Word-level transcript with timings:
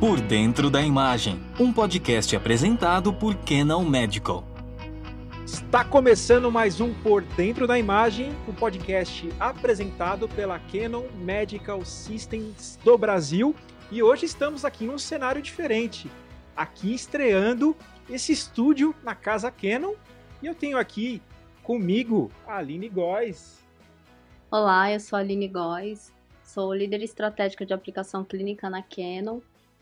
Por 0.00 0.18
Dentro 0.18 0.70
da 0.70 0.80
Imagem, 0.80 1.38
um 1.60 1.70
podcast 1.70 2.34
apresentado 2.34 3.12
por 3.12 3.36
Canon 3.44 3.84
Medical. 3.84 4.42
Está 5.44 5.84
começando 5.84 6.50
mais 6.50 6.80
um 6.80 6.94
Por 7.02 7.20
Dentro 7.20 7.66
da 7.66 7.78
Imagem, 7.78 8.32
um 8.48 8.54
podcast 8.54 9.28
apresentado 9.38 10.26
pela 10.26 10.58
Canon 10.58 11.04
Medical 11.16 11.84
Systems 11.84 12.78
do 12.82 12.96
Brasil. 12.96 13.54
E 13.90 14.02
hoje 14.02 14.24
estamos 14.24 14.64
aqui 14.64 14.86
em 14.86 14.88
um 14.88 14.96
cenário 14.96 15.42
diferente. 15.42 16.10
Aqui 16.56 16.94
estreando 16.94 17.76
esse 18.08 18.32
estúdio 18.32 18.94
na 19.04 19.14
casa 19.14 19.50
Canon. 19.50 19.92
E 20.42 20.46
eu 20.46 20.54
tenho 20.54 20.78
aqui 20.78 21.20
comigo 21.62 22.32
a 22.46 22.56
Aline 22.56 22.88
Góes. 22.88 23.62
Olá, 24.50 24.90
eu 24.90 24.98
sou 24.98 25.18
a 25.18 25.20
Aline 25.20 25.46
Góes, 25.46 26.10
sou 26.42 26.72
líder 26.72 27.02
estratégica 27.02 27.66
de 27.66 27.74
aplicação 27.74 28.24
clínica 28.24 28.70
na 28.70 28.82
Canon 28.82 29.40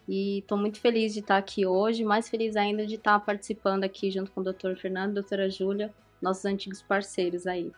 e 0.09 0.39
estou 0.39 0.57
muito 0.57 0.81
feliz 0.81 1.13
de 1.13 1.21
estar 1.21 1.37
aqui 1.37 1.67
hoje, 1.67 2.03
mais 2.03 2.31
feliz 2.31 2.57
ainda 2.57 2.87
de 2.87 2.95
estar 2.95 3.21
participando 3.21 3.85
aqui 3.85 4.11
junto 4.11 4.33
com 4.33 4.41
o 4.41 4.45
Dr. 4.45 4.75
Fernando 4.81 5.11
e 5.11 5.13
a 5.13 5.21
doutora 5.21 5.51
Júlia, 5.51 5.93
nossos 6.21 6.47
antigos 6.47 6.81
parceiros 6.81 7.47
aí. 7.47 7.71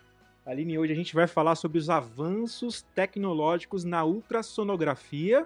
Aline, 0.45 0.79
hoje 0.79 0.93
a 0.93 0.95
gente 0.95 1.13
vai 1.13 1.27
falar 1.27 1.55
sobre 1.55 1.77
os 1.77 1.89
avanços 1.89 2.81
tecnológicos 2.95 3.83
na 3.83 4.05
ultrassonografia 4.05 5.45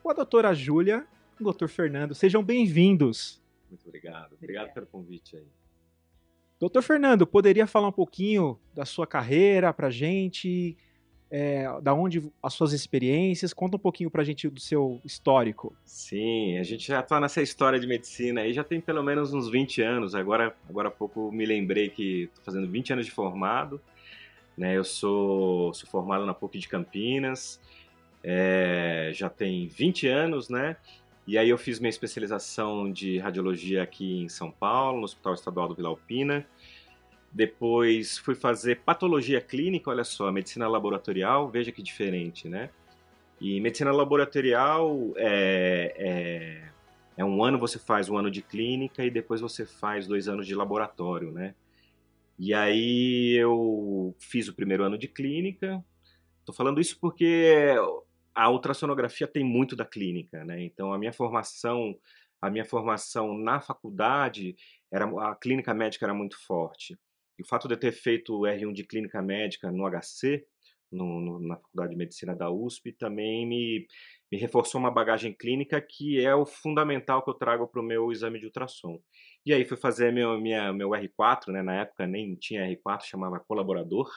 com 0.00 0.10
a 0.10 0.14
doutora 0.14 0.54
Júlia 0.54 1.04
e 1.38 1.42
o 1.42 1.52
Dr. 1.52 1.66
Fernando. 1.66 2.14
Sejam 2.14 2.42
bem-vindos. 2.42 3.42
Muito 3.68 3.86
obrigado. 3.86 4.34
Obrigado 4.34 4.72
pelo 4.72 4.86
convite 4.86 5.36
aí. 5.36 5.46
Doutor 6.60 6.82
Fernando, 6.82 7.26
poderia 7.26 7.66
falar 7.66 7.88
um 7.88 7.92
pouquinho 7.92 8.56
da 8.72 8.84
sua 8.84 9.08
carreira 9.08 9.72
para 9.72 9.90
gente, 9.90 10.76
é, 11.34 11.66
da 11.80 11.94
onde 11.94 12.30
as 12.42 12.52
suas 12.52 12.74
experiências? 12.74 13.54
Conta 13.54 13.76
um 13.76 13.80
pouquinho 13.80 14.10
para 14.10 14.20
a 14.20 14.24
gente 14.24 14.50
do 14.50 14.60
seu 14.60 15.00
histórico. 15.02 15.74
Sim, 15.82 16.58
a 16.58 16.62
gente 16.62 16.86
já 16.86 17.00
está 17.00 17.18
nessa 17.18 17.40
história 17.40 17.80
de 17.80 17.86
medicina 17.86 18.42
aí 18.42 18.52
já 18.52 18.62
tem 18.62 18.82
pelo 18.82 19.02
menos 19.02 19.32
uns 19.32 19.48
20 19.48 19.80
anos. 19.80 20.14
Agora, 20.14 20.54
agora 20.68 20.88
há 20.88 20.90
pouco 20.90 21.32
me 21.32 21.46
lembrei 21.46 21.88
que 21.88 22.24
estou 22.24 22.44
fazendo 22.44 22.68
20 22.68 22.92
anos 22.92 23.06
de 23.06 23.12
formado. 23.12 23.80
Né? 24.58 24.76
Eu 24.76 24.84
sou, 24.84 25.72
sou 25.72 25.88
formado 25.88 26.26
na 26.26 26.34
PUC 26.34 26.58
de 26.58 26.68
Campinas, 26.68 27.58
é, 28.22 29.10
já 29.14 29.30
tem 29.30 29.66
20 29.66 30.06
anos, 30.08 30.50
né? 30.50 30.76
E 31.26 31.38
aí 31.38 31.48
eu 31.48 31.56
fiz 31.56 31.80
minha 31.80 31.88
especialização 31.88 32.92
de 32.92 33.18
radiologia 33.18 33.82
aqui 33.82 34.20
em 34.20 34.28
São 34.28 34.50
Paulo, 34.50 34.98
no 34.98 35.04
Hospital 35.04 35.32
Estadual 35.32 35.68
do 35.68 35.74
Vila 35.74 35.88
Alpina. 35.88 36.46
Depois 37.32 38.18
fui 38.18 38.34
fazer 38.34 38.80
patologia 38.80 39.40
clínica, 39.40 39.90
olha 39.90 40.04
só, 40.04 40.30
medicina 40.30 40.68
laboratorial, 40.68 41.48
veja 41.48 41.72
que 41.72 41.82
diferente, 41.82 42.46
né? 42.46 42.68
E 43.40 43.58
medicina 43.58 43.90
laboratorial 43.90 45.12
é, 45.16 45.94
é, 45.96 46.68
é, 47.16 47.24
um 47.24 47.42
ano 47.42 47.58
você 47.58 47.78
faz 47.78 48.08
um 48.10 48.18
ano 48.18 48.30
de 48.30 48.42
clínica 48.42 49.04
e 49.04 49.10
depois 49.10 49.40
você 49.40 49.64
faz 49.64 50.06
dois 50.06 50.28
anos 50.28 50.46
de 50.46 50.54
laboratório, 50.54 51.32
né? 51.32 51.54
E 52.38 52.52
aí 52.52 53.34
eu 53.34 54.14
fiz 54.18 54.48
o 54.48 54.54
primeiro 54.54 54.84
ano 54.84 54.98
de 54.98 55.08
clínica. 55.08 55.82
Tô 56.44 56.52
falando 56.52 56.80
isso 56.80 56.98
porque 57.00 57.74
a 58.34 58.50
ultrassonografia 58.50 59.26
tem 59.26 59.42
muito 59.42 59.74
da 59.74 59.86
clínica, 59.86 60.44
né? 60.44 60.62
Então 60.62 60.92
a 60.92 60.98
minha 60.98 61.12
formação, 61.14 61.96
a 62.40 62.50
minha 62.50 62.64
formação 62.64 63.38
na 63.38 63.60
faculdade 63.60 64.54
era 64.90 65.06
a 65.30 65.34
clínica 65.34 65.72
médica 65.72 66.04
era 66.04 66.14
muito 66.14 66.38
forte. 66.46 66.98
E 67.42 67.44
o 67.44 67.48
fato 67.48 67.66
de 67.66 67.74
eu 67.74 67.78
ter 67.78 67.90
feito 67.90 68.32
o 68.36 68.42
R1 68.42 68.72
de 68.72 68.84
clínica 68.84 69.20
médica 69.20 69.72
no 69.72 69.84
HC, 69.84 70.46
no, 70.92 71.20
no, 71.20 71.40
na 71.40 71.56
Faculdade 71.56 71.90
de 71.90 71.96
Medicina 71.96 72.36
da 72.36 72.48
USP, 72.48 72.92
também 72.92 73.44
me, 73.44 73.84
me 74.30 74.38
reforçou 74.38 74.80
uma 74.80 74.92
bagagem 74.92 75.32
clínica 75.32 75.80
que 75.80 76.24
é 76.24 76.32
o 76.32 76.46
fundamental 76.46 77.20
que 77.20 77.30
eu 77.30 77.34
trago 77.34 77.66
para 77.66 77.80
o 77.80 77.84
meu 77.84 78.12
exame 78.12 78.38
de 78.38 78.46
ultrassom. 78.46 79.02
E 79.44 79.52
aí 79.52 79.64
fui 79.64 79.76
fazer 79.76 80.12
meu, 80.12 80.40
minha, 80.40 80.72
meu 80.72 80.90
R4, 80.90 81.48
né? 81.48 81.62
na 81.62 81.80
época 81.80 82.06
nem 82.06 82.36
tinha 82.36 82.64
R4, 82.64 83.02
chamava 83.06 83.40
colaborador. 83.40 84.08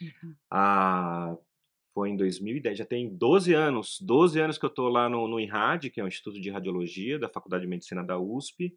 Uhum. 0.00 0.34
Ah, 0.50 1.36
foi 1.92 2.08
em 2.08 2.16
2010, 2.16 2.78
já 2.78 2.86
tem 2.86 3.14
12 3.14 3.52
anos, 3.52 3.98
12 4.00 4.40
anos 4.40 4.56
que 4.56 4.64
eu 4.64 4.70
estou 4.70 4.88
lá 4.88 5.06
no, 5.06 5.28
no 5.28 5.38
INRAD, 5.38 5.90
que 5.90 6.00
é 6.00 6.04
o 6.04 6.08
Instituto 6.08 6.40
de 6.40 6.48
Radiologia 6.48 7.18
da 7.18 7.28
Faculdade 7.28 7.64
de 7.64 7.68
Medicina 7.68 8.02
da 8.02 8.18
USP. 8.18 8.72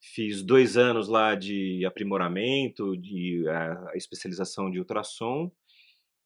Fiz 0.00 0.42
dois 0.42 0.76
anos 0.76 1.08
lá 1.08 1.34
de 1.34 1.84
aprimoramento, 1.84 2.96
de 2.96 3.44
a, 3.48 3.90
a 3.90 3.96
especialização 3.96 4.70
de 4.70 4.78
ultrassom. 4.78 5.50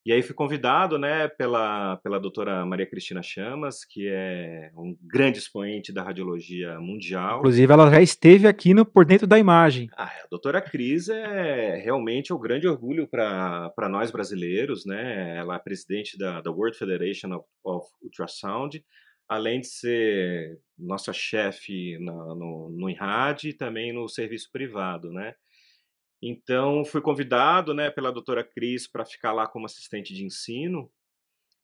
E 0.04 0.12
aí 0.12 0.22
fui 0.22 0.34
convidado, 0.34 0.98
né, 0.98 1.28
pela, 1.28 1.98
pela 1.98 2.18
doutora 2.18 2.64
Maria 2.64 2.88
Cristina 2.88 3.22
Chamas, 3.22 3.84
que 3.84 4.08
é 4.08 4.70
um 4.74 4.96
grande 5.02 5.38
expoente 5.38 5.92
da 5.92 6.02
radiologia 6.02 6.80
mundial. 6.80 7.40
Inclusive, 7.40 7.70
ela 7.70 7.90
já 7.90 8.00
esteve 8.00 8.48
aqui 8.48 8.72
no 8.72 8.86
Por 8.86 9.04
Dentro 9.04 9.26
da 9.26 9.38
Imagem. 9.38 9.88
Ah, 9.94 10.10
a 10.24 10.26
doutora 10.30 10.62
Cris 10.62 11.10
é 11.10 11.76
realmente 11.76 12.32
um 12.32 12.40
grande 12.40 12.66
orgulho 12.66 13.06
para 13.06 13.88
nós 13.90 14.10
brasileiros, 14.10 14.86
né? 14.86 15.36
Ela 15.36 15.56
é 15.56 15.58
presidente 15.58 16.16
da, 16.16 16.40
da 16.40 16.50
World 16.50 16.78
Federation 16.78 17.34
of, 17.34 17.46
of 17.62 17.86
Ultrasound, 18.02 18.82
além 19.30 19.60
de 19.60 19.68
ser 19.68 20.58
nossa 20.76 21.12
chefe 21.12 21.96
no, 22.00 22.68
no 22.68 22.90
INRAD 22.90 23.50
e 23.50 23.52
também 23.52 23.92
no 23.92 24.08
serviço 24.08 24.50
privado, 24.50 25.12
né? 25.12 25.36
Então, 26.20 26.84
fui 26.84 27.00
convidado 27.00 27.72
né, 27.72 27.90
pela 27.90 28.12
doutora 28.12 28.42
Cris 28.42 28.88
para 28.88 29.06
ficar 29.06 29.32
lá 29.32 29.46
como 29.46 29.66
assistente 29.66 30.12
de 30.12 30.24
ensino. 30.24 30.90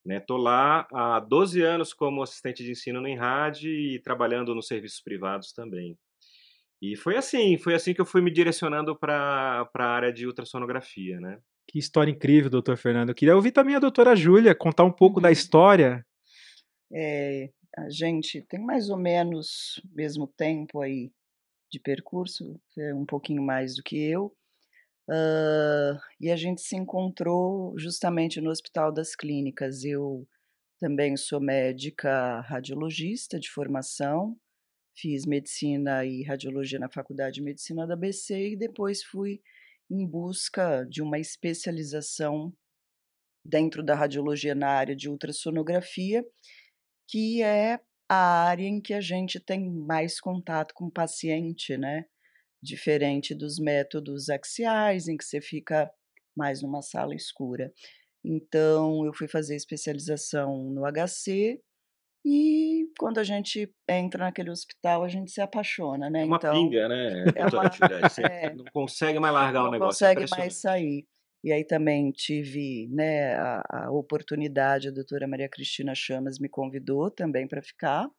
Estou 0.09 0.38
né? 0.38 0.44
lá 0.44 0.87
há 0.93 1.19
12 1.19 1.60
anos 1.60 1.93
como 1.93 2.22
assistente 2.22 2.62
de 2.62 2.71
ensino 2.71 3.00
no 3.00 3.09
INRAD 3.09 3.69
e 3.69 3.99
trabalhando 3.99 4.55
nos 4.55 4.69
serviços 4.69 5.00
privados 5.00 5.53
também. 5.53 5.99
E 6.81 6.94
foi 6.94 7.16
assim, 7.16 7.59
foi 7.59 7.75
assim 7.75 7.93
que 7.93 8.00
eu 8.00 8.06
fui 8.06 8.22
me 8.22 8.31
direcionando 8.31 8.94
para 8.97 9.69
a 9.75 9.84
área 9.84 10.12
de 10.12 10.25
ultrassonografia, 10.25 11.19
né? 11.19 11.41
Que 11.69 11.81
história 11.81 12.12
incrível, 12.12 12.49
doutor 12.49 12.76
Fernando. 12.76 13.09
Eu 13.09 13.15
queria 13.15 13.34
ouvir 13.34 13.50
também 13.50 13.75
a 13.75 13.81
doutora 13.81 14.15
Júlia 14.15 14.55
contar 14.55 14.84
um 14.84 14.93
pouco 14.93 15.21
da 15.21 15.28
uhum. 15.28 15.32
história. 15.32 16.06
É, 16.92 17.50
a 17.76 17.88
gente 17.91 18.42
tem 18.42 18.60
mais 18.60 18.88
ou 18.88 18.97
menos 18.97 19.78
o 19.84 19.94
mesmo 19.94 20.26
tempo 20.26 20.80
aí 20.80 21.12
de 21.70 21.80
percurso, 21.80 22.60
é 22.78 22.94
um 22.94 23.04
pouquinho 23.04 23.42
mais 23.42 23.76
do 23.76 23.82
que 23.82 23.97
eu. 23.97 24.34
Uh, 25.08 25.98
e 26.20 26.30
a 26.30 26.36
gente 26.36 26.60
se 26.60 26.76
encontrou 26.76 27.78
justamente 27.78 28.41
no 28.41 28.50
Hospital 28.50 28.92
das 28.92 29.14
Clínicas. 29.14 29.84
Eu 29.84 30.26
também 30.80 31.16
sou 31.16 31.41
médica 31.41 32.41
radiologista 32.41 33.38
de 33.38 33.50
formação, 33.50 34.36
fiz 34.96 35.26
medicina 35.26 36.04
e 36.04 36.22
radiologia 36.22 36.78
na 36.78 36.88
Faculdade 36.88 37.36
de 37.36 37.42
Medicina 37.42 37.86
da 37.86 37.96
BC 37.96 38.52
e 38.52 38.56
depois 38.56 39.02
fui 39.02 39.41
em 39.91 40.06
busca 40.06 40.84
de 40.84 41.02
uma 41.02 41.19
especialização 41.19 42.52
dentro 43.44 43.82
da 43.84 43.94
radiologia 43.94 44.54
na 44.54 44.69
área 44.69 44.96
de 44.96 45.08
ultrassonografia, 45.08 46.25
que 47.09 47.43
é 47.43 47.81
a 48.09 48.44
área 48.44 48.67
em 48.67 48.81
que 48.81 48.94
a 48.94 49.00
gente 49.00 49.41
tem 49.41 49.71
mais 49.71 50.21
contato 50.21 50.72
com 50.75 50.87
o 50.87 50.91
paciente, 50.91 51.77
né? 51.77 52.06
diferente 52.62 53.34
dos 53.34 53.59
métodos 53.59 54.28
axiais, 54.28 55.09
em 55.09 55.17
que 55.17 55.25
você 55.25 55.41
fica 55.41 55.91
mais 56.37 56.62
numa 56.62 56.83
sala 56.83 57.15
escura. 57.15 57.72
Então, 58.25 59.06
eu 59.06 59.15
fui 59.15 59.28
fazer 59.28 59.55
especialização 59.55 60.65
no 60.71 60.83
HC 60.84 61.61
e 62.25 62.91
quando 62.99 63.19
a 63.19 63.25
gente 63.25 63.73
entra 63.88 64.25
naquele 64.25 64.50
hospital, 64.50 65.05
a 65.05 65.09
gente 65.09 65.31
se 65.31 65.41
apaixona, 65.41 66.11
né? 66.11 66.23
É 66.23 66.25
uma 66.25 66.37
então, 66.37 66.53
pinga, 66.53 66.88
né? 66.88 67.25
É 67.37 67.47
uma, 67.47 68.09
Você 68.09 68.23
é, 68.23 68.53
não 68.53 68.65
consegue 68.73 69.21
mais 69.21 69.33
largar 69.33 69.69
o 69.69 69.71
negócio. 69.71 70.05
Não 70.05 70.15
consegue 70.15 70.31
mais 70.37 70.55
sair. 70.56 71.06
E 71.46 71.52
aí 71.52 71.64
também 71.64 72.10
tive 72.10 72.88
né, 72.88 73.36
a, 73.36 73.62
a 73.84 73.90
oportunidade, 73.92 74.88
a 74.88 74.90
doutora 74.90 75.28
Maria 75.28 75.48
Cristina 75.48 75.94
Chamas 75.94 76.40
me 76.40 76.48
convidou 76.48 77.08
também 77.08 77.46
para 77.46 77.62
ficar. 77.62 78.10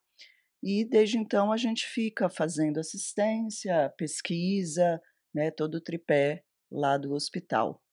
E 0.64 0.86
desde 0.86 1.18
então 1.18 1.52
a 1.52 1.58
gente 1.58 1.86
fica 1.88 2.30
fazendo 2.30 2.80
assistência, 2.80 3.94
pesquisa, 3.98 5.02
né, 5.36 5.52
todo 5.52 5.76
o 5.76 5.82
tripé 5.82 6.42
lá 6.72 6.98
do 6.98 7.12
hospital. 7.12 7.84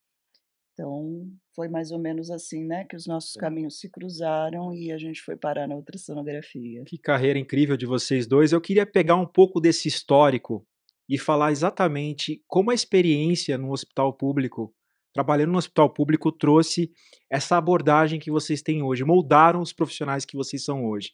Então, 0.73 1.29
foi 1.53 1.67
mais 1.67 1.91
ou 1.91 1.99
menos 1.99 2.31
assim, 2.31 2.65
né, 2.65 2.85
que 2.85 2.95
os 2.95 3.09
nossos 3.09 3.33
caminhos 3.33 3.81
se 3.81 3.91
cruzaram 3.91 4.73
e 4.73 4.93
a 4.93 4.99
gente 4.99 5.21
foi 5.21 5.37
parar 5.37 5.67
na 5.67 5.75
ultrassonografia. 5.75 6.85
Que 6.87 6.97
carreira 6.97 7.41
incrível 7.41 7.77
de 7.77 7.87
vocês 7.87 8.25
dois. 8.29 8.53
Eu 8.53 8.61
queria 8.61 8.87
pegar 8.87 9.17
um 9.17 9.27
pouco 9.27 9.61
desse 9.61 9.89
histórico 9.89 10.65
e 11.09 11.19
falar 11.19 11.51
exatamente 11.51 12.41
como 12.47 12.71
a 12.71 12.75
experiência 12.75 13.59
no 13.59 13.73
hospital 13.73 14.17
público, 14.17 14.73
trabalhando 15.15 15.53
no 15.53 15.59
hospital 15.59 15.89
público, 15.89 16.33
trouxe 16.33 16.93
essa 17.31 17.57
abordagem 17.57 18.19
que 18.19 18.33
vocês 18.33 18.61
têm 18.61 18.83
hoje, 18.83 19.05
moldaram 19.05 19.61
os 19.61 19.73
profissionais 19.73 20.25
que 20.25 20.37
vocês 20.37 20.65
são 20.65 20.85
hoje. 20.85 21.13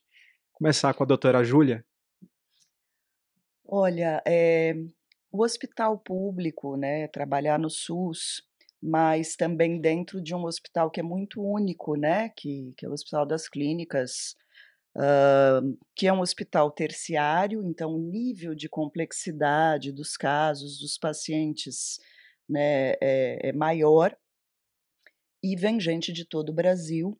Começar 0.52 0.94
com 0.94 1.02
a 1.02 1.06
doutora 1.06 1.44
Júlia. 1.44 1.84
Olha, 3.64 4.22
é, 4.26 4.74
o 5.30 5.44
hospital 5.44 5.98
público, 5.98 6.76
né, 6.76 7.06
trabalhar 7.08 7.58
no 7.58 7.68
SUS, 7.68 8.42
mas 8.82 9.36
também 9.36 9.78
dentro 9.78 10.20
de 10.22 10.34
um 10.34 10.44
hospital 10.44 10.90
que 10.90 11.00
é 11.00 11.02
muito 11.02 11.42
único, 11.42 11.94
né, 11.94 12.30
que, 12.30 12.72
que 12.78 12.86
é 12.86 12.88
o 12.88 12.92
Hospital 12.92 13.26
das 13.26 13.48
Clínicas, 13.48 14.34
uh, 14.96 15.78
que 15.94 16.06
é 16.06 16.12
um 16.12 16.20
hospital 16.20 16.70
terciário, 16.70 17.62
então 17.62 17.94
o 17.94 17.98
nível 17.98 18.54
de 18.54 18.68
complexidade 18.68 19.92
dos 19.92 20.16
casos 20.16 20.78
dos 20.78 20.96
pacientes 20.96 22.00
né, 22.50 22.92
é, 23.00 23.48
é 23.48 23.52
maior, 23.52 24.16
e 25.42 25.56
vem 25.56 25.80
gente 25.80 26.12
de 26.12 26.24
todo 26.24 26.50
o 26.50 26.54
Brasil. 26.54 27.18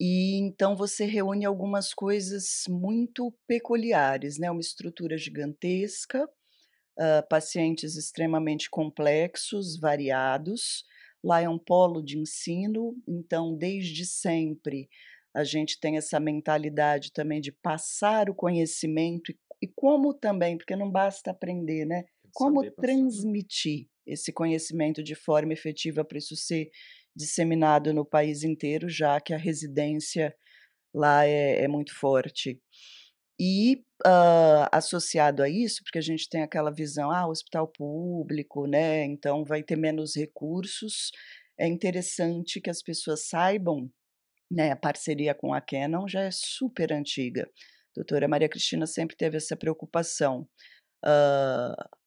E 0.00 0.38
então 0.38 0.74
você 0.74 1.04
reúne 1.04 1.44
algumas 1.44 1.92
coisas 1.92 2.62
muito 2.66 3.34
peculiares, 3.46 4.38
né? 4.38 4.50
Uma 4.50 4.60
estrutura 4.60 5.18
gigantesca, 5.18 6.24
uh, 6.24 7.28
pacientes 7.28 7.96
extremamente 7.96 8.70
complexos, 8.70 9.78
variados. 9.78 10.84
Lá 11.22 11.42
é 11.42 11.48
um 11.48 11.58
polo 11.58 12.02
de 12.02 12.18
ensino, 12.18 12.96
então 13.06 13.54
desde 13.54 14.06
sempre 14.06 14.88
a 15.34 15.44
gente 15.44 15.78
tem 15.78 15.98
essa 15.98 16.18
mentalidade 16.18 17.12
também 17.12 17.40
de 17.40 17.52
passar 17.52 18.30
o 18.30 18.34
conhecimento 18.34 19.30
e, 19.30 19.38
e 19.62 19.68
como 19.68 20.14
também, 20.14 20.56
porque 20.56 20.74
não 20.74 20.90
basta 20.90 21.30
aprender, 21.30 21.84
né? 21.84 22.04
Como 22.32 22.62
né? 22.62 22.70
transmitir 22.70 23.89
esse 24.06 24.32
conhecimento 24.32 25.02
de 25.02 25.14
forma 25.14 25.52
efetiva 25.52 26.04
para 26.04 26.18
isso 26.18 26.36
ser 26.36 26.70
disseminado 27.14 27.92
no 27.92 28.04
país 28.04 28.42
inteiro, 28.44 28.88
já 28.88 29.20
que 29.20 29.34
a 29.34 29.38
residência 29.38 30.34
lá 30.94 31.26
é, 31.26 31.62
é 31.62 31.68
muito 31.68 31.94
forte. 31.94 32.60
E 33.38 33.82
uh, 34.06 34.68
associado 34.70 35.42
a 35.42 35.48
isso, 35.48 35.82
porque 35.82 35.98
a 35.98 36.02
gente 36.02 36.28
tem 36.28 36.42
aquela 36.42 36.70
visão, 36.70 37.10
ah, 37.10 37.26
hospital 37.26 37.66
público, 37.68 38.66
né? 38.66 39.04
Então 39.04 39.44
vai 39.44 39.62
ter 39.62 39.76
menos 39.76 40.14
recursos. 40.14 41.10
É 41.58 41.66
interessante 41.66 42.60
que 42.60 42.70
as 42.70 42.82
pessoas 42.82 43.28
saibam 43.28 43.90
né, 44.50 44.72
a 44.72 44.76
parceria 44.76 45.34
com 45.34 45.54
a 45.54 45.60
Canon 45.60 46.08
já 46.08 46.22
é 46.22 46.30
super 46.30 46.92
antiga. 46.92 47.44
A 47.44 47.92
doutora 47.96 48.28
Maria 48.28 48.48
Cristina 48.48 48.86
sempre 48.86 49.16
teve 49.16 49.36
essa 49.36 49.56
preocupação. 49.56 50.48
Uh, 51.04 51.99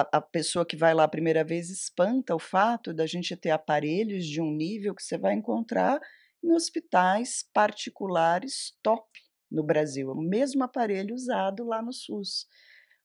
a, 0.00 0.18
a, 0.18 0.20
pessoa 0.20 0.66
que 0.66 0.76
vai 0.76 0.94
lá 0.94 1.04
a 1.04 1.08
primeira 1.08 1.44
vez 1.44 1.70
espanta 1.70 2.34
o 2.34 2.38
fato 2.38 2.92
da 2.92 3.06
gente 3.06 3.36
ter 3.36 3.50
aparelhos 3.50 4.26
de 4.26 4.40
um 4.40 4.50
nível 4.52 4.94
que 4.94 5.02
você 5.02 5.18
vai 5.18 5.34
encontrar 5.34 6.00
em 6.42 6.52
hospitais 6.52 7.44
particulares 7.52 8.76
top 8.82 9.04
no 9.50 9.64
Brasil. 9.64 10.10
É 10.10 10.12
o 10.12 10.16
mesmo 10.16 10.62
aparelho 10.62 11.14
usado 11.14 11.64
lá 11.64 11.82
no 11.82 11.92
SUS. 11.92 12.46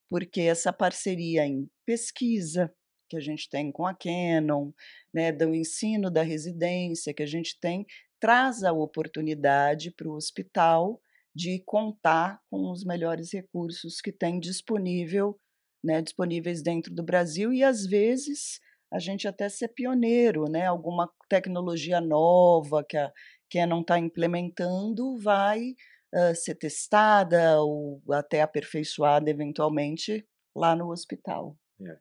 Porque 0.08 0.42
essa 0.42 0.72
parceria 0.72 1.46
em 1.46 1.68
pesquisa, 1.84 2.72
que 3.08 3.16
a 3.16 3.20
gente 3.20 3.48
tem 3.48 3.72
com 3.72 3.86
a 3.86 3.94
Canon, 3.94 4.70
né, 5.12 5.32
do 5.32 5.54
ensino 5.54 6.10
da 6.10 6.22
residência 6.22 7.12
que 7.12 7.22
a 7.22 7.26
gente 7.26 7.58
tem, 7.60 7.86
traz 8.20 8.62
a 8.62 8.72
oportunidade 8.72 9.90
para 9.90 10.08
o 10.08 10.14
hospital 10.14 11.00
de 11.34 11.62
contar 11.66 12.40
com 12.48 12.70
os 12.70 12.84
melhores 12.84 13.32
recursos 13.32 14.00
que 14.00 14.12
tem 14.12 14.38
disponível, 14.38 15.38
né, 15.84 16.02
disponíveis 16.02 16.62
dentro 16.62 16.94
do 16.94 17.02
Brasil 17.02 17.52
e 17.52 17.62
às 17.62 17.86
vezes 17.86 18.60
a 18.92 18.98
gente 18.98 19.26
até 19.28 19.48
ser 19.48 19.68
pioneiro, 19.68 20.44
né, 20.44 20.66
alguma 20.66 21.10
tecnologia 21.28 22.00
nova 22.00 22.84
que 22.84 22.96
a 22.96 23.12
que 23.50 23.64
não 23.66 23.82
está 23.82 23.98
implementando 23.98 25.16
vai 25.20 25.76
uh, 26.12 26.34
ser 26.34 26.56
testada 26.56 27.60
ou 27.60 28.02
até 28.10 28.42
aperfeiçoada 28.42 29.30
eventualmente 29.30 30.26
lá 30.56 30.74
no 30.74 30.90
hospital. 30.90 31.56
É, 31.80 31.98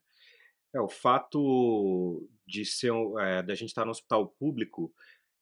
é 0.77 0.81
o 0.81 0.89
fato 0.89 2.27
de 2.47 2.65
ser 2.65 2.91
é, 3.19 3.43
da 3.43 3.53
gente 3.53 3.69
estar 3.69 3.85
no 3.85 3.91
hospital 3.91 4.29
público 4.39 4.91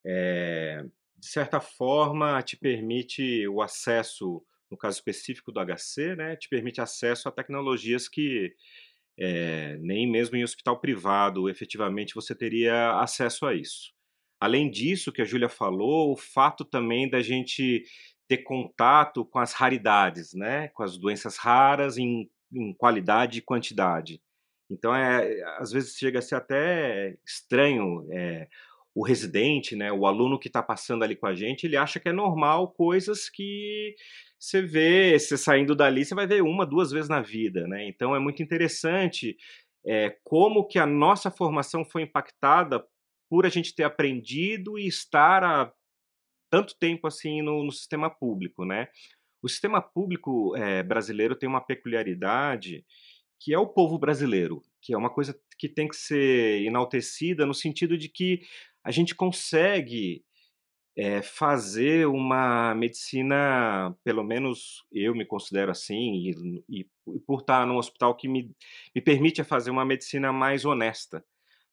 é, 0.06 0.84
de 1.22 1.28
certa 1.28 1.60
forma, 1.60 2.42
te 2.42 2.58
permite 2.58 3.48
o 3.48 3.62
acesso, 3.62 4.44
no 4.72 4.78
caso 4.78 4.98
específico 4.98 5.52
do 5.52 5.60
HC, 5.60 6.16
né, 6.16 6.36
te 6.38 6.48
permite 6.48 6.80
acesso 6.80 7.28
a 7.28 7.32
tecnologias 7.32 8.08
que 8.08 8.56
é, 9.20 9.78
nem 9.82 10.10
mesmo 10.10 10.38
em 10.38 10.44
hospital 10.44 10.80
privado 10.80 11.50
efetivamente 11.50 12.16
você 12.16 12.34
teria 12.34 12.98
acesso 13.00 13.46
a 13.46 13.54
isso. 13.54 13.92
Além 14.40 14.72
disso, 14.72 15.12
que 15.12 15.22
a 15.22 15.26
Júlia 15.26 15.50
falou, 15.50 16.14
o 16.14 16.18
fato 16.18 16.66
também 16.66 17.08
da 17.08 17.22
gente 17.22 17.84
ter 18.28 18.38
contato 18.38 19.26
com 19.26 19.38
as 19.38 19.54
raridades, 19.54 20.34
né, 20.34 20.70
com 20.70 20.84
as 20.84 20.98
doenças 20.98 21.38
raras 21.38 21.98
em, 21.98 22.30
em 22.52 22.74
qualidade 22.74 23.40
e 23.40 23.44
quantidade. 23.44 24.22
Então, 24.70 24.96
é, 24.96 25.44
às 25.58 25.72
vezes 25.72 25.98
chega 25.98 26.20
a 26.20 26.22
ser 26.22 26.36
até 26.36 27.18
estranho 27.26 28.08
é, 28.10 28.48
o 28.96 29.06
residente, 29.06 29.76
né, 29.76 29.92
o 29.92 30.06
aluno 30.06 30.40
que 30.40 30.48
está 30.48 30.64
passando 30.64 31.04
ali 31.04 31.16
com 31.16 31.28
a 31.28 31.36
gente, 31.36 31.66
ele 31.66 31.78
acha 31.78 32.00
que 32.00 32.10
é 32.10 32.14
normal 32.14 32.70
coisas 32.72 33.30
que 33.30 33.96
você 34.42 34.60
vê, 34.60 35.20
você 35.20 35.38
saindo 35.38 35.76
dali, 35.76 36.04
você 36.04 36.16
vai 36.16 36.26
ver 36.26 36.42
uma, 36.42 36.66
duas 36.66 36.92
vezes 36.92 37.08
na 37.08 37.22
vida, 37.22 37.68
né? 37.68 37.88
Então 37.88 38.16
é 38.16 38.20
muito 38.20 38.42
interessante 38.42 39.38
é, 39.86 40.18
como 40.24 40.68
que 40.68 40.80
a 40.80 40.86
nossa 40.88 41.30
formação 41.30 41.86
foi 41.86 42.02
impactada 42.02 42.84
por 43.30 43.46
a 43.46 43.50
gente 43.50 43.76
ter 43.76 43.84
aprendido 43.84 44.80
e 44.80 44.88
estar 44.88 45.44
há 45.44 45.72
tanto 46.50 46.76
tempo 46.76 47.06
assim 47.06 47.44
no, 47.44 47.64
no 47.64 47.72
sistema 47.72 48.10
público, 48.10 48.66
né? 48.66 48.88
O 49.44 49.48
sistema 49.48 49.80
público 49.80 50.56
é, 50.58 50.82
brasileiro 50.82 51.36
tem 51.36 51.48
uma 51.48 51.62
peculiaridade 51.62 52.84
que 53.40 53.54
é 53.54 53.60
o 53.60 53.68
povo 53.68 54.00
brasileiro, 54.00 54.64
que 54.82 54.94
é 54.94 54.98
uma 54.98 55.10
coisa 55.10 55.40
que 55.58 55.70
tem 55.70 55.88
que 55.88 55.96
ser 55.96 56.64
enaltecida 56.64 57.46
no 57.46 57.54
sentido 57.54 57.96
de 57.96 58.10
que 58.10 58.42
a 58.84 58.90
gente 58.90 59.14
consegue 59.14 60.24
é, 60.98 61.22
fazer 61.22 62.08
uma 62.08 62.76
medicina, 62.76 63.96
pelo 64.04 64.24
menos 64.24 64.84
eu 64.92 65.16
me 65.16 65.26
considero 65.26 65.72
assim, 65.72 66.34
e, 66.70 66.82
e, 66.82 66.86
por 67.26 67.42
estar 67.42 67.66
num 67.66 67.78
hospital 67.78 68.16
que 68.16 68.28
me, 68.28 68.52
me 68.94 69.02
permite 69.02 69.44
fazer 69.44 69.72
uma 69.72 69.86
medicina 69.86 70.32
mais 70.34 70.66
honesta. 70.66 71.24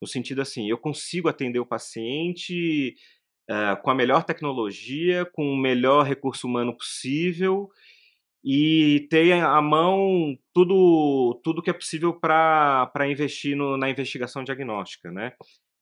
No 0.00 0.06
sentido 0.06 0.40
assim, 0.40 0.68
eu 0.70 0.78
consigo 0.78 1.28
atender 1.28 1.58
o 1.58 1.66
paciente 1.66 2.94
uh, 3.50 3.80
com 3.82 3.90
a 3.90 3.94
melhor 3.94 4.24
tecnologia, 4.24 5.24
com 5.24 5.52
o 5.52 5.56
melhor 5.56 6.04
recurso 6.04 6.46
humano 6.46 6.76
possível 6.76 7.68
e 8.44 9.08
ter 9.10 9.32
à 9.32 9.60
mão 9.60 10.38
tudo 10.54 11.40
tudo 11.42 11.60
que 11.60 11.70
é 11.70 11.72
possível 11.72 12.14
para 12.14 13.08
investir 13.10 13.56
no, 13.56 13.76
na 13.76 13.90
investigação 13.90 14.44
diagnóstica, 14.44 15.10
né? 15.10 15.32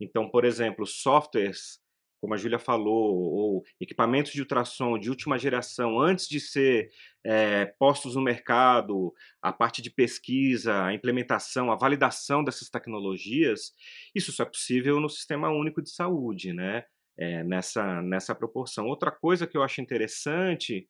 Então, 0.01 0.29
por 0.29 0.45
exemplo, 0.45 0.87
softwares, 0.87 1.79
como 2.21 2.35
a 2.35 2.37
Júlia 2.37 2.59
falou, 2.59 3.15
ou 3.15 3.65
equipamentos 3.81 4.33
de 4.33 4.41
ultrassom 4.41 4.99
de 4.99 5.11
última 5.11 5.39
geração, 5.39 6.01
antes 6.01 6.29
de 6.29 6.41
ser 6.41 6.91
é, 7.25 7.67
postos 7.79 8.15
no 8.15 8.23
mercado, 8.23 9.13
a 9.41 9.53
parte 9.53 9.83
de 9.83 9.91
pesquisa, 9.91 10.85
a 10.85 10.95
implementação, 10.95 11.71
a 11.71 11.77
validação 11.77 12.43
dessas 12.43 12.69
tecnologias, 12.69 13.73
isso 14.15 14.33
só 14.33 14.43
é 14.43 14.47
possível 14.47 15.01
no 15.01 15.09
Sistema 15.09 15.51
Único 15.51 15.83
de 15.83 15.91
Saúde, 15.91 16.53
né? 16.53 16.85
É, 17.19 17.43
nessa, 17.43 18.03
nessa 18.03 18.35
proporção. 18.35 18.89
Outra 18.89 19.11
coisa 19.11 19.47
que 19.47 19.57
eu 19.57 19.63
acho 19.63 19.81
interessante 19.81 20.87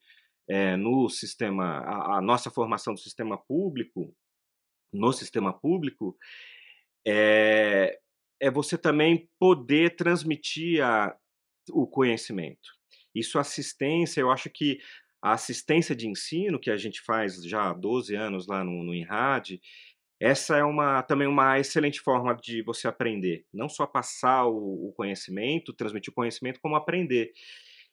é, 0.49 0.77
no 0.77 1.09
sistema, 1.09 1.79
a, 1.79 2.19
a 2.19 2.21
nossa 2.21 2.51
formação 2.51 2.95
do 2.95 2.99
sistema 2.99 3.39
público, 3.39 4.13
no 4.93 5.13
sistema 5.13 5.53
público, 5.53 6.17
é, 7.07 7.99
é 8.41 8.51
você 8.51 8.77
também 8.77 9.29
poder 9.39 9.97
transmitir 9.97 10.83
a, 10.85 11.17
o 11.71 11.87
conhecimento. 11.87 12.77
Isso, 13.15 13.39
assistência, 13.39 14.21
eu 14.21 14.31
acho 14.31 14.51
que 14.51 14.79
a 15.23 15.33
assistência 15.33 15.97
de 15.97 16.07
ensino 16.07 16.61
que 16.61 16.71
a 16.71 16.77
gente 16.77 17.01
faz 17.01 17.43
já 17.43 17.71
há 17.71 17.73
12 17.73 18.15
anos 18.15 18.47
lá 18.47 18.63
no, 18.63 18.85
no 18.85 18.95
INRAD, 18.95 19.61
essa 20.21 20.57
é 20.57 20.65
uma, 20.65 21.03
também 21.03 21.27
uma 21.27 21.59
excelente 21.59 22.01
forma 22.01 22.35
de 22.35 22.63
você 22.63 22.87
aprender. 22.89 23.45
Não 23.53 23.69
só 23.69 23.87
passar 23.87 24.47
o, 24.47 24.89
o 24.89 24.93
conhecimento, 24.93 25.73
transmitir 25.73 26.11
o 26.11 26.15
conhecimento, 26.15 26.61
como 26.61 26.77
aprender. 26.77 27.33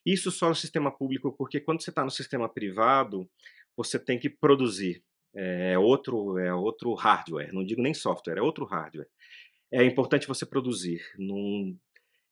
Isso 0.06 0.32
só 0.32 0.50
no 0.50 0.56
sistema 0.56 0.92
público, 0.92 1.34
porque 1.38 1.60
quando 1.60 1.82
você 1.82 1.90
está 1.90 2.04
no 2.04 2.12
sistema 2.12 2.48
privado, 2.48 3.30
você 3.76 3.98
tem 3.98 4.20
que 4.20 4.30
produzir. 4.30 5.04
É 5.36 5.78
outro, 5.80 6.38
é 6.38 6.54
outro 6.54 6.94
hardware, 6.94 7.52
não 7.52 7.66
digo 7.66 7.82
nem 7.82 7.94
software, 7.94 8.38
é 8.38 8.42
outro 8.42 8.66
hardware 8.66 9.10
é 9.74 9.84
importante 9.84 10.28
você 10.28 10.46
produzir. 10.46 11.02
Num, 11.18 11.78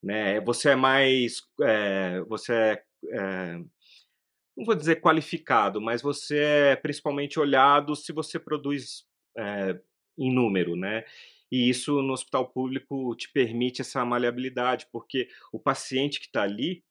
né, 0.02 0.40
você 0.42 0.70
é 0.70 0.76
mais. 0.76 1.42
É, 1.62 2.22
você 2.22 2.54
é, 2.54 2.84
é, 3.14 3.58
não 4.56 4.66
vou 4.66 4.76
dizer 4.76 5.02
qualificado, 5.02 5.82
mas 5.82 6.02
você 6.02 6.38
é 6.38 6.76
principalmente 6.76 7.40
olhado 7.40 7.96
se 7.96 8.14
você 8.14 8.40
produz 8.40 9.06
é, 9.38 9.80
em 10.18 10.34
número, 10.34 10.76
né? 10.76 11.04
E 11.52 11.70
isso 11.70 12.02
no 12.02 12.14
hospital 12.14 12.50
público 12.50 13.16
te 13.16 13.30
permite 13.32 13.82
essa 13.82 14.06
maleabilidade, 14.06 14.88
porque 14.92 15.28
o 15.52 15.60
paciente 15.60 16.20
que 16.20 16.28
está 16.28 16.44
ali, 16.44 16.84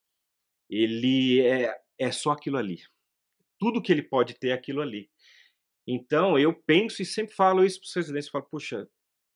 ele 0.69 1.41
é, 1.41 1.75
é 1.99 2.13
só 2.13 2.33
aquilo 2.33 2.59
ali. 2.59 2.83
Tudo 3.59 3.81
que 3.81 3.93
ele 3.93 4.03
pode 4.03 4.35
ter 4.35 4.49
é 4.49 4.53
aquilo 4.53 4.83
ali. 4.83 5.09
Então, 5.87 6.39
eu 6.39 6.53
penso 6.53 7.01
e 7.01 7.07
sempre 7.07 7.35
falo 7.35 7.65
isso 7.65 7.81
para 7.81 7.87
os 7.87 7.95
residentes, 7.95 8.29
falo, 8.29 8.45
puxa, 8.45 8.89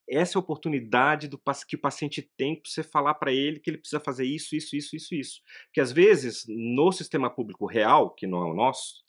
essa 0.08 0.36
é 0.36 0.38
a 0.38 0.40
oportunidade 0.40 1.28
do, 1.28 1.40
que 1.66 1.76
o 1.76 1.80
paciente 1.80 2.22
tem 2.36 2.60
para 2.60 2.70
você 2.70 2.82
falar 2.82 3.14
para 3.14 3.32
ele 3.32 3.58
que 3.58 3.70
ele 3.70 3.78
precisa 3.78 4.00
fazer 4.00 4.24
isso, 4.24 4.54
isso, 4.54 4.76
isso, 4.76 4.96
isso, 4.96 5.14
isso. 5.14 5.40
Porque 5.66 5.80
às 5.80 5.92
vezes, 5.92 6.44
no 6.48 6.92
sistema 6.92 7.30
público 7.30 7.66
real, 7.66 8.14
que 8.14 8.26
não 8.26 8.42
é 8.42 8.50
o 8.50 8.54
nosso, 8.54 9.04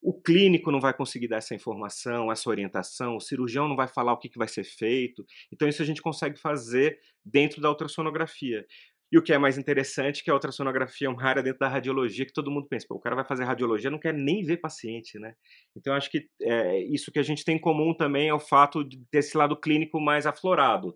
o 0.00 0.12
clínico 0.20 0.70
não 0.70 0.80
vai 0.80 0.94
conseguir 0.94 1.28
dar 1.28 1.38
essa 1.38 1.54
informação, 1.54 2.30
essa 2.30 2.48
orientação, 2.48 3.16
o 3.16 3.20
cirurgião 3.20 3.68
não 3.68 3.76
vai 3.76 3.88
falar 3.88 4.12
o 4.12 4.18
que, 4.18 4.28
que 4.28 4.38
vai 4.38 4.48
ser 4.48 4.64
feito. 4.64 5.24
Então, 5.52 5.68
isso 5.68 5.82
a 5.82 5.84
gente 5.84 6.00
consegue 6.00 6.38
fazer 6.38 6.98
dentro 7.24 7.60
da 7.60 7.68
ultrassonografia. 7.68 8.64
E 9.10 9.16
o 9.16 9.22
que 9.22 9.32
é 9.32 9.38
mais 9.38 9.56
interessante 9.56 10.20
é 10.20 10.24
que 10.24 10.30
a 10.30 10.34
ultrassonografia 10.34 11.06
é 11.06 11.10
uma 11.10 11.22
área 11.24 11.42
dentro 11.42 11.60
da 11.60 11.68
radiologia 11.68 12.26
que 12.26 12.32
todo 12.32 12.50
mundo 12.50 12.68
pensa, 12.68 12.86
o 12.90 13.00
cara 13.00 13.16
vai 13.16 13.24
fazer 13.24 13.44
radiologia, 13.44 13.90
não 13.90 13.98
quer 13.98 14.12
nem 14.12 14.44
ver 14.44 14.58
paciente, 14.58 15.18
né? 15.18 15.32
Então 15.74 15.94
acho 15.94 16.10
que 16.10 16.26
é, 16.42 16.80
isso 16.80 17.10
que 17.10 17.18
a 17.18 17.22
gente 17.22 17.42
tem 17.42 17.56
em 17.56 17.60
comum 17.60 17.94
também 17.94 18.28
é 18.28 18.34
o 18.34 18.38
fato 18.38 18.84
de 18.84 18.98
ter 19.10 19.18
esse 19.18 19.36
lado 19.36 19.58
clínico 19.58 19.98
mais 19.98 20.26
aflorado. 20.26 20.94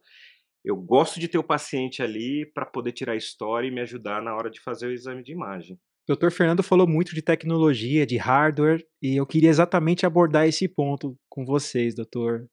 Eu 0.65 0.77
gosto 0.77 1.19
de 1.19 1.27
ter 1.27 1.39
o 1.39 1.43
paciente 1.43 2.03
ali 2.03 2.47
para 2.55 2.67
poder 2.67 2.93
tirar 2.93 3.15
a 3.15 3.17
história 3.17 3.67
e 3.67 3.71
me 3.71 3.81
ajudar 3.81 4.23
na 4.23 4.35
hora 4.35 4.51
de 4.51 4.61
fazer 4.61 4.87
o 4.87 4.93
exame 4.93 5.23
de 5.23 5.33
imagem. 5.33 5.79
O 6.09 6.15
Dr. 6.15 6.31
Fernando 6.31 6.63
falou 6.63 6.87
muito 6.87 7.15
de 7.15 7.23
tecnologia, 7.23 8.05
de 8.05 8.17
hardware, 8.17 8.85
e 9.01 9.17
eu 9.17 9.27
queria 9.27 9.49
exatamente 9.49 10.05
abordar 10.05 10.47
esse 10.47 10.69
ponto 10.69 11.17
com 11.29 11.45
vocês, 11.45 11.95
doutor. 11.95 12.47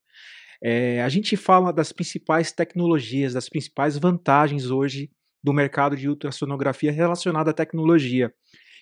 É, 0.63 1.01
a 1.01 1.09
gente 1.09 1.35
fala 1.35 1.71
das 1.71 1.91
principais 1.91 2.51
tecnologias, 2.51 3.33
das 3.33 3.49
principais 3.49 3.97
vantagens 3.97 4.69
hoje 4.69 5.09
do 5.43 5.53
mercado 5.53 5.95
de 5.95 6.09
ultrassonografia 6.09 6.91
relacionado 6.91 7.49
à 7.49 7.53
tecnologia. 7.53 8.33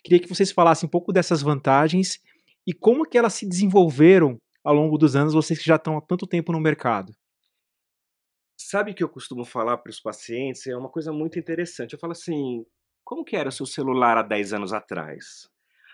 Queria 0.04 0.20
que 0.20 0.30
vocês 0.30 0.52
falassem 0.52 0.88
um 0.88 0.90
pouco 0.90 1.12
dessas 1.12 1.42
vantagens 1.42 2.20
e 2.66 2.74
como 2.74 3.06
que 3.08 3.18
elas 3.18 3.34
se 3.34 3.48
desenvolveram 3.48 4.38
ao 4.64 4.74
longo 4.74 4.98
dos 4.98 5.16
anos, 5.16 5.34
vocês 5.34 5.58
que 5.60 5.66
já 5.66 5.78
estão 5.78 5.98
há 5.98 6.02
tanto 6.02 6.28
tempo 6.28 6.52
no 6.52 6.60
mercado. 6.60 7.14
Sabe 8.60 8.94
que 8.94 9.04
eu 9.04 9.08
costumo 9.08 9.46
falar 9.46 9.78
para 9.78 9.90
os 9.90 10.00
pacientes? 10.00 10.68
É 10.68 10.76
uma 10.76 10.90
coisa 10.90 11.14
muito 11.14 11.40
interessante. 11.40 11.94
Eu 11.94 12.00
falo 12.00 12.12
assim: 12.12 12.66
como 13.04 13.24
que 13.24 13.38
era 13.38 13.50
o 13.50 13.52
seu 13.52 13.66
celular 13.66 14.18
há 14.18 14.24
10 14.24 14.54
anos 14.54 14.74
atrás? 14.74 15.48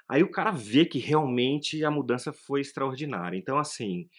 Aí 0.10 0.24
o 0.24 0.32
cara 0.32 0.52
vê 0.52 0.86
que 0.86 0.98
realmente 0.98 1.84
a 1.84 1.92
mudança 1.92 2.34
foi 2.34 2.62
extraordinária. 2.62 3.38
Então, 3.38 3.58
assim, 3.58 4.10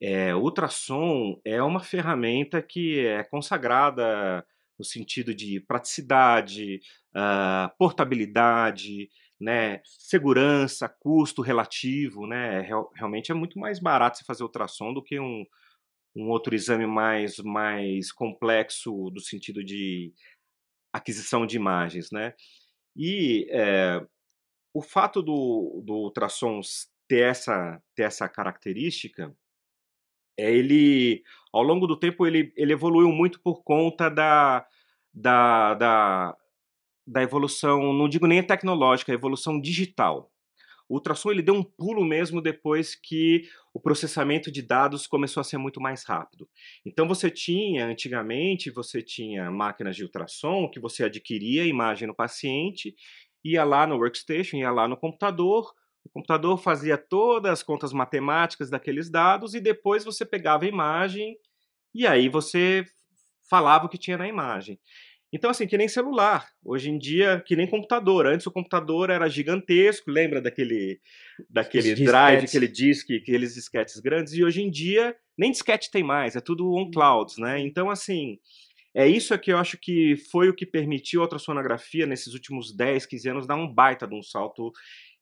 é, 0.00 0.34
ultrassom 0.34 1.40
é 1.44 1.62
uma 1.62 1.80
ferramenta 1.80 2.62
que 2.62 3.00
é 3.00 3.24
consagrada 3.24 4.44
no 4.78 4.84
sentido 4.84 5.34
de 5.34 5.60
praticidade, 5.60 6.80
uh, 7.14 7.70
portabilidade, 7.78 9.08
né, 9.40 9.80
segurança, 9.84 10.88
custo 10.88 11.42
relativo, 11.42 12.26
né, 12.26 12.60
real, 12.60 12.90
realmente 12.94 13.30
é 13.30 13.34
muito 13.34 13.58
mais 13.58 13.78
barato 13.78 14.18
você 14.18 14.24
fazer 14.24 14.42
ultrassom 14.42 14.92
do 14.92 15.02
que 15.02 15.18
um, 15.20 15.44
um 16.16 16.28
outro 16.28 16.54
exame 16.54 16.86
mais, 16.86 17.38
mais 17.38 18.12
complexo 18.12 19.10
do 19.10 19.20
sentido 19.20 19.64
de 19.64 20.12
aquisição 20.92 21.46
de 21.46 21.56
imagens, 21.56 22.10
né. 22.10 22.34
E 22.96 23.46
é, 23.50 24.00
o 24.72 24.82
fato 24.82 25.22
do, 25.22 25.82
do 25.84 25.94
ultrassom 25.94 26.60
ter 27.08 27.22
essa, 27.22 27.80
ter 27.94 28.04
essa 28.04 28.28
característica 28.28 29.34
ele, 30.36 31.22
ao 31.52 31.62
longo 31.62 31.86
do 31.86 31.98
tempo, 31.98 32.26
ele, 32.26 32.52
ele 32.56 32.72
evoluiu 32.72 33.10
muito 33.10 33.40
por 33.40 33.62
conta 33.62 34.08
da, 34.08 34.66
da, 35.12 35.74
da, 35.74 36.36
da 37.06 37.22
evolução, 37.22 37.92
não 37.92 38.08
digo 38.08 38.26
nem 38.26 38.42
tecnológica, 38.42 39.12
a 39.12 39.14
evolução 39.14 39.60
digital. 39.60 40.30
O 40.88 40.94
ultrassom 40.94 41.30
ele 41.30 41.42
deu 41.42 41.54
um 41.54 41.62
pulo 41.62 42.04
mesmo 42.04 42.42
depois 42.42 42.94
que 42.94 43.48
o 43.72 43.80
processamento 43.80 44.50
de 44.50 44.60
dados 44.60 45.06
começou 45.06 45.40
a 45.40 45.44
ser 45.44 45.56
muito 45.56 45.80
mais 45.80 46.04
rápido. 46.04 46.48
Então 46.84 47.08
você 47.08 47.30
tinha, 47.30 47.86
antigamente, 47.86 48.70
você 48.70 49.02
tinha 49.02 49.50
máquinas 49.50 49.96
de 49.96 50.02
ultrassom 50.02 50.68
que 50.70 50.78
você 50.78 51.04
adquiria 51.04 51.62
a 51.62 51.66
imagem 51.66 52.06
no 52.06 52.14
paciente, 52.14 52.94
ia 53.42 53.64
lá 53.64 53.86
no 53.86 53.96
workstation, 53.96 54.58
ia 54.58 54.70
lá 54.70 54.86
no 54.86 54.96
computador, 54.96 55.72
o 56.04 56.10
computador 56.10 56.58
fazia 56.58 56.98
todas 56.98 57.50
as 57.52 57.62
contas 57.62 57.92
matemáticas 57.92 58.70
daqueles 58.70 59.10
dados 59.10 59.54
e 59.54 59.60
depois 59.60 60.04
você 60.04 60.24
pegava 60.24 60.64
a 60.64 60.68
imagem 60.68 61.36
e 61.94 62.06
aí 62.06 62.28
você 62.28 62.84
falava 63.48 63.86
o 63.86 63.88
que 63.88 63.98
tinha 63.98 64.18
na 64.18 64.28
imagem. 64.28 64.78
Então, 65.32 65.50
assim, 65.50 65.66
que 65.66 65.76
nem 65.76 65.88
celular. 65.88 66.48
Hoje 66.64 66.90
em 66.90 66.96
dia, 66.96 67.42
que 67.44 67.56
nem 67.56 67.66
computador. 67.66 68.24
Antes 68.24 68.46
o 68.46 68.52
computador 68.52 69.10
era 69.10 69.28
gigantesco, 69.28 70.08
lembra 70.08 70.40
daquele, 70.40 71.00
daquele 71.50 71.92
drive, 71.96 72.44
aquele 72.44 72.68
disco, 72.68 73.12
aqueles 73.12 73.54
disquetes 73.54 73.98
grandes, 73.98 74.32
e 74.34 74.44
hoje 74.44 74.62
em 74.62 74.70
dia 74.70 75.16
nem 75.36 75.50
disquete 75.50 75.90
tem 75.90 76.04
mais, 76.04 76.36
é 76.36 76.40
tudo 76.40 76.72
on 76.72 76.88
clouds, 76.88 77.36
né? 77.38 77.58
Então, 77.58 77.90
assim, 77.90 78.38
é 78.94 79.08
isso 79.08 79.36
que 79.36 79.52
eu 79.52 79.58
acho 79.58 79.76
que 79.76 80.16
foi 80.30 80.48
o 80.48 80.54
que 80.54 80.64
permitiu 80.64 81.20
a 81.20 81.24
ultrassonografia 81.24 82.06
nesses 82.06 82.32
últimos 82.32 82.72
10, 82.72 83.04
15 83.06 83.28
anos 83.28 83.46
dar 83.46 83.56
um 83.56 83.66
baita 83.66 84.06
de 84.06 84.14
um 84.14 84.22
salto 84.22 84.72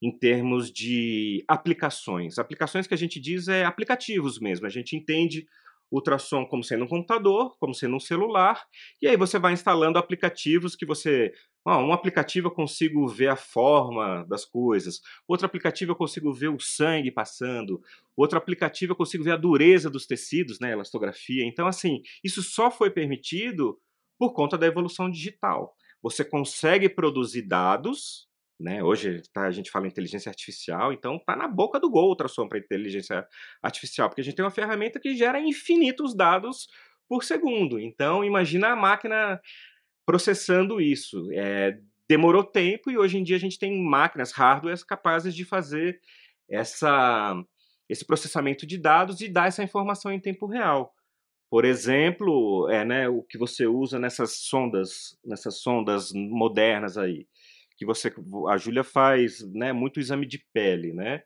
em 0.03 0.11
termos 0.11 0.71
de 0.73 1.45
aplicações. 1.47 2.37
Aplicações 2.37 2.89
que 2.89 2.95
a 2.95 2.99
gente 2.99 3.21
diz 3.21 3.47
é 3.47 3.65
aplicativos 3.65 4.41
mesmo. 4.41 4.67
A 4.67 4.71
gente 4.71 4.97
entende 4.97 5.47
ultrassom 5.93 6.45
como 6.47 6.65
sendo 6.65 6.85
um 6.85 6.89
computador, 6.89 7.57
como 7.59 7.75
sendo 7.75 7.95
um 7.95 8.01
celular, 8.01 8.65
e 9.01 9.07
aí 9.07 9.17
você 9.17 9.39
vai 9.39 9.53
instalando 9.53 9.99
aplicativos 9.99 10.75
que 10.75 10.87
você. 10.87 11.33
Um 11.65 11.93
aplicativo 11.93 12.49
eu 12.49 12.51
consigo 12.51 13.07
ver 13.07 13.29
a 13.29 13.37
forma 13.37 14.25
das 14.25 14.45
coisas, 14.45 15.01
outro 15.29 15.47
aplicativo 15.47 15.93
eu 15.93 15.97
consigo 15.97 16.33
ver 16.33 16.49
o 16.49 16.59
sangue 16.59 17.13
passando, 17.13 17.81
outro 18.17 18.37
aplicativo 18.37 18.93
eu 18.93 18.97
consigo 18.97 19.23
ver 19.23 19.33
a 19.33 19.37
dureza 19.37 19.89
dos 19.89 20.05
tecidos, 20.05 20.59
né, 20.59 20.73
elastografia. 20.73 21.45
Então, 21.45 21.69
assim, 21.69 22.03
isso 22.25 22.43
só 22.43 22.69
foi 22.69 22.91
permitido 22.91 23.79
por 24.19 24.33
conta 24.33 24.59
da 24.59 24.67
evolução 24.67 25.09
digital. 25.09 25.77
Você 26.03 26.25
consegue 26.25 26.89
produzir 26.89 27.43
dados 27.43 28.27
né? 28.63 28.83
Hoje 28.83 29.23
tá, 29.33 29.43
a 29.43 29.51
gente 29.51 29.71
fala 29.71 29.87
inteligência 29.87 30.31
artificial, 30.31 30.93
então 30.93 31.19
tá 31.19 31.35
na 31.37 31.49
boca 31.49 31.81
do 31.81 31.91
gol 31.91 32.07
o 32.07 32.09
ultrassom 32.11 32.49
para 32.49 32.59
inteligência 32.59 33.27
artificial, 33.63 34.09
porque 34.09 34.21
a 34.21 34.25
gente 34.25 34.37
tem 34.37 34.45
uma 34.45 34.51
ferramenta 34.51 35.01
que 35.01 35.17
gera 35.17 35.41
infinitos 35.41 36.15
dados 36.15 36.69
por 37.09 37.25
segundo. 37.25 37.79
Então 37.79 38.25
imagina 38.25 38.69
a 38.69 38.77
máquina 38.77 39.41
processando 40.07 40.81
isso. 40.81 41.29
É, 41.33 41.79
demorou 42.09 42.45
tempo 42.45 42.91
e 42.91 42.97
hoje 42.97 43.19
em 43.19 43.25
dia 43.25 43.37
a 43.37 43.41
gente 43.41 43.59
tem 43.59 43.83
máquinas, 43.83 44.33
hardwares 44.33 44.85
capazes 44.85 45.35
de 45.35 45.45
fazer 45.45 46.01
essa, 46.49 47.35
esse 47.89 48.05
processamento 48.05 48.67
de 48.67 48.79
dados 48.79 49.21
e 49.21 49.29
dar 49.29 49.49
essa 49.49 49.63
informação 49.63 50.13
em 50.13 50.21
tempo 50.21 50.47
real. 50.47 50.95
Por 51.51 51.65
exemplo, 51.65 52.69
é, 52.71 52.85
né, 52.85 53.09
o 53.09 53.23
que 53.23 53.37
você 53.37 53.67
usa 53.67 53.99
nessas 53.99 54.37
sondas, 54.37 55.19
nessas 55.25 55.61
sondas 55.61 56.11
modernas 56.13 56.97
aí 56.97 57.27
que 57.83 57.87
você 57.87 58.15
a 58.49 58.57
Júlia 58.57 58.85
faz, 58.85 59.41
né, 59.53 59.73
muito 59.73 59.99
exame 59.99 60.25
de 60.25 60.39
pele, 60.53 60.93
né? 60.93 61.23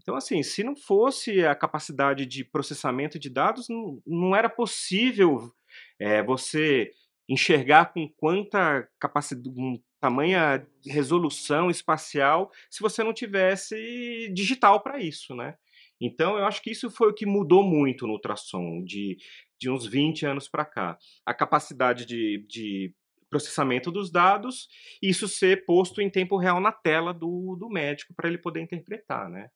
Então, 0.00 0.14
assim, 0.14 0.42
se 0.44 0.62
não 0.62 0.76
fosse 0.76 1.44
a 1.44 1.56
capacidade 1.56 2.24
de 2.24 2.44
processamento 2.44 3.18
de 3.18 3.28
dados, 3.28 3.68
não, 3.68 4.00
não 4.06 4.36
era 4.36 4.48
possível 4.48 5.52
é, 5.98 6.22
você 6.22 6.92
enxergar 7.28 7.92
com 7.92 8.08
quanta 8.16 8.88
capacidade, 9.00 9.52
com 9.52 9.82
tamanha 10.00 10.64
resolução 10.86 11.68
espacial, 11.68 12.52
se 12.70 12.80
você 12.80 13.02
não 13.02 13.12
tivesse 13.12 14.32
digital 14.32 14.80
para 14.80 15.00
isso, 15.00 15.34
né? 15.34 15.56
Então, 16.00 16.38
eu 16.38 16.44
acho 16.44 16.62
que 16.62 16.70
isso 16.70 16.88
foi 16.90 17.08
o 17.08 17.14
que 17.14 17.26
mudou 17.26 17.64
muito 17.64 18.06
no 18.06 18.12
ultrassom, 18.12 18.84
de, 18.84 19.16
de 19.58 19.68
uns 19.68 19.84
20 19.84 20.24
anos 20.24 20.48
para 20.48 20.64
cá. 20.64 20.96
A 21.26 21.34
capacidade 21.34 22.06
de, 22.06 22.46
de 22.48 22.94
processamento 23.30 23.90
dos 23.90 24.10
dados, 24.10 24.68
isso 25.02 25.28
ser 25.28 25.64
posto 25.64 26.00
em 26.00 26.10
tempo 26.10 26.36
real 26.36 26.60
na 26.60 26.72
tela 26.72 27.12
do, 27.12 27.56
do 27.58 27.68
médico 27.68 28.14
para 28.14 28.28
ele 28.28 28.38
poder 28.38 28.60
interpretar, 28.60 29.28
né? 29.28 29.48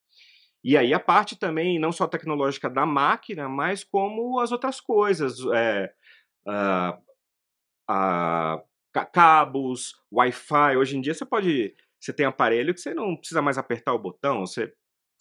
E 0.64 0.76
aí 0.76 0.94
a 0.94 1.00
parte 1.00 1.36
também, 1.36 1.78
não 1.78 1.90
só 1.90 2.06
tecnológica 2.06 2.70
da 2.70 2.86
máquina, 2.86 3.48
mas 3.48 3.82
como 3.82 4.38
as 4.38 4.52
outras 4.52 4.80
coisas, 4.80 5.38
é, 5.52 5.92
uh, 6.46 6.96
uh, 7.90 8.62
cabos, 9.12 9.94
Wi-Fi. 10.12 10.76
Hoje 10.76 10.96
em 10.96 11.00
dia 11.00 11.14
você 11.14 11.26
pode, 11.26 11.74
você 11.98 12.12
tem 12.12 12.26
aparelho 12.26 12.72
que 12.72 12.80
você 12.80 12.94
não 12.94 13.16
precisa 13.16 13.42
mais 13.42 13.58
apertar 13.58 13.92
o 13.92 13.98
botão, 13.98 14.40
você, 14.40 14.72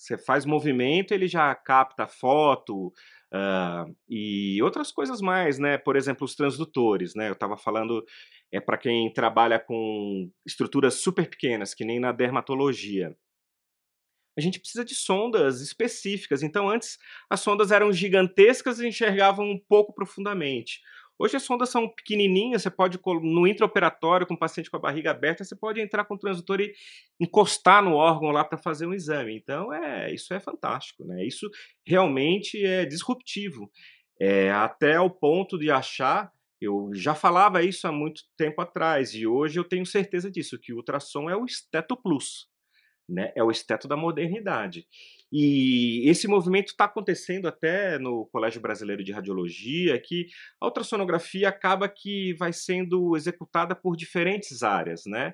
você 0.02 0.18
faz 0.18 0.46
movimento, 0.46 1.14
ele 1.14 1.28
já 1.28 1.54
capta 1.54 2.08
foto, 2.08 2.92
Uh, 3.34 3.96
e 4.10 4.62
outras 4.62 4.92
coisas 4.92 5.22
mais, 5.22 5.58
né? 5.58 5.78
Por 5.78 5.96
exemplo, 5.96 6.26
os 6.26 6.36
transdutores, 6.36 7.16
né? 7.16 7.30
Eu 7.30 7.34
estava 7.34 7.56
falando 7.56 8.06
é 8.52 8.60
para 8.60 8.78
quem 8.78 9.12
trabalha 9.14 9.58
com 9.58 10.30
estruturas 10.46 10.96
super 10.96 11.30
pequenas, 11.30 11.74
que 11.74 11.86
nem 11.86 11.98
na 11.98 12.12
dermatologia. 12.12 13.16
A 14.38 14.42
gente 14.42 14.60
precisa 14.60 14.84
de 14.84 14.94
sondas 14.94 15.62
específicas. 15.62 16.44
Então, 16.44 16.70
antes 16.70 16.98
as 17.30 17.40
sondas 17.40 17.72
eram 17.72 17.92
gigantescas 17.94 18.80
e 18.80 18.88
enxergavam 18.88 19.46
um 19.46 19.58
pouco 19.58 19.94
profundamente. 19.94 20.82
Hoje 21.22 21.38
as 21.38 21.44
sondas 21.44 21.70
são 21.70 21.88
pequenininhas, 21.88 22.64
você 22.64 22.72
pode, 22.72 23.00
no 23.22 23.46
intraoperatório, 23.46 24.26
com 24.26 24.34
o 24.34 24.40
paciente 24.40 24.72
com 24.72 24.78
a 24.78 24.80
barriga 24.80 25.12
aberta, 25.12 25.44
você 25.44 25.56
pode 25.56 25.80
entrar 25.80 26.04
com 26.06 26.16
o 26.16 26.18
transdutor 26.18 26.60
e 26.60 26.74
encostar 27.20 27.84
no 27.84 27.94
órgão 27.94 28.32
lá 28.32 28.44
para 28.44 28.58
fazer 28.58 28.88
um 28.88 28.94
exame. 28.94 29.36
Então, 29.38 29.72
é, 29.72 30.12
isso 30.12 30.34
é 30.34 30.40
fantástico, 30.40 31.06
né? 31.06 31.24
Isso 31.24 31.48
realmente 31.86 32.66
é 32.66 32.88
disruptivo. 32.88 33.72
É, 34.20 34.50
até 34.50 35.00
o 35.00 35.12
ponto 35.12 35.60
de 35.60 35.70
achar, 35.70 36.32
eu 36.60 36.90
já 36.96 37.14
falava 37.14 37.62
isso 37.62 37.88
há 37.88 37.92
muito 37.92 38.24
tempo 38.36 38.60
atrás, 38.60 39.14
e 39.14 39.28
hoje 39.28 39.60
eu 39.60 39.64
tenho 39.64 39.86
certeza 39.86 40.32
disso, 40.32 40.58
que 40.60 40.74
o 40.74 40.78
ultrassom 40.78 41.30
é 41.30 41.36
o 41.36 41.46
esteto 41.46 41.96
plus, 41.96 42.48
né? 43.08 43.32
é 43.36 43.44
o 43.44 43.52
esteto 43.52 43.88
da 43.88 43.96
modernidade. 43.96 44.88
E 45.32 46.10
esse 46.10 46.28
movimento 46.28 46.68
está 46.68 46.86
acontecendo 46.86 47.48
até 47.48 47.98
no 47.98 48.26
Colégio 48.28 48.60
Brasileiro 48.60 49.04
de 49.04 49.14
Radiologia, 49.14 50.00
que 50.00 50.28
a 50.60 50.66
ultrassonografia 50.66 51.48
acaba 51.48 51.88
que 51.88 52.34
vai 52.34 52.52
sendo 52.52 53.16
executada 53.16 53.74
por 53.74 53.96
diferentes 53.96 54.62
áreas, 54.62 55.04
né? 55.06 55.34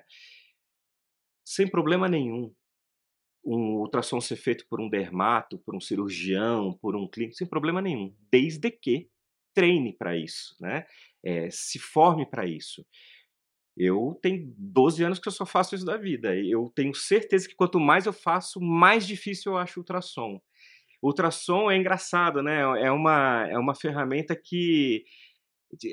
Sem 1.44 1.66
problema 1.68 2.08
nenhum 2.08 2.54
um 3.44 3.78
ultrassom 3.78 4.20
ser 4.20 4.36
feito 4.36 4.66
por 4.68 4.80
um 4.80 4.88
dermato, 4.88 5.58
por 5.58 5.74
um 5.74 5.80
cirurgião, 5.80 6.76
por 6.82 6.94
um 6.94 7.08
clínico, 7.08 7.36
sem 7.36 7.46
problema 7.46 7.80
nenhum, 7.80 8.14
desde 8.30 8.70
que 8.70 9.08
treine 9.54 9.96
para 9.96 10.16
isso, 10.16 10.54
né? 10.60 10.86
É, 11.24 11.48
se 11.50 11.78
forme 11.78 12.26
para 12.26 12.46
isso. 12.46 12.86
Eu 13.78 14.18
tenho 14.20 14.52
12 14.58 15.04
anos 15.04 15.18
que 15.18 15.28
eu 15.28 15.32
só 15.32 15.46
faço 15.46 15.74
isso 15.74 15.84
da 15.84 15.96
vida. 15.96 16.34
Eu 16.36 16.72
tenho 16.74 16.94
certeza 16.94 17.48
que 17.48 17.54
quanto 17.54 17.78
mais 17.78 18.06
eu 18.06 18.12
faço, 18.12 18.60
mais 18.60 19.06
difícil 19.06 19.52
eu 19.52 19.58
acho 19.58 19.78
o 19.78 19.82
ultrassom. 19.82 20.40
O 21.00 21.08
ultrassom 21.08 21.70
é 21.70 21.76
engraçado, 21.76 22.42
né? 22.42 22.60
É 22.82 22.90
uma, 22.90 23.46
é 23.48 23.56
uma 23.56 23.74
ferramenta 23.74 24.34
que 24.34 25.04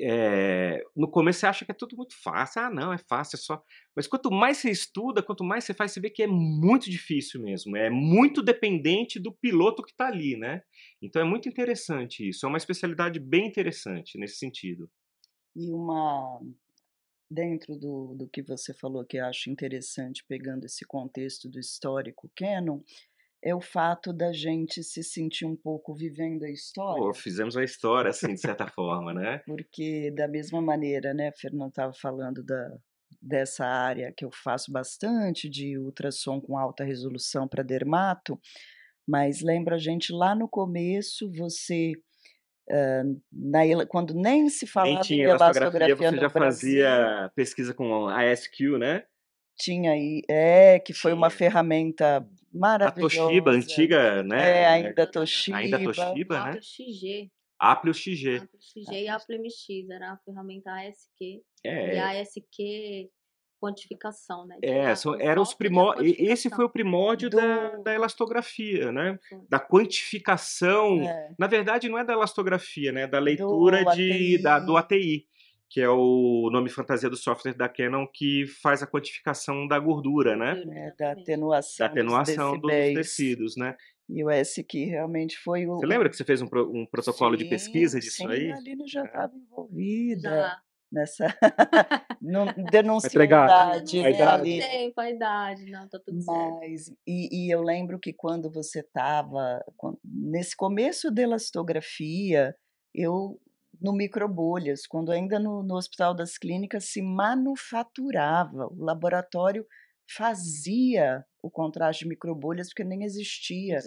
é, 0.02 0.82
no 0.96 1.08
começo 1.10 1.40
você 1.40 1.46
acha 1.46 1.64
que 1.64 1.70
é 1.70 1.74
tudo 1.74 1.96
muito 1.96 2.14
fácil. 2.22 2.62
Ah, 2.62 2.70
não, 2.70 2.92
é 2.92 2.98
fácil, 2.98 3.36
é 3.36 3.38
só. 3.38 3.62
Mas 3.94 4.06
quanto 4.06 4.30
mais 4.30 4.58
você 4.58 4.70
estuda, 4.70 5.22
quanto 5.22 5.44
mais 5.44 5.64
você 5.64 5.74
faz, 5.74 5.92
você 5.92 6.00
vê 6.00 6.10
que 6.10 6.22
é 6.22 6.26
muito 6.26 6.90
difícil 6.90 7.42
mesmo. 7.42 7.76
É 7.76 7.90
muito 7.90 8.42
dependente 8.42 9.20
do 9.20 9.32
piloto 9.32 9.82
que 9.82 9.90
está 9.90 10.06
ali, 10.06 10.36
né? 10.36 10.62
Então 11.00 11.20
é 11.20 11.24
muito 11.24 11.48
interessante 11.48 12.28
isso. 12.28 12.46
É 12.46 12.48
uma 12.48 12.58
especialidade 12.58 13.20
bem 13.20 13.46
interessante 13.46 14.18
nesse 14.18 14.38
sentido. 14.38 14.90
E 15.54 15.70
uma. 15.70 16.40
Dentro 17.30 17.76
do, 17.76 18.14
do 18.14 18.28
que 18.28 18.42
você 18.42 18.72
falou 18.72 19.04
que 19.04 19.16
eu 19.16 19.24
acho 19.24 19.50
interessante, 19.50 20.24
pegando 20.28 20.64
esse 20.64 20.84
contexto 20.84 21.48
do 21.48 21.58
histórico 21.58 22.30
Canon, 22.36 22.80
é 23.42 23.54
o 23.54 23.60
fato 23.60 24.12
da 24.12 24.32
gente 24.32 24.82
se 24.82 25.02
sentir 25.02 25.44
um 25.44 25.56
pouco 25.56 25.94
vivendo 25.94 26.44
a 26.44 26.50
história. 26.50 27.02
Pô, 27.02 27.14
fizemos 27.14 27.56
a 27.56 27.62
história, 27.62 28.10
assim, 28.10 28.34
de 28.34 28.40
certa 28.40 28.66
forma, 28.66 29.12
né? 29.12 29.38
Porque, 29.46 30.10
da 30.10 30.26
mesma 30.26 30.60
maneira, 30.60 31.12
né, 31.14 31.30
Fernando 31.36 31.68
estava 31.68 31.92
falando 31.92 32.42
da, 32.44 32.78
dessa 33.20 33.64
área 33.64 34.12
que 34.16 34.24
eu 34.24 34.30
faço 34.32 34.72
bastante, 34.72 35.48
de 35.48 35.78
ultrassom 35.78 36.40
com 36.40 36.56
alta 36.56 36.84
resolução 36.84 37.46
para 37.46 37.62
dermato, 37.62 38.40
mas 39.06 39.40
lembra 39.40 39.76
a 39.76 39.78
gente 39.78 40.12
lá 40.12 40.34
no 40.34 40.48
começo, 40.48 41.30
você. 41.32 41.92
Uh, 42.68 43.20
na, 43.32 43.86
quando 43.86 44.12
nem 44.12 44.48
se 44.48 44.66
falava 44.66 44.94
nem 44.94 45.02
tinha 45.02 45.26
em 45.26 45.30
elastografia, 45.30 45.96
você 45.96 46.16
já 46.16 46.28
Brasil, 46.28 46.32
fazia 46.32 47.32
pesquisa 47.34 47.72
com 47.72 48.08
a 48.08 48.24
SQ, 48.24 48.78
né? 48.78 49.04
Tinha 49.58 49.92
aí, 49.92 50.22
é, 50.28 50.78
que 50.80 50.92
foi 50.92 51.12
uma 51.12 51.30
ferramenta 51.30 52.28
maravilhosa. 52.52 53.22
A 53.22 53.26
Toshiba, 53.26 53.50
antiga, 53.52 54.22
né? 54.22 54.62
É, 54.62 54.66
ainda 54.66 55.06
Toshiba. 55.06 55.56
Ainda 55.56 55.78
Toshiba, 55.78 56.44
né? 56.44 56.60
XG. 56.60 57.30
Aplio 57.58 57.94
XG. 57.94 58.36
Aplio 58.36 58.60
XG 58.60 58.94
e 59.02 59.08
Aplio 59.08 59.40
MX, 59.40 59.90
era 59.90 60.12
a 60.12 60.18
ferramenta 60.18 60.70
ASQ. 60.72 61.42
É. 61.64 61.94
E 61.94 61.98
a 61.98 62.20
ASQ 62.20 63.10
quantificação, 63.66 64.46
né? 64.46 64.56
É, 64.62 64.94
são, 64.94 65.14
era 65.20 65.40
os 65.40 65.54
primórdios. 65.54 66.14
Esse 66.18 66.48
foi 66.50 66.64
o 66.64 66.70
primórdio 66.70 67.30
do... 67.30 67.36
da, 67.36 67.76
da 67.76 67.94
elastografia, 67.94 68.92
né? 68.92 69.18
Da 69.48 69.58
quantificação. 69.58 71.02
É. 71.02 71.34
Na 71.38 71.46
verdade, 71.46 71.88
não 71.88 71.98
é 71.98 72.04
da 72.04 72.12
elastografia, 72.12 72.92
né? 72.92 73.06
Da 73.06 73.18
leitura 73.18 73.84
do 73.84 73.90
de, 73.92 74.10
ATI. 74.10 74.42
Da, 74.42 74.58
do 74.58 74.76
ATI 74.76 75.26
que 75.68 75.80
é 75.80 75.88
o 75.88 76.48
nome 76.52 76.70
fantasia 76.70 77.10
do 77.10 77.16
software 77.16 77.52
da 77.52 77.68
Canon 77.68 78.06
que 78.06 78.46
faz 78.46 78.82
a 78.82 78.86
quantificação 78.86 79.66
da 79.66 79.78
gordura, 79.78 80.36
né? 80.36 80.62
É, 80.70 80.94
da 80.96 81.12
atenuação, 81.12 81.86
da 81.86 81.92
atenuação 81.92 82.52
dos, 82.52 82.70
dos, 82.70 82.94
tecidos, 82.94 83.56
né? 83.56 83.76
E 84.08 84.22
o 84.22 84.30
S 84.30 84.62
que 84.62 84.84
realmente 84.84 85.36
foi 85.38 85.66
o. 85.66 85.78
Você 85.78 85.86
lembra 85.86 86.08
que 86.08 86.16
você 86.16 86.24
fez 86.24 86.40
um, 86.40 86.46
um 86.72 86.86
protocolo 86.86 87.36
sim, 87.36 87.42
de 87.42 87.50
pesquisa 87.50 87.98
disso 87.98 88.18
sim, 88.18 88.28
aí? 88.28 88.52
A 88.52 88.56
Aline 88.56 88.86
já 88.86 89.04
estava 89.04 89.32
é. 89.34 89.36
envolvida. 89.36 90.30
Já. 90.30 90.60
Nessa 90.96 91.26
denunciar 92.72 93.22
a 93.22 94.10
idade? 94.10 94.60
Tempo, 94.60 94.98
a 94.98 95.10
idade, 95.10 95.70
não, 95.70 95.86
tá 95.86 95.98
tudo 95.98 96.16
Mas, 96.24 96.86
certo. 96.86 96.98
E, 97.06 97.46
e 97.46 97.50
eu 97.54 97.60
lembro 97.60 98.00
que 98.00 98.14
quando 98.14 98.50
você 98.50 98.80
estava, 98.80 99.62
nesse 100.02 100.56
começo 100.56 101.10
da 101.10 101.20
elastografia, 101.20 102.56
eu 102.94 103.38
no 103.78 103.92
microbolhas, 103.92 104.86
quando 104.86 105.12
ainda 105.12 105.38
no, 105.38 105.62
no 105.62 105.76
Hospital 105.76 106.14
das 106.14 106.38
Clínicas 106.38 106.86
se 106.86 107.02
manufaturava, 107.02 108.68
o 108.70 108.82
laboratório 108.82 109.66
fazia 110.08 111.24
o 111.42 111.50
contraste 111.50 112.04
de 112.04 112.08
microbolhas 112.08 112.68
porque 112.68 112.84
nem 112.84 113.04
existia 113.04 113.78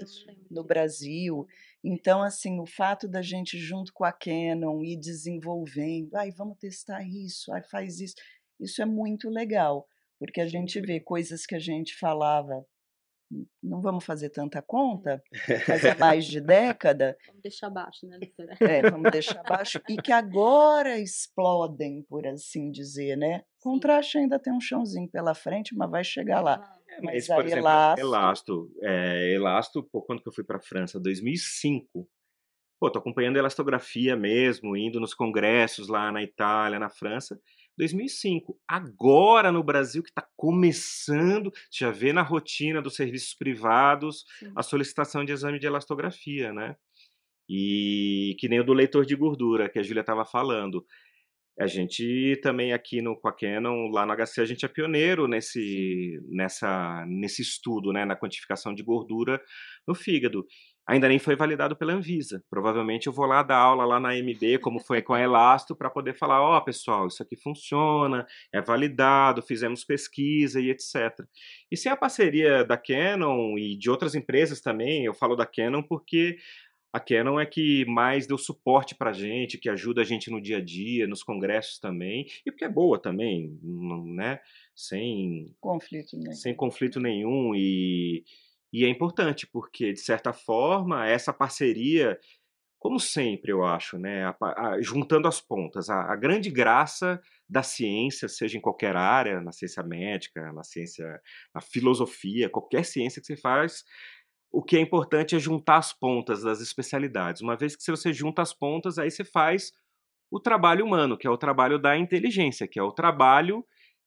no 0.49 0.63
Brasil. 0.63 1.47
Então, 1.84 2.21
assim, 2.21 2.60
o 2.60 2.65
fato 2.65 3.08
da 3.08 3.21
gente 3.21 3.58
junto 3.58 3.93
com 3.93 4.03
a 4.03 4.12
Canon 4.12 4.84
ir 4.84 4.97
desenvolvendo, 4.97 6.15
ai, 6.15 6.32
vamos 6.32 6.58
testar 6.58 7.03
isso, 7.03 7.51
ai, 7.53 7.63
faz 7.63 7.99
isso, 7.99 8.15
isso 8.60 8.82
é 8.82 8.86
muito 8.86 9.29
legal, 9.29 9.88
porque 10.17 10.41
a 10.41 10.47
gente 10.47 10.79
vê 10.82 10.99
coisas 10.99 11.45
que 11.45 11.55
a 11.55 11.60
gente 11.60 11.97
falava 11.97 12.65
não 13.62 13.82
vamos 13.82 14.03
fazer 14.03 14.29
tanta 14.29 14.62
conta, 14.62 15.21
mas 15.67 15.86
há 15.86 15.95
mais 15.95 16.25
de 16.25 16.41
década. 16.41 17.17
Vamos 17.27 17.41
deixar 17.43 17.67
abaixo, 17.67 18.08
né, 18.08 18.17
doutora? 18.17 18.58
É, 18.60 18.89
vamos 18.89 19.12
deixar 19.12 19.39
abaixo. 19.39 19.79
E 19.88 19.97
que 19.97 20.12
agora 20.12 20.97
explodem, 20.97 22.03
por 22.10 22.25
assim 22.25 22.71
dizer, 22.71 23.15
né? 23.15 23.43
Sim. 23.60 23.69
Contraste 23.69 24.17
ainda 24.17 24.39
tem 24.39 24.54
um 24.54 24.62
chãozinho 24.62 25.10
pela 25.10 25.36
frente, 25.36 25.76
mas 25.76 25.89
vai 25.89 26.04
chegar 26.04 26.41
lá. 26.41 26.78
É, 26.88 27.02
mas, 27.02 27.28
por 27.28 27.45
exemplo, 27.45 27.60
Elasto... 27.60 28.02
Elasto, 28.02 28.72
é, 28.82 29.34
Elasto 29.34 29.84
pô, 29.84 30.02
quando 30.02 30.22
que 30.22 30.28
eu 30.28 30.34
fui 30.34 30.43
para 30.43 30.58
a 30.58 30.62
França? 30.62 31.00
2005. 31.00 32.08
Pô, 32.80 32.89
tô 32.89 32.98
acompanhando 33.00 33.36
a 33.36 33.39
elastografia 33.39 34.15
mesmo, 34.15 34.76
indo 34.78 35.02
nos 35.02 35.13
congressos 35.13 35.89
lá 35.89 36.12
na 36.12 36.24
Itália, 36.24 36.80
na 36.80 36.89
França. 36.89 37.39
2005. 37.78 38.58
Agora 38.65 39.52
no 39.52 39.62
Brasil 39.62 40.02
que 40.02 40.10
está 40.10 40.26
começando, 40.36 41.52
já 41.72 41.91
vê 41.91 42.13
na 42.13 42.22
rotina 42.22 42.82
dos 42.82 42.95
serviços 42.95 43.34
privados 43.34 44.26
Sim. 44.39 44.52
a 44.56 44.63
solicitação 44.63 45.26
de 45.26 45.34
exame 45.34 45.60
de 45.60 45.67
elastografia, 45.67 46.54
né? 46.54 46.78
E 47.50 48.36
que 48.39 48.48
nem 48.48 48.60
o 48.60 48.63
do 48.63 48.74
leitor 48.74 49.06
de 49.06 49.15
gordura 49.15 49.69
que 49.69 49.80
a 49.80 49.84
Júlia 49.84 50.02
estava 50.02 50.24
falando. 50.24 50.86
A 51.60 51.67
gente 51.67 52.39
também 52.41 52.72
aqui 52.72 53.02
no 53.02 53.19
com 53.19 53.28
a 53.28 53.34
Canon, 53.34 53.89
lá 53.91 54.06
no 54.06 54.15
HC, 54.15 54.41
a 54.41 54.45
gente 54.45 54.65
é 54.65 54.67
pioneiro 54.67 55.28
nesse, 55.28 56.19
nessa, 56.30 57.06
nesse 57.08 57.41
estudo, 57.41 57.91
né, 57.91 58.06
na 58.06 58.15
quantificação 58.15 58.74
de 58.74 58.82
gordura 58.82 59.41
no 59.88 59.93
fígado 59.93 60.45
ainda 60.89 61.08
nem 61.08 61.19
foi 61.19 61.36
validado 61.36 61.76
pela 61.76 61.93
Anvisa. 61.93 62.43
Provavelmente 62.50 63.06
eu 63.06 63.13
vou 63.13 63.28
lá 63.28 63.43
dar 63.43 63.58
aula 63.58 63.86
lá 63.86 64.00
na 64.00 64.15
MB, 64.15 64.58
como 64.60 64.80
foi 64.80 65.04
com 65.04 65.13
a 65.13 65.22
Elasto, 65.22 65.76
para 65.76 65.88
poder 65.88 66.15
falar, 66.15 66.41
ó, 66.41 66.58
oh, 66.58 66.62
pessoal, 66.63 67.06
isso 67.06 67.22
aqui 67.22 67.36
funciona, 67.36 68.26
é 68.52 68.60
validado, 68.60 69.43
fizemos 69.43 69.84
pesquisa 69.86 70.60
e 70.60 70.72
etc. 70.72 70.95
E 71.72 71.78
sem 71.78 71.91
a 71.91 71.95
parceria 71.95 72.63
da 72.63 72.76
Canon 72.76 73.56
e 73.56 73.78
de 73.78 73.88
outras 73.88 74.15
empresas 74.15 74.62
também, 74.62 75.06
eu 75.06 75.13
falo 75.13 75.36
da 75.36 75.45
Canon 75.45 75.84
porque 75.84 76.38
a 76.91 76.99
Canon 76.99 77.39
é 77.39 77.45
que 77.45 77.86
mais 77.86 78.25
deu 78.25 78.38
suporte 78.38 78.95
para 78.95 79.12
a 79.12 79.13
gente, 79.13 79.58
que 79.58 79.69
ajuda 79.69 80.02
a 80.02 80.06
gente 80.06 80.32
no 80.32 80.41
dia 80.41 80.58
a 80.58 80.63
dia, 80.63 81.08
nos 81.08 81.23
congressos 81.23 81.80
também, 81.80 82.25
e 82.45 82.52
porque 82.52 82.65
é 82.65 82.69
boa 82.69 82.99
também, 82.99 83.60
né? 83.62 84.39
Sem 84.75 85.56
conflito 85.60 86.17
nenhum. 86.17 86.34
Sem 86.34 86.56
conflito 86.56 86.99
nenhum 86.99 87.54
e 87.56 88.23
e 88.71 88.86
é 88.86 88.89
importante, 88.89 89.47
porque, 89.47 89.93
de 89.93 89.99
certa 89.99 90.32
forma, 90.32 91.08
essa 91.08 91.34
parceria, 91.34 92.19
como 92.78 92.99
sempre, 92.99 93.52
eu 93.52 93.65
acho, 93.65 93.97
né, 93.97 94.25
a, 94.25 94.36
a, 94.41 94.82
juntando 94.82 95.28
as 95.28 95.41
pontas, 95.41 95.89
a, 95.89 96.12
a, 96.12 96.15
grande 96.15 96.52
graça 96.52 97.19
da 97.49 97.63
ciência, 97.63 98.30
seja 98.30 98.58
em 98.58 98.62
qualquer 98.62 98.95
área, 98.95 99.41
na 99.41 99.52
ciência 99.52 99.82
médica, 99.84 100.54
na 100.54 100.63
ciência, 100.63 101.19
na 101.54 101.62
filosofia, 101.62 102.49
qualquer 102.49 102.86
ciência 102.86 103.19
que 103.19 103.28
você 103.28 103.36
faz, 103.36 103.84
o 104.52 104.64
que 104.64 104.78
é 104.78 104.80
importante 104.80 105.36
é 105.36 105.40
juntar 105.40 105.78
as 105.78 105.94
pontas 105.94 106.44
das 106.44 106.62
especialidades. 106.62 107.42
Uma 107.42 107.56
vez 107.56 107.76
que 107.76 107.86
você 107.90 108.12
junta 108.12 108.42
as 108.42 108.54
pontas, 108.54 108.98
aí 108.98 109.12
você 109.12 109.24
faz 109.24 109.72
o 110.32 110.40
trabalho 110.40 110.86
humano, 110.86 111.18
que 111.18 111.28
é 111.28 111.30
o 111.30 111.38
trabalho 111.38 111.80
da 111.80 111.98
inteligência, 111.98 112.68
que 112.68 112.80
é 112.80 112.84
o 112.84 112.92
trabalho 112.92 113.66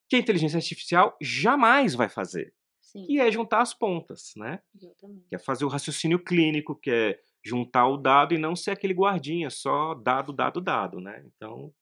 que 0.08 0.16
a 0.16 0.18
inteligência 0.18 0.58
artificial 0.58 1.16
jamais 1.20 1.94
vai 1.94 2.08
fazer. 2.08 2.52
Sim. 2.92 3.06
que 3.06 3.18
é 3.18 3.32
juntar 3.32 3.62
as 3.62 3.72
pontas, 3.72 4.34
né? 4.36 4.60
Exatamente. 4.74 5.26
Que 5.28 5.36
é 5.36 5.38
fazer 5.38 5.64
o 5.64 5.68
raciocínio 5.68 6.18
clínico, 6.18 6.76
que 6.76 6.90
é 6.90 7.18
juntar 7.42 7.88
o 7.88 7.96
dado 7.96 8.34
e 8.34 8.38
não 8.38 8.54
ser 8.54 8.72
aquele 8.72 8.92
guardinha, 8.92 9.48
só 9.48 9.94
dado, 9.94 10.30
dado, 10.30 10.60
dado, 10.60 11.00
né? 11.00 11.24
Então, 11.26 11.72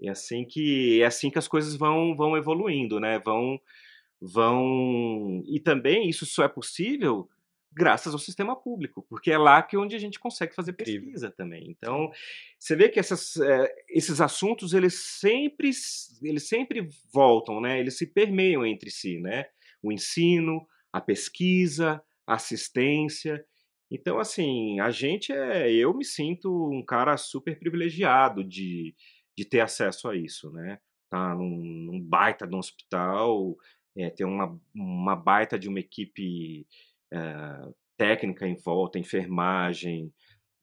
é 0.00 0.08
assim 0.08 0.44
que 0.44 1.02
é 1.02 1.06
assim 1.06 1.30
que 1.30 1.38
as 1.38 1.48
coisas 1.48 1.74
vão 1.74 2.14
vão 2.14 2.36
evoluindo, 2.36 3.00
né? 3.00 3.18
Vão 3.18 3.60
vão 4.20 5.42
e 5.46 5.58
também 5.58 6.08
isso 6.08 6.24
só 6.24 6.44
é 6.44 6.48
possível 6.48 7.28
graças 7.72 8.12
ao 8.12 8.18
sistema 8.18 8.56
público, 8.56 9.06
porque 9.08 9.30
é 9.30 9.38
lá 9.38 9.62
que 9.62 9.76
onde 9.76 9.94
a 9.94 9.98
gente 9.98 10.18
consegue 10.18 10.54
fazer 10.54 10.72
pesquisa 10.72 11.30
também. 11.30 11.70
Então, 11.70 12.10
você 12.58 12.74
vê 12.74 12.88
que 12.88 12.98
essas, 12.98 13.36
é, 13.36 13.74
esses 13.88 14.20
assuntos 14.20 14.74
eles 14.74 14.94
sempre 15.18 15.70
eles 16.22 16.48
sempre 16.48 16.88
voltam, 17.12 17.60
né? 17.60 17.78
Eles 17.78 17.96
se 17.96 18.06
permeiam 18.06 18.66
entre 18.66 18.90
si, 18.90 19.20
né? 19.20 19.46
O 19.82 19.92
ensino, 19.92 20.66
a 20.92 21.00
pesquisa, 21.00 22.02
a 22.26 22.34
assistência. 22.34 23.44
Então, 23.90 24.18
assim, 24.18 24.80
a 24.80 24.90
gente 24.90 25.32
é, 25.32 25.72
eu 25.72 25.94
me 25.94 26.04
sinto 26.04 26.70
um 26.70 26.84
cara 26.84 27.16
super 27.16 27.58
privilegiado 27.58 28.44
de, 28.44 28.94
de 29.36 29.44
ter 29.44 29.60
acesso 29.60 30.08
a 30.08 30.16
isso, 30.16 30.50
né? 30.52 30.78
Tá 31.08 31.34
num, 31.34 31.56
num 31.56 32.00
baita 32.00 32.46
de 32.46 32.54
um 32.54 32.58
hospital, 32.58 33.56
é, 33.96 34.10
ter 34.10 34.24
uma, 34.24 34.60
uma 34.74 35.16
baita 35.16 35.58
de 35.58 35.68
uma 35.68 35.80
equipe 35.80 36.66
é, 37.12 37.68
técnica 37.96 38.46
em 38.46 38.56
volta, 38.56 38.98
enfermagem, 38.98 40.12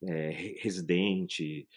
é, 0.03 0.29
residente. 0.59 1.67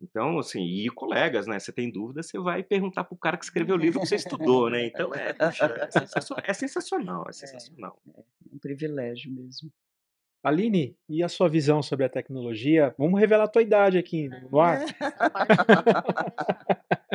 Então, 0.00 0.38
assim, 0.38 0.64
e 0.64 0.88
colegas, 0.90 1.46
né? 1.46 1.58
Você 1.58 1.72
tem 1.72 1.90
dúvida, 1.90 2.22
você 2.22 2.38
vai 2.38 2.62
perguntar 2.62 3.04
para 3.04 3.14
o 3.14 3.18
cara 3.18 3.36
que 3.36 3.44
escreveu 3.44 3.76
o 3.76 3.78
livro 3.78 4.00
que 4.00 4.06
você 4.06 4.16
estudou, 4.16 4.68
né? 4.68 4.86
Então, 4.86 5.14
é, 5.14 5.32
puxa, 5.32 5.66
é, 5.66 5.90
sensacional, 5.90 6.44
é 6.46 6.52
sensacional, 6.52 7.24
é 7.28 7.32
sensacional. 7.32 8.02
É, 8.14 8.20
é 8.20 8.24
um 8.52 8.58
privilégio 8.58 9.32
mesmo. 9.32 9.70
Aline, 10.42 10.94
e 11.08 11.22
a 11.22 11.28
sua 11.28 11.48
visão 11.48 11.82
sobre 11.82 12.04
a 12.04 12.08
tecnologia? 12.08 12.94
Vamos 12.98 13.18
revelar 13.18 13.44
a 13.44 13.48
tua 13.48 13.62
idade 13.62 13.96
aqui 13.96 14.28
no 14.50 14.60
ar. 14.60 14.84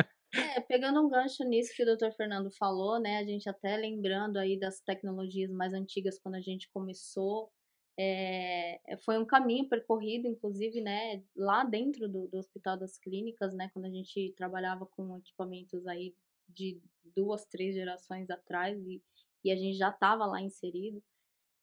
Pegando 0.70 1.04
um 1.04 1.08
gancho 1.08 1.42
nisso 1.42 1.74
que 1.74 1.82
o 1.82 1.96
Dr. 1.96 2.12
Fernando 2.16 2.48
falou, 2.52 3.00
né? 3.00 3.18
A 3.18 3.24
gente 3.24 3.48
até 3.48 3.76
lembrando 3.76 4.36
aí 4.36 4.56
das 4.56 4.80
tecnologias 4.80 5.50
mais 5.50 5.74
antigas 5.74 6.16
quando 6.20 6.36
a 6.36 6.40
gente 6.40 6.70
começou, 6.70 7.50
é, 7.98 8.78
foi 9.04 9.18
um 9.18 9.26
caminho 9.26 9.68
percorrido, 9.68 10.28
inclusive, 10.28 10.80
né, 10.80 11.24
lá 11.34 11.64
dentro 11.64 12.08
do, 12.08 12.28
do, 12.28 12.38
Hospital 12.38 12.78
das 12.78 12.96
Clínicas, 12.98 13.52
né, 13.52 13.68
quando 13.72 13.86
a 13.86 13.90
gente 13.90 14.32
trabalhava 14.36 14.86
com 14.86 15.18
equipamentos 15.18 15.84
aí 15.88 16.14
de 16.48 16.80
duas, 17.16 17.44
três 17.46 17.74
gerações 17.74 18.30
atrás 18.30 18.80
e, 18.86 19.02
e 19.42 19.50
a 19.50 19.56
gente 19.56 19.76
já 19.76 19.88
estava 19.90 20.24
lá 20.24 20.40
inserido. 20.40 21.02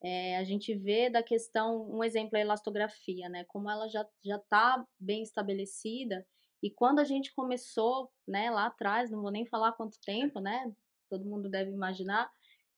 É, 0.04 0.36
a 0.36 0.44
gente 0.44 0.76
vê 0.76 1.10
da 1.10 1.24
questão, 1.24 1.90
um 1.90 2.04
exemplo 2.04 2.38
a 2.38 2.42
elastografia, 2.42 3.30
né, 3.30 3.46
como 3.46 3.72
ela 3.72 3.88
já 3.88 4.06
está 4.26 4.86
bem 5.00 5.24
estabelecida 5.24 6.28
e 6.62 6.72
quando 6.72 7.00
a 7.00 7.04
gente 7.04 7.34
começou, 7.34 8.12
né, 8.28 8.50
lá 8.50 8.68
atrás, 8.68 9.12
não 9.12 9.22
vou 9.22 9.32
nem 9.32 9.46
falar 9.46 9.74
quanto 9.74 10.00
tempo, 10.02 10.40
né, 10.40 10.72
todo 11.10 11.26
mundo 11.26 11.50
deve 11.50 11.72
imaginar, 11.72 12.30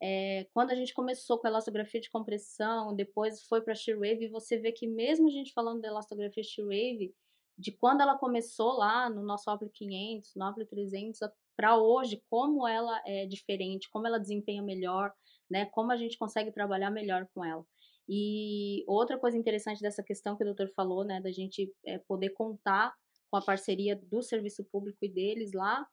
é, 0.01 0.47
quando 0.53 0.71
a 0.71 0.75
gente 0.75 0.93
começou 0.93 1.37
com 1.37 1.47
a 1.47 1.49
elastografia 1.49 1.99
de 1.99 2.09
compressão, 2.09 2.95
depois 2.95 3.43
foi 3.43 3.61
para 3.61 3.75
shear-wave, 3.75 4.29
você 4.29 4.57
vê 4.57 4.71
que 4.71 4.87
mesmo 4.87 5.27
a 5.27 5.31
gente 5.31 5.53
falando 5.53 5.81
da 5.81 5.89
elastografia 5.89 6.43
shear-wave, 6.43 7.13
de 7.57 7.71
quando 7.73 8.01
ela 8.01 8.17
começou 8.17 8.77
lá 8.77 9.09
no 9.09 9.21
nosso 9.21 9.49
Apple 9.49 9.69
500, 9.69 10.33
no 10.35 10.45
Apple 10.45 10.65
300, 10.65 11.19
para 11.57 11.77
hoje, 11.77 12.23
como 12.29 12.65
ela 12.65 13.01
é 13.05 13.25
diferente, 13.25 13.89
como 13.91 14.07
ela 14.07 14.17
desempenha 14.17 14.61
melhor, 14.63 15.11
né, 15.49 15.65
como 15.65 15.91
a 15.91 15.97
gente 15.97 16.17
consegue 16.17 16.51
trabalhar 16.53 16.89
melhor 16.89 17.27
com 17.33 17.43
ela. 17.43 17.65
E 18.07 18.83
outra 18.87 19.19
coisa 19.19 19.37
interessante 19.37 19.81
dessa 19.81 20.01
questão 20.01 20.37
que 20.37 20.43
o 20.43 20.45
doutor 20.45 20.69
falou, 20.69 21.03
né, 21.03 21.19
da 21.19 21.31
gente 21.31 21.71
é, 21.85 21.97
poder 21.99 22.29
contar 22.29 22.95
com 23.29 23.37
a 23.37 23.41
parceria 23.41 23.95
do 23.95 24.21
serviço 24.21 24.63
público 24.65 24.97
e 25.03 25.09
deles 25.09 25.53
lá, 25.53 25.87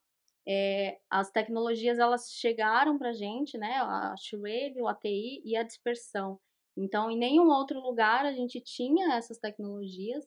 é, 0.47 0.97
as 1.09 1.29
tecnologias 1.29 1.99
elas 1.99 2.31
chegaram 2.31 2.97
para 2.97 3.09
a 3.09 3.13
gente, 3.13 3.57
né, 3.57 3.75
a 3.81 4.15
Shwave, 4.17 4.81
o 4.81 4.87
ATI 4.87 5.41
e 5.43 5.57
a 5.57 5.63
dispersão. 5.63 6.39
Então, 6.75 7.11
em 7.11 7.17
nenhum 7.17 7.49
outro 7.49 7.81
lugar 7.81 8.25
a 8.25 8.31
gente 8.31 8.61
tinha 8.61 9.15
essas 9.15 9.37
tecnologias 9.37 10.25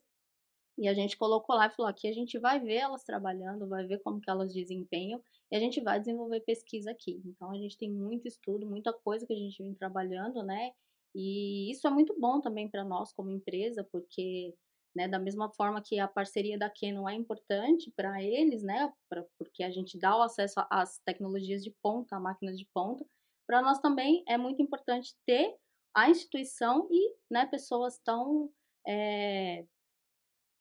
e 0.79 0.88
a 0.88 0.94
gente 0.94 1.16
colocou 1.16 1.57
lá 1.57 1.66
e 1.66 1.70
falou, 1.70 1.90
aqui 1.90 2.09
a 2.09 2.12
gente 2.12 2.38
vai 2.38 2.61
ver 2.61 2.77
elas 2.77 3.05
trabalhando, 3.05 3.68
vai 3.68 3.87
ver 3.87 3.99
como 4.03 4.20
que 4.20 4.31
elas 4.31 4.53
desempenham 4.53 5.23
e 5.51 5.57
a 5.57 5.61
gente 5.61 5.81
vai 5.81 5.99
desenvolver 5.99 6.40
pesquisa 6.40 6.90
aqui. 6.90 7.20
Então, 7.25 7.51
a 7.51 7.57
gente 7.57 7.79
tem 7.79 7.90
muito 7.90 8.29
estudo, 8.29 8.66
muita 8.66 8.92
coisa 8.92 9.27
que 9.27 9.33
a 9.33 9.37
gente 9.37 9.62
vem 9.62 9.75
trabalhando, 9.75 10.42
né, 10.42 10.73
e 11.14 11.70
isso 11.70 11.87
é 11.87 11.90
muito 11.90 12.18
bom 12.18 12.40
também 12.40 12.68
para 12.68 12.85
nós 12.85 13.12
como 13.12 13.31
empresa, 13.31 13.87
porque 13.90 14.55
né? 14.94 15.09
Da 15.09 15.18
mesma 15.18 15.50
forma 15.50 15.83
que 15.83 15.98
a 15.98 16.09
parceria 16.09 16.59
da 16.59 16.70
Canon 16.70 17.09
é 17.09 17.14
importante 17.14 17.92
para 17.96 18.22
eles, 18.22 18.62
né? 18.62 18.92
Pra, 19.09 19.24
porque 19.38 19.62
a 19.62 19.70
gente 19.70 19.98
dá 19.98 20.16
o 20.16 20.22
acesso 20.22 20.61
às 20.70 20.98
tecnologias 21.05 21.62
de 21.62 21.74
ponta, 21.83 22.16
a 22.16 22.20
máquinas 22.20 22.59
de 22.59 22.66
ponta. 22.74 23.05
Para 23.46 23.62
nós 23.62 23.79
também 23.79 24.22
é 24.29 24.37
muito 24.37 24.62
importante 24.62 25.14
ter 25.26 25.55
a 25.94 26.09
instituição 26.09 26.88
e 26.90 27.14
né, 27.31 27.46
pessoas 27.46 27.98
tão. 27.98 28.50
É, 28.87 29.64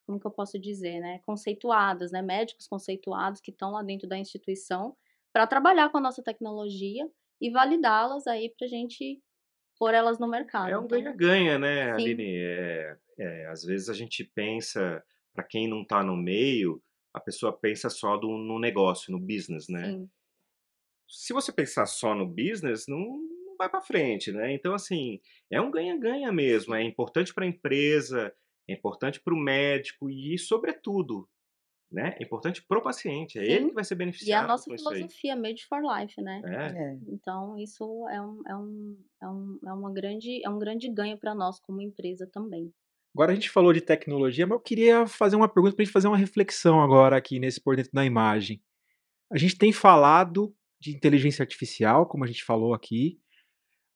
como 0.05 0.19
que 0.19 0.25
eu 0.25 0.31
posso 0.31 0.57
dizer, 0.59 0.99
né? 0.99 1.19
Conceituadas, 1.25 2.11
né? 2.11 2.21
Médicos 2.21 2.67
conceituados 2.67 3.39
que 3.39 3.51
estão 3.51 3.71
lá 3.71 3.83
dentro 3.83 4.07
da 4.07 4.17
instituição 4.17 4.97
para 5.31 5.45
trabalhar 5.45 5.89
com 5.89 5.99
a 5.99 6.01
nossa 6.01 6.23
tecnologia 6.23 7.07
e 7.39 7.51
validá-las 7.51 8.25
aí 8.25 8.49
para 8.57 8.65
a 8.65 8.69
gente 8.69 9.21
pôr 9.77 9.93
elas 9.93 10.19
no 10.19 10.27
mercado. 10.27 10.69
É 10.69 10.77
um 10.77 10.85
então 10.85 10.99
ganha-ganha, 10.99 11.59
né, 11.59 11.85
Sim. 11.95 12.03
Aline? 12.03 12.37
É, 12.37 12.97
é, 13.19 13.47
às 13.47 13.63
vezes 13.63 13.89
a 13.89 13.93
gente 13.93 14.23
pensa, 14.23 15.03
para 15.33 15.43
quem 15.43 15.67
não 15.67 15.81
está 15.81 16.03
no 16.03 16.15
meio, 16.15 16.81
a 17.13 17.19
pessoa 17.19 17.51
pensa 17.51 17.89
só 17.89 18.17
do, 18.17 18.37
no 18.37 18.59
negócio, 18.59 19.11
no 19.11 19.19
business, 19.19 19.67
né? 19.67 19.91
Sim. 19.91 20.09
Se 21.07 21.33
você 21.33 21.51
pensar 21.51 21.85
só 21.85 22.13
no 22.13 22.27
business, 22.27 22.85
não, 22.87 22.99
não 22.99 23.57
vai 23.57 23.67
para 23.67 23.81
frente, 23.81 24.31
né? 24.31 24.53
Então, 24.53 24.73
assim, 24.73 25.19
é 25.51 25.59
um 25.59 25.71
ganha-ganha 25.71 26.31
mesmo. 26.31 26.75
É 26.75 26.83
importante 26.83 27.33
para 27.33 27.45
a 27.45 27.47
empresa, 27.47 28.33
é 28.67 28.73
importante 28.73 29.19
para 29.19 29.33
o 29.33 29.39
médico 29.39 30.09
e, 30.09 30.37
sobretudo, 30.37 31.27
né? 31.91 32.15
É 32.19 32.23
importante 32.23 32.63
pro 32.63 32.83
paciente, 32.83 33.39
é 33.39 33.43
Sim. 33.43 33.51
ele 33.51 33.69
que 33.69 33.73
vai 33.73 33.83
ser 33.83 33.95
beneficiado. 33.95 34.41
E 34.41 34.45
a 34.45 34.47
nossa 34.47 34.65
filosofia, 34.65 35.35
Made 35.35 35.65
for 35.65 35.81
Life, 35.81 36.21
né? 36.21 36.41
É. 36.45 36.83
é. 36.83 36.99
Então, 37.07 37.57
isso 37.57 37.83
é 38.09 38.21
um, 38.21 38.41
é, 38.47 38.55
um, 38.55 38.97
é, 39.21 39.27
um, 39.27 39.59
é, 39.65 39.73
uma 39.73 39.91
grande, 39.91 40.45
é 40.45 40.49
um 40.49 40.59
grande 40.59 40.87
ganho 40.89 41.17
para 41.17 41.33
nós 41.33 41.59
como 41.59 41.81
empresa 41.81 42.29
também. 42.31 42.71
Agora 43.13 43.31
a 43.31 43.35
gente 43.35 43.49
falou 43.49 43.73
de 43.73 43.81
tecnologia, 43.81 44.45
mas 44.45 44.55
eu 44.55 44.59
queria 44.59 45.07
fazer 45.07 45.35
uma 45.35 45.49
pergunta 45.49 45.75
para 45.75 45.83
a 45.83 45.85
gente 45.85 45.93
fazer 45.93 46.07
uma 46.07 46.17
reflexão 46.17 46.81
agora 46.81 47.17
aqui 47.17 47.39
nesse 47.39 47.59
por 47.59 47.75
dentro 47.75 47.91
da 47.93 48.05
imagem. 48.05 48.61
A 49.31 49.37
gente 49.37 49.57
tem 49.57 49.71
falado 49.71 50.53
de 50.79 50.95
inteligência 50.95 51.43
artificial, 51.43 52.05
como 52.05 52.23
a 52.23 52.27
gente 52.27 52.43
falou 52.43 52.73
aqui, 52.73 53.19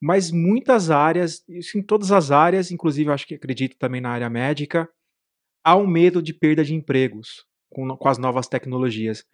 mas 0.02 0.32
muitas 0.32 0.91
áreas, 0.91 1.43
isso 1.47 1.78
em 1.78 1.82
todas 1.82 2.12
as 2.12 2.30
áreas, 2.30 2.71
inclusive 2.71 3.10
acho 3.10 3.26
que 3.26 3.36
acredito 3.36 3.78
também 3.78 4.02
na 4.02 4.10
área 4.10 4.30
médica, 4.30 4.89
há 5.63 5.78
um 5.78 5.88
medo 5.88 6.21
de 6.21 6.34
perda 6.34 6.63
de 6.63 6.76
empregos 6.76 7.45
com, 7.69 7.95
com 7.95 8.10
as 8.10 8.17
novas 8.17 8.47
tecnologias. 8.47 9.26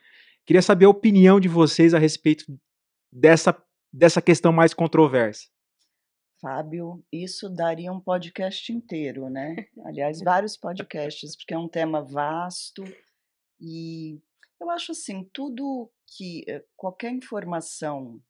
Queria 0.45 0.61
saber 0.61 0.85
a 0.85 0.89
opinião 0.89 1.39
de 1.39 1.47
vocês 1.47 1.93
a 1.93 1.99
respeito 1.99 2.45
dessa, 3.11 3.55
dessa 3.91 4.21
questão 4.21 4.51
mais 4.51 4.73
controversa. 4.73 5.47
Fábio, 6.41 7.03
isso 7.11 7.49
daria 7.49 7.91
um 7.91 7.99
podcast 7.99 8.71
inteiro, 8.71 9.29
né? 9.29 9.55
Aliás, 9.85 10.19
vários 10.23 10.55
podcasts, 10.55 11.35
porque 11.35 11.53
é 11.53 11.57
um 11.57 11.67
tema 11.67 12.01
vasto 12.01 12.83
e 13.59 14.21
eu 14.59 14.69
acho 14.69 14.91
assim, 14.91 15.29
tudo 15.33 15.91
que 16.05 16.43
eh, 16.47 16.63
qualquer 16.75 17.11
informação 17.11 18.21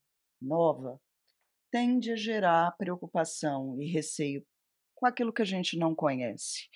nova 0.41 0.99
tende 1.71 2.11
a 2.11 2.15
gerar 2.15 2.75
preocupação 2.77 3.79
e 3.81 3.91
receio 3.91 4.45
com 4.95 5.05
aquilo 5.05 5.33
que 5.33 5.41
a 5.41 5.45
gente 5.45 5.77
não 5.77 5.95
conhece. 5.95 6.67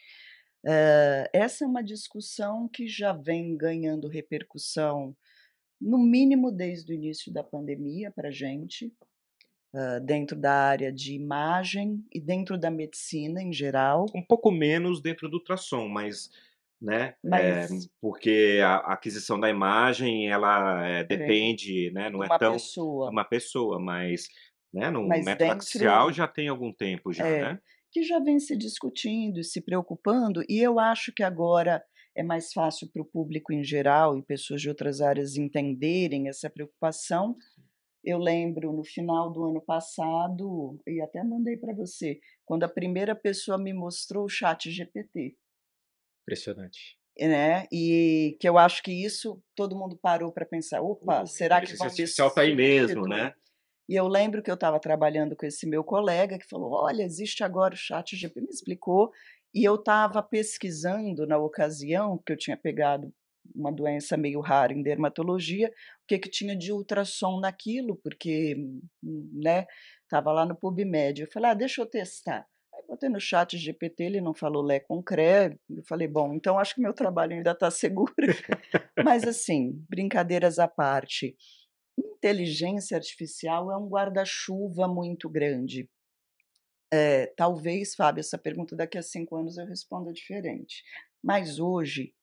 Uh, 0.65 1.27
essa 1.33 1.65
é 1.65 1.67
uma 1.67 1.83
discussão 1.83 2.69
que 2.69 2.87
já 2.87 3.11
vem 3.11 3.57
ganhando 3.57 4.07
repercussão, 4.07 5.15
no 5.79 5.97
mínimo 5.97 6.51
desde 6.51 6.93
o 6.93 6.95
início 6.95 7.33
da 7.33 7.43
pandemia, 7.43 8.11
para 8.11 8.29
a 8.29 8.31
gente, 8.31 8.93
uh, 9.73 9.99
dentro 10.05 10.37
da 10.37 10.53
área 10.53 10.91
de 10.91 11.13
imagem 11.13 12.03
e 12.13 12.19
dentro 12.19 12.57
da 12.57 12.69
medicina 12.69 13.41
em 13.41 13.51
geral. 13.51 14.05
Um 14.15 14.23
pouco 14.23 14.51
menos 14.51 15.01
dentro 15.01 15.29
do 15.29 15.37
ultrassom, 15.37 15.87
mas. 15.87 16.29
Né? 16.81 17.15
Mas, 17.23 17.71
é, 17.71 17.87
porque 18.01 18.59
a 18.61 18.75
aquisição 18.93 19.39
da 19.39 19.49
imagem 19.49 20.29
ela 20.29 20.85
é, 20.85 21.01
depende, 21.01 21.87
é, 21.87 21.91
né? 21.91 22.09
não 22.09 22.21
é 22.21 22.25
uma 22.25 22.37
tão 22.37 22.53
pessoa. 22.53 23.09
uma 23.09 23.23
pessoa, 23.23 23.79
mas 23.79 24.27
né, 24.73 24.91
no 24.91 25.07
mas 25.07 25.23
dentro, 25.23 25.49
axial 25.49 26.11
já 26.11 26.27
tem 26.27 26.49
algum 26.49 26.73
tempo 26.73 27.13
já, 27.13 27.25
é, 27.25 27.41
né? 27.41 27.59
que 27.89 28.03
já 28.03 28.19
vem 28.19 28.37
se 28.37 28.57
discutindo 28.57 29.39
e 29.39 29.45
se 29.45 29.61
preocupando, 29.61 30.43
e 30.49 30.59
eu 30.59 30.77
acho 30.77 31.13
que 31.13 31.23
agora 31.23 31.81
é 32.15 32.23
mais 32.23 32.51
fácil 32.51 32.89
para 32.91 33.01
o 33.01 33.05
público 33.05 33.51
em 33.51 33.63
geral 33.63 34.17
e 34.17 34.23
pessoas 34.23 34.61
de 34.61 34.69
outras 34.69 35.01
áreas 35.01 35.35
entenderem 35.35 36.27
essa 36.27 36.49
preocupação. 36.49 37.35
Eu 38.03 38.17
lembro 38.17 38.73
no 38.73 38.83
final 38.83 39.31
do 39.31 39.45
ano 39.45 39.61
passado, 39.61 40.77
e 40.85 40.99
até 41.01 41.23
mandei 41.23 41.55
para 41.55 41.73
você, 41.73 42.19
quando 42.45 42.63
a 42.63 42.69
primeira 42.69 43.15
pessoa 43.15 43.57
me 43.57 43.73
mostrou 43.73 44.25
o 44.25 44.29
chat 44.29 44.69
GPT. 44.69 45.37
Impressionante. 46.23 46.97
Né? 47.17 47.67
E 47.71 48.35
que 48.39 48.49
eu 48.49 48.57
acho 48.57 48.81
que 48.81 48.91
isso 48.91 49.41
todo 49.55 49.77
mundo 49.77 49.97
parou 50.01 50.31
para 50.31 50.45
pensar: 50.45 50.81
opa, 50.81 51.25
será 51.25 51.61
que 51.61 51.75
vão. 51.75 51.87
Esse 51.87 52.03
está 52.03 52.41
aí 52.41 52.55
mesmo, 52.55 53.07
né? 53.07 53.33
E 53.87 53.95
eu 53.95 54.07
lembro 54.07 54.41
que 54.41 54.49
eu 54.49 54.55
estava 54.55 54.79
trabalhando 54.79 55.35
com 55.35 55.45
esse 55.45 55.67
meu 55.67 55.83
colega 55.83 56.39
que 56.39 56.47
falou: 56.47 56.71
Olha, 56.71 57.03
existe 57.03 57.43
agora 57.43 57.73
o 57.73 57.77
chat 57.77 58.15
GP, 58.15 58.41
me 58.41 58.49
explicou. 58.49 59.11
E 59.53 59.63
eu 59.63 59.75
estava 59.75 60.23
pesquisando 60.23 61.27
na 61.27 61.37
ocasião, 61.37 62.17
que 62.25 62.33
eu 62.33 62.37
tinha 62.37 62.57
pegado 62.57 63.13
uma 63.55 63.71
doença 63.71 64.17
meio 64.17 64.39
rara 64.39 64.73
em 64.73 64.81
dermatologia, 64.81 65.67
o 65.67 66.07
que, 66.07 66.19
que 66.19 66.29
tinha 66.29 66.55
de 66.55 66.71
ultrassom 66.71 67.39
naquilo, 67.39 67.95
porque 67.97 68.55
né, 69.01 69.65
estava 70.03 70.31
lá 70.31 70.45
no 70.45 70.55
PubMed. 70.55 71.21
Eu 71.21 71.31
falei, 71.31 71.51
ah, 71.51 71.53
deixa 71.53 71.81
eu 71.81 71.85
testar. 71.85 72.47
Aí 72.73 72.83
botei 72.87 73.09
no 73.09 73.19
chat 73.19 73.57
GPT, 73.57 74.03
ele 74.03 74.21
não 74.21 74.33
falou 74.33 74.63
Lé 74.63 74.79
com 74.79 75.01
Cré. 75.01 75.57
Eu 75.69 75.83
falei, 75.87 76.07
bom, 76.07 76.33
então 76.33 76.57
acho 76.57 76.75
que 76.75 76.81
meu 76.81 76.93
trabalho 76.93 77.33
ainda 77.33 77.51
está 77.51 77.69
seguro. 77.69 78.13
Mas 79.03 79.23
assim, 79.23 79.83
brincadeiras 79.89 80.59
à 80.59 80.67
parte, 80.67 81.35
inteligência 81.97 82.97
artificial 82.97 83.71
é 83.71 83.77
um 83.77 83.87
guarda-chuva 83.87 84.87
muito 84.87 85.29
grande. 85.29 85.89
É, 86.91 87.27
talvez, 87.35 87.95
Fábio, 87.95 88.19
essa 88.19 88.37
pergunta 88.37 88.75
daqui 88.75 88.97
a 88.97 89.01
cinco 89.01 89.35
anos 89.35 89.57
eu 89.57 89.65
responda 89.65 90.11
diferente. 90.13 90.83
Mas 91.23 91.59
hoje, 91.59 92.13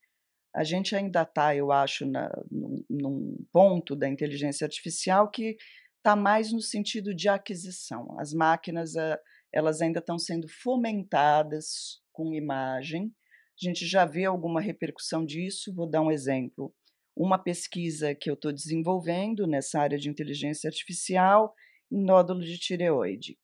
a 0.55 0.65
gente 0.65 0.97
ainda 0.97 1.23
está, 1.23 1.55
eu 1.55 1.71
acho, 1.71 2.05
na, 2.07 2.31
num, 2.51 2.85
num, 2.89 3.47
ponto 3.53 3.95
da 3.95 4.09
inteligência 4.09 4.65
artificial 4.65 5.31
que 5.31 5.57
está 5.99 6.17
mais 6.17 6.53
no 6.53 6.61
sentido 6.61 7.15
de 7.15 7.29
aquisição. 7.29 8.19
As 8.19 8.33
máquinas 8.33 8.97
eh, 8.97 9.19
elas 9.53 9.81
ainda 9.81 10.01
estão 10.01 10.19
sendo 10.19 10.49
fomentadas 10.49 12.01
com 12.13 12.35
imagem. 12.35 13.13
A 13.61 13.69
gente 13.69 13.87
já 13.87 14.05
vê 14.05 14.25
alguma 14.25 14.61
repercussão 14.61 15.25
disso. 15.25 15.75
Vou 15.75 15.89
dar 15.89 16.03
um 16.03 16.11
exemplo. 16.11 16.75
Uma 17.17 17.39
pesquisa 17.39 18.15
que 18.15 18.31
eu 18.31 18.35
estou 18.35 18.53
desenvolvendo 18.53 19.47
nessa 19.47 19.81
área 19.81 19.99
de 19.99 20.09
inteligência 20.09 20.69
artificial 20.69 21.55
em 21.93 22.03
nódulo 22.03 22.41
de 22.41 22.59
tireoide. 22.59 23.39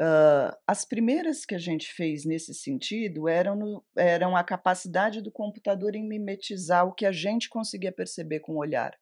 Uh, 0.00 0.54
as 0.64 0.84
primeiras 0.84 1.44
que 1.44 1.56
a 1.56 1.58
gente 1.58 1.92
fez 1.92 2.24
nesse 2.24 2.54
sentido 2.54 3.28
eram, 3.28 3.56
no, 3.56 3.84
eram 3.96 4.36
a 4.36 4.44
capacidade 4.44 5.20
do 5.20 5.32
computador 5.32 5.96
em 5.96 6.06
mimetizar 6.06 6.86
o 6.86 6.94
que 6.94 7.04
a 7.04 7.10
gente 7.10 7.48
conseguia 7.48 7.90
perceber 7.90 8.38
com 8.38 8.52
o 8.52 8.58
olhar. 8.58 8.96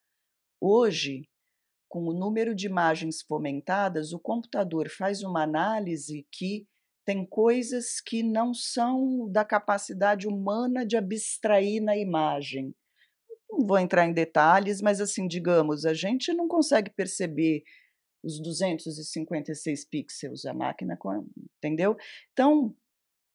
Hoje, 0.59 1.29
com 1.87 2.05
o 2.05 2.15
número 2.15 2.55
de 2.55 2.67
imagens 2.67 3.23
fomentadas, 3.23 4.13
o 4.13 4.19
computador 4.19 4.89
faz 4.89 5.23
uma 5.23 5.43
análise 5.43 6.27
que 6.33 6.67
tem 7.05 7.25
coisas 7.25 8.01
que 8.01 8.23
não 8.23 8.53
são 8.53 9.31
da 9.31 9.45
capacidade 9.45 10.27
humana 10.27 10.85
de 10.85 10.97
abstrair 10.97 11.81
na 11.81 11.97
imagem. 11.97 12.75
Não 13.49 13.65
vou 13.65 13.79
entrar 13.79 14.07
em 14.07 14.13
detalhes, 14.13 14.83
mas 14.83 15.01
assim, 15.01 15.29
digamos, 15.29 15.85
a 15.85 15.95
gente 15.95 16.33
não 16.33 16.49
consegue 16.49 16.91
perceber 16.91 17.63
os 18.27 18.41
256 18.41 19.85
pixels, 19.85 20.45
a 20.45 20.53
máquina, 20.53 20.99
entendeu? 21.57 21.97
Então, 22.33 22.75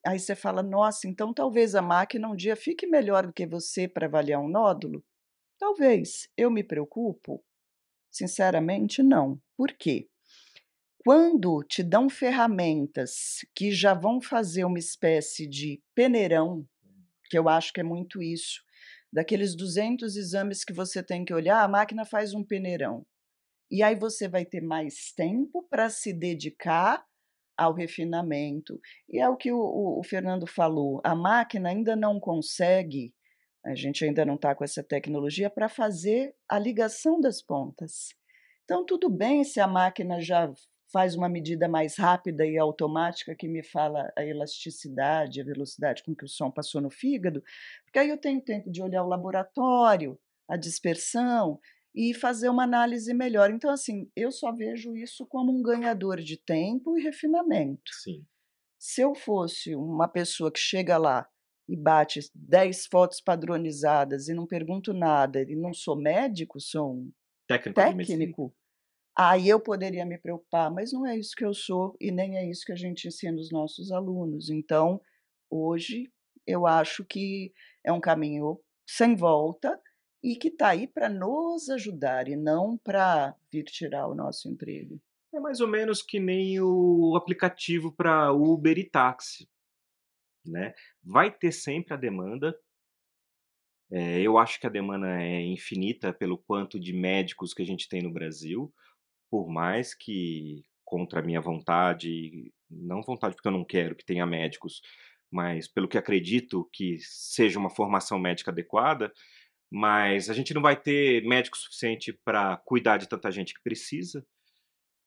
aí 0.05 0.19
você 0.19 0.35
fala, 0.35 0.61
nossa, 0.61 1.07
então 1.07 1.33
talvez 1.33 1.75
a 1.75 1.81
máquina 1.81 2.27
um 2.27 2.35
dia 2.35 2.57
fique 2.57 2.85
melhor 2.85 3.25
do 3.25 3.33
que 3.33 3.47
você 3.47 3.87
para 3.87 4.07
avaliar 4.07 4.41
um 4.41 4.49
nódulo? 4.49 5.03
Talvez. 5.57 6.27
Eu 6.35 6.51
me 6.51 6.63
preocupo? 6.63 7.41
Sinceramente, 8.11 9.01
não. 9.01 9.41
Por 9.55 9.71
quê? 9.71 10.09
Quando 11.05 11.63
te 11.63 11.81
dão 11.81 12.09
ferramentas 12.09 13.45
que 13.55 13.71
já 13.71 13.93
vão 13.93 14.21
fazer 14.21 14.65
uma 14.65 14.77
espécie 14.77 15.47
de 15.47 15.81
peneirão, 15.95 16.67
que 17.29 17.37
eu 17.37 17.47
acho 17.47 17.71
que 17.71 17.79
é 17.79 17.83
muito 17.83 18.21
isso, 18.21 18.61
daqueles 19.11 19.55
200 19.55 20.15
exames 20.17 20.63
que 20.63 20.73
você 20.73 21.01
tem 21.01 21.23
que 21.23 21.33
olhar, 21.33 21.63
a 21.63 21.67
máquina 21.67 22.05
faz 22.05 22.33
um 22.33 22.43
peneirão. 22.43 23.05
E 23.71 23.81
aí 23.81 23.95
você 23.95 24.27
vai 24.27 24.43
ter 24.43 24.61
mais 24.61 25.13
tempo 25.15 25.65
para 25.69 25.89
se 25.89 26.11
dedicar 26.11 27.05
ao 27.57 27.73
refinamento. 27.73 28.79
E 29.09 29.19
é 29.19 29.29
o 29.29 29.37
que 29.37 29.51
o, 29.51 29.57
o, 29.57 29.99
o 29.99 30.03
Fernando 30.03 30.45
falou: 30.45 30.99
a 31.03 31.15
máquina 31.15 31.69
ainda 31.69 31.95
não 31.95 32.19
consegue, 32.19 33.13
a 33.65 33.73
gente 33.73 34.03
ainda 34.03 34.25
não 34.25 34.35
está 34.35 34.53
com 34.53 34.63
essa 34.63 34.83
tecnologia 34.83 35.49
para 35.49 35.69
fazer 35.69 36.35
a 36.49 36.59
ligação 36.59 37.21
das 37.21 37.41
pontas. 37.41 38.09
Então, 38.65 38.85
tudo 38.85 39.09
bem 39.09 39.43
se 39.43 39.59
a 39.59 39.67
máquina 39.67 40.19
já 40.19 40.51
faz 40.91 41.15
uma 41.15 41.29
medida 41.29 41.69
mais 41.69 41.97
rápida 41.97 42.45
e 42.45 42.57
automática 42.57 43.35
que 43.35 43.47
me 43.47 43.63
fala 43.63 44.11
a 44.17 44.25
elasticidade, 44.25 45.39
a 45.39 45.45
velocidade 45.45 46.03
com 46.03 46.13
que 46.13 46.25
o 46.25 46.27
som 46.27 46.51
passou 46.51 46.81
no 46.81 46.89
fígado, 46.89 47.41
porque 47.85 47.99
aí 47.99 48.09
eu 48.09 48.17
tenho 48.17 48.41
tempo 48.41 48.69
de 48.69 48.81
olhar 48.81 49.03
o 49.03 49.07
laboratório, 49.07 50.19
a 50.49 50.57
dispersão, 50.57 51.59
e 51.93 52.13
fazer 52.13 52.49
uma 52.49 52.63
análise 52.63 53.13
melhor. 53.13 53.51
Então, 53.51 53.69
assim, 53.69 54.09
eu 54.15 54.31
só 54.31 54.51
vejo 54.51 54.95
isso 54.95 55.25
como 55.25 55.51
um 55.51 55.61
ganhador 55.61 56.21
de 56.21 56.37
tempo 56.37 56.97
e 56.97 57.03
refinamento. 57.03 57.91
Sim. 58.01 58.25
Se 58.79 59.01
eu 59.01 59.13
fosse 59.13 59.75
uma 59.75 60.07
pessoa 60.07 60.51
que 60.51 60.59
chega 60.59 60.97
lá 60.97 61.27
e 61.67 61.77
bate 61.77 62.19
10 62.33 62.87
fotos 62.87 63.21
padronizadas 63.21 64.27
e 64.27 64.33
não 64.33 64.47
pergunto 64.47 64.93
nada, 64.93 65.41
e 65.41 65.55
não 65.55 65.73
sou 65.73 65.95
médico, 65.95 66.59
sou 66.59 66.93
um 66.93 67.11
técnico, 67.47 67.75
técnico 67.75 68.55
aí 69.17 69.49
eu 69.49 69.59
poderia 69.59 70.05
me 70.05 70.17
preocupar, 70.17 70.71
mas 70.71 70.91
não 70.91 71.05
é 71.05 71.17
isso 71.17 71.35
que 71.35 71.45
eu 71.45 71.53
sou 71.53 71.95
e 71.99 72.11
nem 72.11 72.37
é 72.37 72.49
isso 72.49 72.65
que 72.65 72.71
a 72.71 72.77
gente 72.77 73.07
ensina 73.07 73.37
os 73.37 73.51
nossos 73.51 73.91
alunos. 73.91 74.49
Então, 74.49 75.01
hoje, 75.49 76.11
eu 76.47 76.65
acho 76.65 77.05
que 77.05 77.53
é 77.85 77.91
um 77.91 78.01
caminho 78.01 78.59
sem 78.87 79.15
volta 79.15 79.79
e 80.23 80.35
que 80.35 80.49
está 80.49 80.69
aí 80.69 80.87
para 80.87 81.09
nos 81.09 81.69
ajudar 81.69 82.27
e 82.27 82.35
não 82.35 82.77
para 82.77 83.35
vir 83.51 83.63
tirar 83.63 84.07
o 84.07 84.15
nosso 84.15 84.49
emprego. 84.49 85.01
É 85.33 85.39
mais 85.39 85.61
ou 85.61 85.67
menos 85.67 86.01
que 86.01 86.19
nem 86.19 86.59
o 86.59 87.15
aplicativo 87.15 87.91
para 87.91 88.31
Uber 88.31 88.77
e 88.77 88.83
táxi. 88.83 89.49
Né? 90.45 90.73
Vai 91.03 91.31
ter 91.31 91.51
sempre 91.51 91.93
a 91.93 91.97
demanda. 91.97 92.55
É, 93.89 94.21
eu 94.21 94.37
acho 94.37 94.59
que 94.59 94.67
a 94.67 94.69
demanda 94.69 95.07
é 95.21 95.41
infinita 95.41 96.13
pelo 96.13 96.37
quanto 96.37 96.79
de 96.79 96.93
médicos 96.93 97.53
que 97.53 97.61
a 97.61 97.65
gente 97.65 97.87
tem 97.87 98.01
no 98.01 98.11
Brasil, 98.11 98.73
por 99.29 99.49
mais 99.49 99.93
que 99.93 100.65
contra 100.83 101.19
a 101.19 101.23
minha 101.23 101.39
vontade, 101.39 102.53
não 102.69 103.01
vontade 103.01 103.35
porque 103.35 103.47
eu 103.47 103.53
não 103.53 103.63
quero 103.63 103.95
que 103.95 104.05
tenha 104.05 104.25
médicos, 104.25 104.81
mas 105.29 105.67
pelo 105.67 105.87
que 105.87 105.97
acredito 105.97 106.69
que 106.73 106.97
seja 106.99 107.57
uma 107.57 107.69
formação 107.69 108.19
médica 108.19 108.51
adequada, 108.51 109.11
mas 109.71 110.29
a 110.29 110.33
gente 110.33 110.53
não 110.53 110.61
vai 110.61 110.75
ter 110.75 111.23
médico 111.23 111.57
suficiente 111.57 112.11
para 112.11 112.57
cuidar 112.57 112.97
de 112.97 113.07
tanta 113.07 113.31
gente 113.31 113.53
que 113.53 113.63
precisa. 113.63 114.25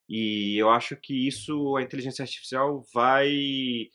E 0.09 0.57
eu 0.57 0.71
acho 0.71 0.97
que 0.97 1.27
isso, 1.27 1.77
a 1.77 1.83
inteligência 1.83 2.23
artificial 2.23 2.83
vai, 2.93 3.91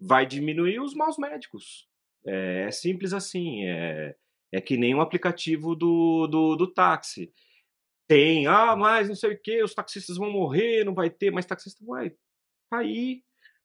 vai 0.00 0.24
diminuir 0.24 0.80
os 0.80 0.94
maus 0.94 1.18
médicos. 1.18 1.86
É, 2.26 2.62
é 2.62 2.70
simples 2.70 3.12
assim. 3.12 3.66
É, 3.66 4.16
é 4.52 4.60
que 4.60 4.76
nem 4.78 4.94
um 4.94 5.02
aplicativo 5.02 5.74
do, 5.74 6.26
do, 6.26 6.56
do 6.56 6.72
táxi. 6.72 7.30
Tem, 8.08 8.46
ah, 8.46 8.74
mas 8.76 9.08
não 9.08 9.16
sei 9.16 9.34
o 9.34 9.42
que, 9.42 9.62
os 9.62 9.74
taxistas 9.74 10.16
vão 10.16 10.30
morrer, 10.30 10.84
não 10.84 10.94
vai 10.94 11.10
ter, 11.10 11.30
mas 11.30 11.44
taxista 11.44 11.84
vai. 11.84 12.10
Tá 12.70 12.78
aí, 12.78 13.22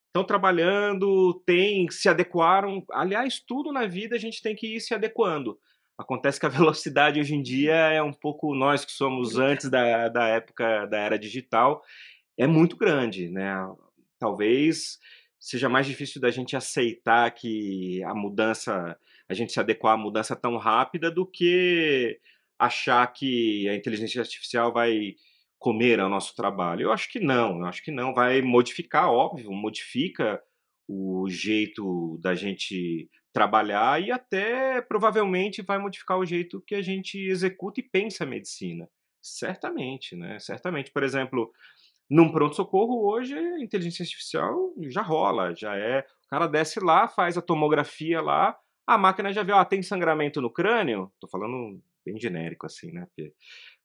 estão 0.08 0.24
trabalhando, 0.26 1.42
tem, 1.46 1.90
se 1.90 2.10
adequaram. 2.10 2.84
Aliás, 2.92 3.40
tudo 3.40 3.72
na 3.72 3.86
vida 3.86 4.16
a 4.16 4.20
gente 4.20 4.42
tem 4.42 4.56
que 4.56 4.76
ir 4.76 4.82
se 4.82 4.94
adequando. 4.94 5.60
Acontece 6.02 6.40
que 6.40 6.46
a 6.46 6.50
velocidade 6.50 7.20
hoje 7.20 7.36
em 7.36 7.42
dia 7.42 7.74
é 7.74 8.02
um 8.02 8.14
pouco 8.14 8.54
nós 8.56 8.84
que 8.84 8.92
somos 8.92 9.38
antes 9.38 9.70
da, 9.70 10.10
da 10.10 10.28
época 10.28 10.86
da 10.88 10.98
era 10.98 11.18
digital, 11.18 11.84
é 12.38 12.48
muito 12.48 12.76
grande, 12.76 13.30
né? 13.30 13.54
Talvez 14.20 15.00
seja 15.40 15.68
mais 15.68 15.88
difícil 15.88 16.22
da 16.22 16.30
gente 16.30 16.56
aceitar 16.56 17.30
que 17.32 18.04
a 18.04 18.14
mudança, 18.14 18.98
a 19.28 19.34
gente 19.34 19.52
se 19.52 19.60
adequar 19.60 19.94
à 19.94 19.98
mudança 19.98 20.36
tão 20.36 20.58
rápida 20.58 21.10
do 21.10 21.26
que 21.26 22.20
achar 22.60 23.06
que 23.08 23.68
a 23.68 23.76
inteligência 23.76 24.22
artificial 24.22 24.72
vai 24.72 25.16
comer 25.58 26.00
ao 26.00 26.10
nosso 26.10 26.36
trabalho. 26.36 26.84
Eu 26.84 26.92
acho 26.92 27.12
que 27.12 27.20
não, 27.20 27.60
eu 27.60 27.66
acho 27.66 27.84
que 27.84 27.92
não, 27.92 28.14
vai 28.14 28.42
modificar, 28.42 29.10
óbvio, 29.10 29.52
modifica 29.52 30.42
o 30.88 31.28
jeito 31.30 32.20
da 32.22 32.36
gente 32.36 33.10
trabalhar 33.34 34.02
e 34.02 34.12
até 34.12 34.82
provavelmente 34.82 35.62
vai 35.62 35.78
modificar 35.78 36.18
o 36.18 36.26
jeito 36.26 36.62
que 36.66 36.76
a 36.76 36.82
gente 36.82 37.18
executa 37.18 37.80
e 37.80 37.84
pensa 37.84 38.24
a 38.24 38.28
medicina. 38.28 38.90
Certamente, 39.22 40.16
né? 40.16 40.40
Certamente. 40.40 40.92
Por 40.92 41.04
exemplo, 41.04 41.52
num 42.10 42.32
pronto-socorro 42.32 43.10
hoje, 43.10 43.38
a 43.38 43.60
inteligência 43.60 44.04
artificial 44.04 44.74
já 44.90 45.02
rola, 45.02 45.56
já 45.56 45.76
é. 45.78 46.06
O 46.26 46.30
cara 46.30 46.48
desce 46.48 46.80
lá, 46.80 47.08
faz 47.08 47.38
a 47.38 47.42
tomografia 47.42 48.22
lá, 48.22 48.58
a 48.86 48.98
máquina 48.98 49.32
já 49.32 49.44
vê, 49.44 49.52
ó, 49.52 49.64
tem 49.64 49.82
sangramento 49.82 50.42
no 50.42 50.52
crânio. 50.52 51.12
Tô 51.20 51.28
falando 51.28 51.80
bem 52.06 52.20
genérico 52.20 52.66
assim, 52.66 52.92
né? 52.92 53.06
Porque 53.06 53.34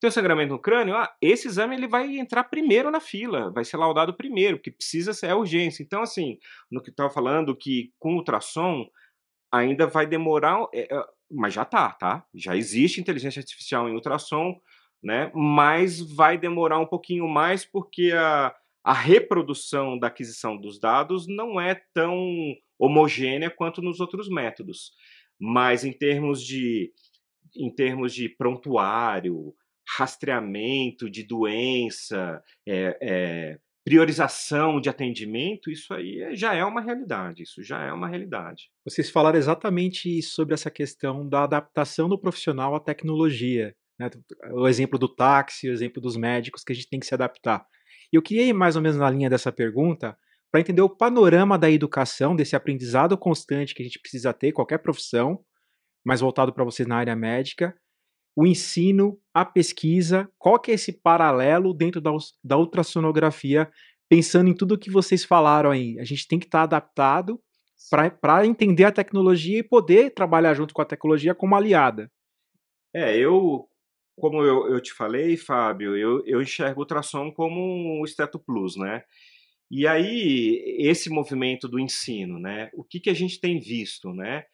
tem 0.01 0.09
um 0.09 0.11
sangramento 0.11 0.53
no 0.53 0.59
crânio, 0.59 0.97
ah, 0.97 1.15
esse 1.21 1.47
exame 1.47 1.77
ele 1.77 1.87
vai 1.87 2.17
entrar 2.19 2.45
primeiro 2.45 2.91
na 2.91 3.01
fila, 3.01 3.53
vai 3.53 3.65
ser 3.65 3.77
laudado 3.77 4.17
primeiro, 4.17 4.57
porque 4.57 4.71
precisa 4.71 5.13
ser 5.13 5.31
a 5.31 5.37
urgência. 5.37 5.83
Então, 5.83 6.03
assim, 6.03 6.39
no 6.71 6.83
que 6.83 6.91
estava 6.91 7.11
falando 7.11 7.57
que 7.57 7.93
com 7.99 8.15
ultrassom 8.15 8.87
ainda 9.57 9.87
vai 9.87 10.07
demorar, 10.07 10.67
é, 10.75 10.89
mas 11.31 11.55
já 11.55 11.65
tá, 11.65 11.91
tá? 11.93 12.25
Já 12.35 12.57
existe 12.57 13.01
inteligência 13.01 13.41
artificial 13.41 13.89
em 13.89 13.95
ultrassom 13.95 14.61
né? 15.03 15.31
Mas 15.35 16.01
vai 16.01 16.37
demorar 16.37 16.81
um 16.81 16.87
pouquinho 16.87 17.29
mais 17.29 17.65
porque 17.65 18.13
a, 18.13 18.55
a 18.85 18.93
reprodução 18.93 19.97
da 19.97 20.09
aquisição 20.09 20.57
dos 20.57 20.81
dados 20.81 21.27
não 21.29 21.61
é 21.61 21.81
tão 21.95 22.19
homogênea 22.79 23.49
quanto 23.49 23.81
nos 23.81 24.01
outros 24.01 24.29
métodos. 24.29 24.93
Mas 25.39 25.85
em 25.85 25.93
termos 25.93 26.43
de, 26.43 26.93
em 27.55 27.73
termos 27.73 28.13
de 28.13 28.29
prontuário, 28.29 29.55
rastreamento 29.97 31.09
de 31.09 31.23
doença, 31.23 32.43
é, 32.67 32.99
é, 33.01 33.59
priorização 33.87 34.81
de 34.81 34.89
atendimento, 34.89 35.71
isso 35.71 35.95
aí 35.95 36.21
é, 36.21 36.35
já 36.35 36.53
é 36.53 36.65
uma 36.65 36.81
realidade, 36.81 37.45
isso 37.45 37.63
já 37.63 37.85
é 37.85 37.93
uma 37.93 38.09
realidade. 38.09 38.69
Vocês 38.85 39.09
falaram 39.09 39.39
exatamente 39.39 40.21
sobre 40.23 40.55
essa 40.55 40.69
questão 40.69 41.27
da 41.29 41.45
adaptação 41.45 42.09
do 42.09 42.19
profissional 42.19 42.75
à 42.75 42.81
tecnologia. 42.81 43.73
Né? 43.97 44.11
O 44.55 44.67
exemplo 44.67 44.99
do 44.99 45.09
táxi, 45.09 45.69
o 45.69 45.73
exemplo 45.73 46.03
dos 46.03 46.17
médicos, 46.17 46.65
que 46.65 46.73
a 46.73 46.75
gente 46.75 46.89
tem 46.89 46.99
que 46.99 47.07
se 47.07 47.15
adaptar. 47.15 47.65
Eu 48.13 48.21
queria 48.21 48.47
ir 48.47 48.53
mais 48.53 48.75
ou 48.75 48.83
menos 48.83 48.99
na 48.99 49.09
linha 49.09 49.31
dessa 49.31 49.53
pergunta, 49.53 50.19
para 50.51 50.61
entender 50.61 50.83
o 50.83 50.91
panorama 50.91 51.57
da 51.57 51.71
educação, 51.71 52.35
desse 52.35 52.57
aprendizado 52.57 53.17
constante 53.17 53.73
que 53.73 53.83
a 53.83 53.85
gente 53.85 54.01
precisa 54.01 54.33
ter, 54.33 54.51
qualquer 54.51 54.79
profissão, 54.79 55.45
mais 56.05 56.21
voltado 56.21 56.53
para 56.53 56.65
vocês 56.65 56.89
na 56.89 56.97
área 56.97 57.15
médica, 57.15 57.73
o 58.37 58.47
ensino, 58.47 59.19
a 59.33 59.47
pesquisa, 59.47 60.31
qual 60.39 60.61
que 60.61 60.71
é 60.71 60.75
esse 60.75 60.93
paralelo 60.93 61.73
dentro 61.73 62.03
da, 62.03 62.11
da 62.45 62.59
ultrassonografia, 62.59 63.71
pensando 64.11 64.51
em 64.51 64.55
tudo 64.55 64.79
que 64.79 64.91
vocês 64.91 65.25
falaram 65.25 65.71
aí. 65.71 65.99
A 65.99 66.05
gente 66.05 66.29
tem 66.29 66.39
que 66.39 66.45
estar 66.45 66.59
tá 66.59 66.65
adaptado 66.65 67.41
para 68.21 68.47
entender 68.47 68.85
a 68.85 68.93
tecnologia 68.93 69.59
e 69.59 69.63
poder 69.63 70.13
trabalhar 70.13 70.53
junto 70.53 70.75
com 70.75 70.83
a 70.83 70.87
tecnologia 70.87 71.35
como 71.35 71.57
aliada. 71.57 72.11
É, 72.95 73.17
eu, 73.17 73.67
como 74.17 74.43
eu, 74.43 74.69
eu 74.69 74.81
te 74.81 74.93
falei, 74.93 75.37
Fábio, 75.37 75.97
eu, 75.97 76.23
eu 76.27 76.43
enxergo 76.43 76.81
o 76.81 76.83
ultrassom 76.83 77.33
como 77.33 78.01
um 78.01 78.05
Esteto 78.05 78.39
Plus, 78.39 78.77
né? 78.77 79.03
E 79.71 79.87
aí, 79.87 80.77
esse 80.79 81.11
movimento 81.11 81.69
do 81.69 81.81
ensino, 81.81 82.39
né? 82.39 82.71
O 82.75 82.85
que, 82.85 83.01
que 83.01 83.11
a 83.11 83.15
gente 83.15 83.41
tem 83.41 83.59
visto, 83.59 84.13
né? 84.13 84.45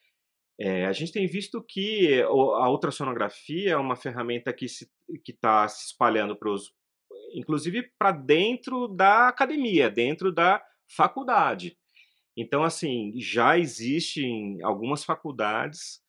É, 0.58 0.86
a 0.86 0.92
gente 0.92 1.12
tem 1.12 1.26
visto 1.26 1.62
que 1.66 2.22
a 2.22 2.68
ultrassonografia 2.70 3.72
é 3.72 3.76
uma 3.76 3.96
ferramenta 3.96 4.52
que 4.52 4.66
está 4.66 5.66
se, 5.68 5.78
se 5.78 5.86
espalhando 5.86 6.36
para 6.36 6.50
os, 6.50 6.72
inclusive 7.34 7.90
para 7.98 8.12
dentro 8.12 8.88
da 8.88 9.28
academia, 9.28 9.90
dentro 9.90 10.32
da 10.32 10.62
faculdade. 10.88 11.76
Então, 12.36 12.62
assim, 12.62 13.12
já 13.16 13.58
existem 13.58 14.62
algumas 14.62 15.04
faculdades 15.04 16.00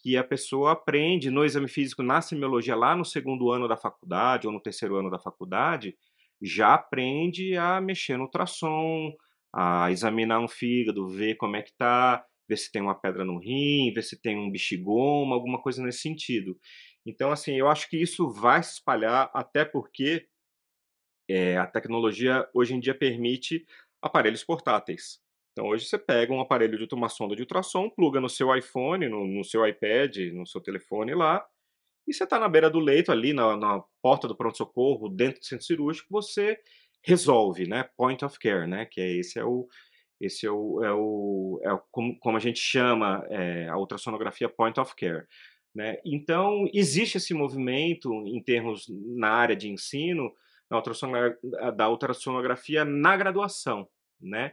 que 0.00 0.16
a 0.16 0.22
pessoa 0.22 0.72
aprende 0.72 1.30
no 1.30 1.44
exame 1.44 1.68
físico, 1.68 2.02
na 2.02 2.20
semiologia, 2.20 2.76
lá 2.76 2.94
no 2.94 3.04
segundo 3.04 3.50
ano 3.50 3.66
da 3.66 3.76
faculdade 3.76 4.46
ou 4.46 4.52
no 4.52 4.60
terceiro 4.60 4.96
ano 4.96 5.10
da 5.10 5.18
faculdade, 5.18 5.96
já 6.40 6.74
aprende 6.74 7.56
a 7.56 7.80
mexer 7.80 8.16
no 8.16 8.24
ultrassom, 8.24 9.12
a 9.52 9.90
examinar 9.90 10.38
um 10.38 10.46
fígado, 10.46 11.08
ver 11.08 11.34
como 11.34 11.56
é 11.56 11.62
que 11.62 11.70
está, 11.70 12.24
ver 12.48 12.56
se 12.56 12.72
tem 12.72 12.80
uma 12.80 12.94
pedra 12.94 13.24
no 13.24 13.38
rim, 13.38 13.92
ver 13.92 14.02
se 14.02 14.20
tem 14.20 14.36
um 14.38 14.50
bexigoma, 14.50 15.34
alguma 15.34 15.60
coisa 15.60 15.82
nesse 15.82 16.00
sentido. 16.00 16.58
Então, 17.04 17.30
assim, 17.30 17.54
eu 17.56 17.68
acho 17.68 17.88
que 17.88 17.96
isso 17.96 18.30
vai 18.30 18.62
se 18.62 18.74
espalhar, 18.74 19.30
até 19.34 19.64
porque 19.64 20.26
é, 21.28 21.56
a 21.58 21.66
tecnologia 21.66 22.48
hoje 22.54 22.74
em 22.74 22.80
dia 22.80 22.94
permite 22.94 23.66
aparelhos 24.00 24.44
portáteis. 24.44 25.20
Então, 25.52 25.66
hoje 25.68 25.86
você 25.86 25.98
pega 25.98 26.32
um 26.32 26.40
aparelho 26.40 26.86
de 26.86 26.94
uma 26.94 27.08
sonda 27.08 27.34
de 27.34 27.42
ultrassom, 27.42 27.90
pluga 27.90 28.20
no 28.20 28.28
seu 28.28 28.54
iPhone, 28.56 29.08
no, 29.08 29.26
no 29.26 29.44
seu 29.44 29.66
iPad, 29.66 30.16
no 30.32 30.46
seu 30.46 30.60
telefone 30.60 31.14
lá, 31.14 31.44
e 32.06 32.14
você 32.14 32.24
está 32.24 32.38
na 32.38 32.48
beira 32.48 32.70
do 32.70 32.78
leito, 32.78 33.12
ali 33.12 33.34
na, 33.34 33.56
na 33.56 33.82
porta 34.00 34.26
do 34.26 34.36
pronto-socorro, 34.36 35.10
dentro 35.10 35.40
do 35.40 35.44
centro 35.44 35.66
cirúrgico, 35.66 36.08
você 36.10 36.58
resolve, 37.02 37.66
né? 37.66 37.88
Point 37.96 38.24
of 38.24 38.38
care, 38.38 38.66
né? 38.66 38.86
Que 38.86 39.00
é 39.00 39.12
esse 39.16 39.38
é 39.38 39.44
o, 39.44 39.68
esse 40.20 40.46
é 40.46 40.50
o, 40.50 40.82
é 40.84 40.92
o, 40.92 41.60
é 41.62 41.72
o 41.72 41.78
como, 41.90 42.18
como, 42.18 42.36
a 42.36 42.40
gente 42.40 42.58
chama 42.58 43.24
é, 43.30 43.68
a 43.68 43.76
ultrassonografia 43.76 44.48
point 44.48 44.78
of 44.80 44.94
care. 44.96 45.26
Né? 45.74 45.98
Então, 46.04 46.68
existe 46.72 47.18
esse 47.18 47.32
movimento 47.34 48.12
em 48.26 48.42
termos 48.42 48.86
na 48.88 49.30
área 49.30 49.54
de 49.54 49.68
ensino 49.68 50.32
da 51.76 51.88
ultrassonografia 51.88 52.84
na 52.84 53.16
graduação. 53.16 53.88
Né? 54.20 54.52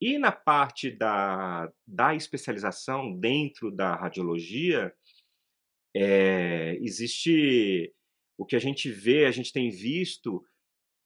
E 0.00 0.18
na 0.18 0.32
parte 0.32 0.90
da, 0.90 1.70
da 1.86 2.14
especialização 2.14 3.14
dentro 3.16 3.70
da 3.70 3.94
radiologia, 3.94 4.92
é, 5.94 6.76
existe 6.80 7.94
o 8.36 8.44
que 8.44 8.56
a 8.56 8.58
gente 8.58 8.90
vê, 8.90 9.26
a 9.26 9.30
gente 9.30 9.52
tem 9.52 9.70
visto 9.70 10.44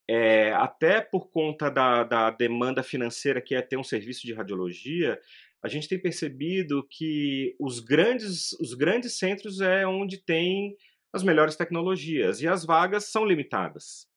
é, 0.08 0.52
até 0.52 1.02
por 1.02 1.28
conta 1.28 1.70
da, 1.70 2.02
da 2.02 2.30
demanda 2.30 2.82
financeira 2.82 3.42
que 3.42 3.54
é 3.54 3.60
ter 3.60 3.76
um 3.76 3.84
serviço 3.84 4.26
de 4.26 4.32
radiologia, 4.32 5.20
a 5.62 5.68
gente 5.68 5.88
tem 5.88 6.00
percebido 6.00 6.86
que 6.88 7.54
os 7.58 7.80
grandes, 7.80 8.52
os 8.54 8.72
grandes 8.72 9.18
centros 9.18 9.60
é 9.60 9.86
onde 9.86 10.16
tem 10.16 10.74
as 11.12 11.22
melhores 11.22 11.56
tecnologias 11.56 12.40
e 12.40 12.48
as 12.48 12.64
vagas 12.64 13.04
são 13.04 13.24
limitadas. 13.24 14.08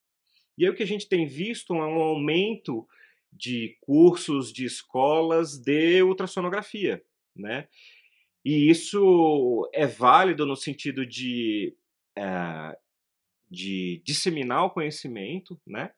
E 0.57 0.63
aí 0.63 0.69
o 0.69 0.75
que 0.75 0.83
a 0.83 0.87
gente 0.87 1.09
tem 1.09 1.25
visto 1.25 1.73
é 1.73 1.85
um 1.85 2.01
aumento 2.01 2.87
de 3.31 3.77
cursos 3.81 4.51
de 4.51 4.65
escolas 4.65 5.57
de 5.57 6.01
ultrassonografia, 6.03 7.01
né? 7.35 7.67
E 8.43 8.69
isso 8.69 9.69
é 9.73 9.85
válido 9.85 10.45
no 10.45 10.55
sentido 10.55 11.05
de 11.05 11.75
é, 12.17 12.77
de 13.51 14.01
disseminar 14.05 14.63
o 14.65 14.71
conhecimento, 14.71 15.59
né? 15.67 15.91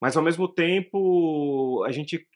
Mas 0.00 0.16
ao 0.16 0.22
mesmo 0.22 0.52
tempo 0.52 1.84
a 1.86 1.92
gente 1.92 2.26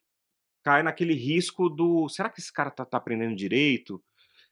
cai 0.64 0.82
naquele 0.82 1.14
risco 1.14 1.68
do 1.68 2.08
será 2.08 2.30
que 2.30 2.40
esse 2.40 2.52
cara 2.52 2.70
tá, 2.70 2.84
tá 2.84 2.96
aprendendo 2.96 3.34
direito? 3.34 4.02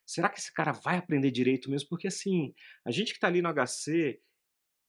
Será 0.05 0.27
que 0.27 0.39
esse 0.39 0.53
cara 0.53 0.73
vai 0.73 0.97
aprender 0.97 1.31
direito 1.31 1.71
mesmo? 1.71 1.87
Porque 1.89 2.07
assim, 2.07 2.53
a 2.85 2.91
gente 2.91 3.11
que 3.11 3.17
está 3.17 3.27
ali 3.27 3.41
no 3.41 3.49
HC, 3.53 4.19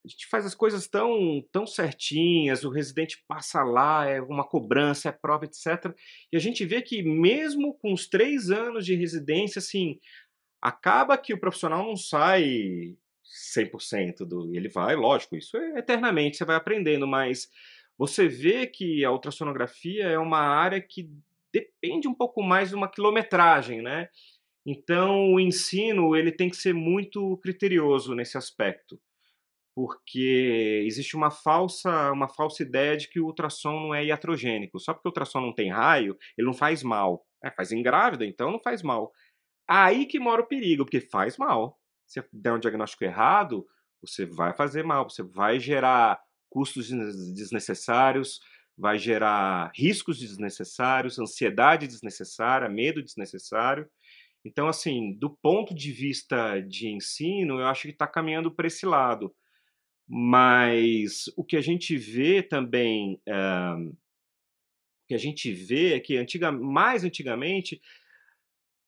a 0.04 0.08
gente 0.08 0.26
faz 0.26 0.44
as 0.44 0.54
coisas 0.54 0.88
tão, 0.88 1.40
tão 1.52 1.64
certinhas, 1.64 2.64
o 2.64 2.70
residente 2.70 3.22
passa 3.28 3.62
lá, 3.62 4.04
é 4.04 4.20
uma 4.20 4.44
cobrança, 4.44 5.08
é 5.08 5.12
prova, 5.12 5.44
etc. 5.44 5.94
E 6.32 6.36
a 6.36 6.40
gente 6.40 6.64
vê 6.64 6.82
que 6.82 7.02
mesmo 7.04 7.74
com 7.74 7.92
os 7.92 8.08
três 8.08 8.50
anos 8.50 8.84
de 8.84 8.96
residência, 8.96 9.60
assim, 9.60 10.00
acaba 10.60 11.16
que 11.16 11.32
o 11.32 11.38
profissional 11.38 11.86
não 11.86 11.96
sai 11.96 12.96
100% 13.54 14.26
do. 14.26 14.54
Ele 14.54 14.68
vai, 14.68 14.94
lógico, 14.94 15.36
isso 15.36 15.56
é 15.56 15.78
eternamente, 15.78 16.36
você 16.36 16.44
vai 16.44 16.56
aprendendo, 16.56 17.06
mas 17.06 17.48
você 17.96 18.28
vê 18.28 18.66
que 18.66 19.04
a 19.04 19.12
ultrassonografia 19.12 20.04
é 20.04 20.18
uma 20.18 20.40
área 20.40 20.80
que 20.80 21.10
depende 21.52 22.08
um 22.08 22.14
pouco 22.14 22.42
mais 22.42 22.70
de 22.70 22.74
uma 22.74 22.88
quilometragem, 22.88 23.82
né? 23.82 24.08
Então, 24.64 25.34
o 25.34 25.40
ensino 25.40 26.16
ele 26.16 26.32
tem 26.32 26.48
que 26.48 26.56
ser 26.56 26.72
muito 26.72 27.36
criterioso 27.38 28.14
nesse 28.14 28.38
aspecto, 28.38 29.00
porque 29.74 30.84
existe 30.86 31.16
uma 31.16 31.30
falsa, 31.30 32.12
uma 32.12 32.28
falsa 32.28 32.62
ideia 32.62 32.96
de 32.96 33.08
que 33.08 33.20
o 33.20 33.26
ultrassom 33.26 33.72
não 33.80 33.94
é 33.94 34.04
iatrogênico. 34.04 34.78
Só 34.78 34.94
porque 34.94 35.08
o 35.08 35.10
ultrassom 35.10 35.40
não 35.40 35.54
tem 35.54 35.70
raio, 35.70 36.16
ele 36.38 36.46
não 36.46 36.54
faz 36.54 36.82
mal. 36.82 37.26
É, 37.44 37.50
faz 37.50 37.72
em 37.72 37.82
grávida, 37.82 38.24
então 38.24 38.52
não 38.52 38.60
faz 38.60 38.82
mal. 38.82 39.12
Aí 39.68 40.06
que 40.06 40.20
mora 40.20 40.42
o 40.42 40.46
perigo, 40.46 40.84
porque 40.84 41.00
faz 41.00 41.36
mal 41.36 41.78
você 42.12 42.24
der 42.32 42.52
um 42.52 42.58
diagnóstico 42.58 43.04
errado, 43.04 43.66
você 44.00 44.26
vai 44.26 44.54
fazer 44.54 44.84
mal, 44.84 45.08
você 45.08 45.22
vai 45.22 45.58
gerar 45.58 46.20
custos 46.50 46.88
desnecessários, 47.34 48.40
vai 48.76 48.98
gerar 48.98 49.70
riscos 49.74 50.18
desnecessários, 50.18 51.18
ansiedade 51.18 51.86
desnecessária, 51.86 52.68
medo 52.68 53.02
desnecessário. 53.02 53.88
Então, 54.44 54.66
assim, 54.68 55.16
do 55.18 55.30
ponto 55.30 55.74
de 55.74 55.92
vista 55.92 56.60
de 56.60 56.88
ensino, 56.88 57.60
eu 57.60 57.66
acho 57.66 57.82
que 57.82 57.90
está 57.90 58.06
caminhando 58.06 58.50
para 58.50 58.66
esse 58.66 58.84
lado. 58.84 59.34
Mas 60.06 61.26
o 61.36 61.44
que 61.44 61.56
a 61.56 61.60
gente 61.60 61.96
vê 61.96 62.42
também, 62.42 63.20
uh, 63.28 63.88
o 63.88 63.96
que 65.08 65.14
a 65.14 65.18
gente 65.18 65.52
vê 65.52 65.94
é 65.94 66.00
que 66.00 66.16
antiga, 66.16 66.50
mais 66.50 67.04
antigamente, 67.04 67.80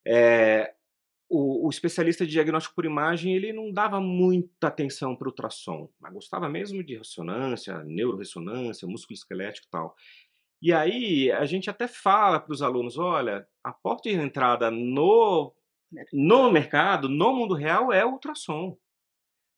é, 0.06 0.73
o, 1.34 1.66
o, 1.66 1.70
especialista 1.70 2.24
de 2.24 2.32
diagnóstico 2.32 2.74
por 2.74 2.84
imagem 2.84 3.34
ele 3.34 3.52
não 3.52 3.72
dava 3.72 4.00
muita 4.00 4.68
atenção 4.68 5.16
para 5.16 5.26
o 5.26 5.30
ultrassom, 5.30 5.90
mas 5.98 6.12
gostava 6.12 6.48
mesmo 6.48 6.82
de 6.82 6.96
ressonância, 6.96 7.82
neuroressonância, 7.84 8.86
músculo 8.86 9.14
esquelético 9.14 9.66
e 9.66 9.70
tal. 9.70 9.96
E 10.62 10.72
aí 10.72 11.32
a 11.32 11.44
gente 11.44 11.68
até 11.68 11.88
fala 11.88 12.38
para 12.38 12.52
os 12.52 12.62
alunos, 12.62 12.96
olha, 12.96 13.46
a 13.62 13.72
porta 13.72 14.08
de 14.08 14.14
entrada 14.14 14.70
no, 14.70 15.52
no 16.12 16.50
mercado, 16.50 17.08
no 17.08 17.34
mundo 17.34 17.54
real, 17.54 17.92
é 17.92 18.04
o 18.04 18.12
ultrassom. 18.12 18.78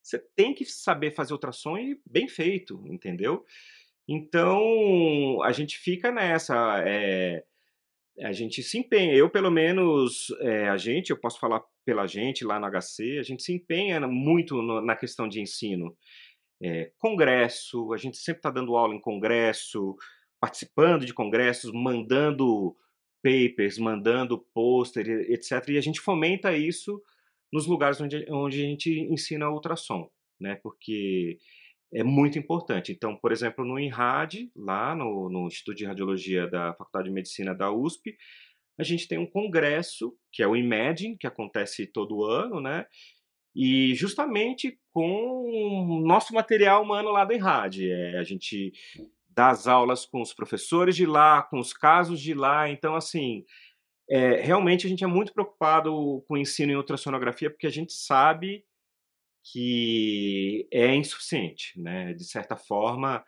Você 0.02 0.18
tem 0.34 0.54
que 0.54 0.64
saber 0.64 1.14
fazer 1.14 1.32
ultrassom 1.32 1.76
e 1.76 2.00
bem 2.06 2.28
feito, 2.28 2.82
entendeu? 2.86 3.44
Então 4.08 5.42
a 5.42 5.52
gente 5.52 5.78
fica 5.78 6.10
nessa. 6.10 6.82
É, 6.86 7.44
a 8.20 8.32
gente 8.32 8.62
se 8.62 8.78
empenha, 8.78 9.14
eu 9.14 9.28
pelo 9.30 9.50
menos, 9.50 10.28
é, 10.40 10.68
a 10.68 10.76
gente, 10.76 11.10
eu 11.10 11.20
posso 11.20 11.38
falar 11.38 11.62
pela 11.84 12.06
gente 12.06 12.44
lá 12.44 12.58
no 12.58 12.66
HC, 12.66 13.18
a 13.18 13.22
gente 13.22 13.42
se 13.42 13.52
empenha 13.52 14.00
muito 14.06 14.60
no, 14.62 14.80
na 14.80 14.96
questão 14.96 15.28
de 15.28 15.40
ensino. 15.40 15.96
é, 16.62 16.90
congresso, 16.98 17.92
a 17.92 17.96
gente 17.96 18.16
sempre 18.16 18.38
está 18.38 18.50
dando 18.50 18.76
aula 18.76 18.94
em 18.94 19.00
congresso, 19.00 19.96
participando 20.40 21.04
de 21.04 21.12
congressos, 21.12 21.70
mandando 21.72 22.74
papers, 23.22 23.78
mandando 23.78 24.38
pôster, 24.54 25.06
etc. 25.30 25.68
E 25.70 25.78
a 25.78 25.80
gente 25.80 26.00
fomenta 26.00 26.56
isso 26.56 27.02
nos 27.52 27.66
lugares 27.66 28.00
onde, 28.00 28.24
onde 28.30 28.62
a 28.62 28.66
gente 28.66 28.90
ensina 29.10 29.50
ultrassom, 29.50 30.08
né? 30.40 30.58
Porque 30.62 31.38
é 31.92 32.02
muito 32.02 32.38
importante. 32.38 32.92
Então, 32.92 33.16
por 33.16 33.32
exemplo, 33.32 33.64
no 33.64 33.78
INRAD, 33.78 34.50
lá 34.56 34.94
no, 34.94 35.28
no 35.30 35.46
Instituto 35.46 35.76
de 35.76 35.86
Radiologia 35.86 36.46
da 36.46 36.74
Faculdade 36.74 37.08
de 37.08 37.14
Medicina 37.14 37.54
da 37.54 37.70
USP, 37.70 38.16
a 38.78 38.82
gente 38.82 39.08
tem 39.08 39.18
um 39.18 39.26
congresso, 39.26 40.14
que 40.32 40.42
é 40.42 40.46
o 40.46 40.56
Imagine, 40.56 41.16
que 41.16 41.26
acontece 41.26 41.86
todo 41.86 42.24
ano, 42.24 42.60
né? 42.60 42.86
E 43.54 43.94
justamente 43.94 44.78
com 44.92 45.02
o 45.02 46.00
nosso 46.06 46.34
material 46.34 46.82
humano 46.82 47.10
lá 47.10 47.24
do 47.24 47.32
INRAD. 47.32 47.90
É, 47.90 48.18
a 48.18 48.22
gente 48.22 48.72
dá 49.30 49.48
as 49.48 49.66
aulas 49.66 50.04
com 50.04 50.20
os 50.20 50.34
professores 50.34 50.94
de 50.94 51.06
lá, 51.06 51.42
com 51.42 51.58
os 51.58 51.72
casos 51.72 52.20
de 52.20 52.34
lá. 52.34 52.68
Então, 52.68 52.94
assim, 52.94 53.44
é, 54.10 54.40
realmente 54.42 54.86
a 54.86 54.90
gente 54.90 55.04
é 55.04 55.06
muito 55.06 55.32
preocupado 55.32 56.22
com 56.26 56.34
o 56.34 56.38
ensino 56.38 56.72
em 56.72 56.76
ultrassonografia, 56.76 57.50
porque 57.50 57.66
a 57.66 57.70
gente 57.70 57.92
sabe 57.92 58.64
que 59.52 60.68
é 60.72 60.94
insuficiente, 60.94 61.80
né? 61.80 62.12
De 62.14 62.24
certa 62.24 62.56
forma, 62.56 63.24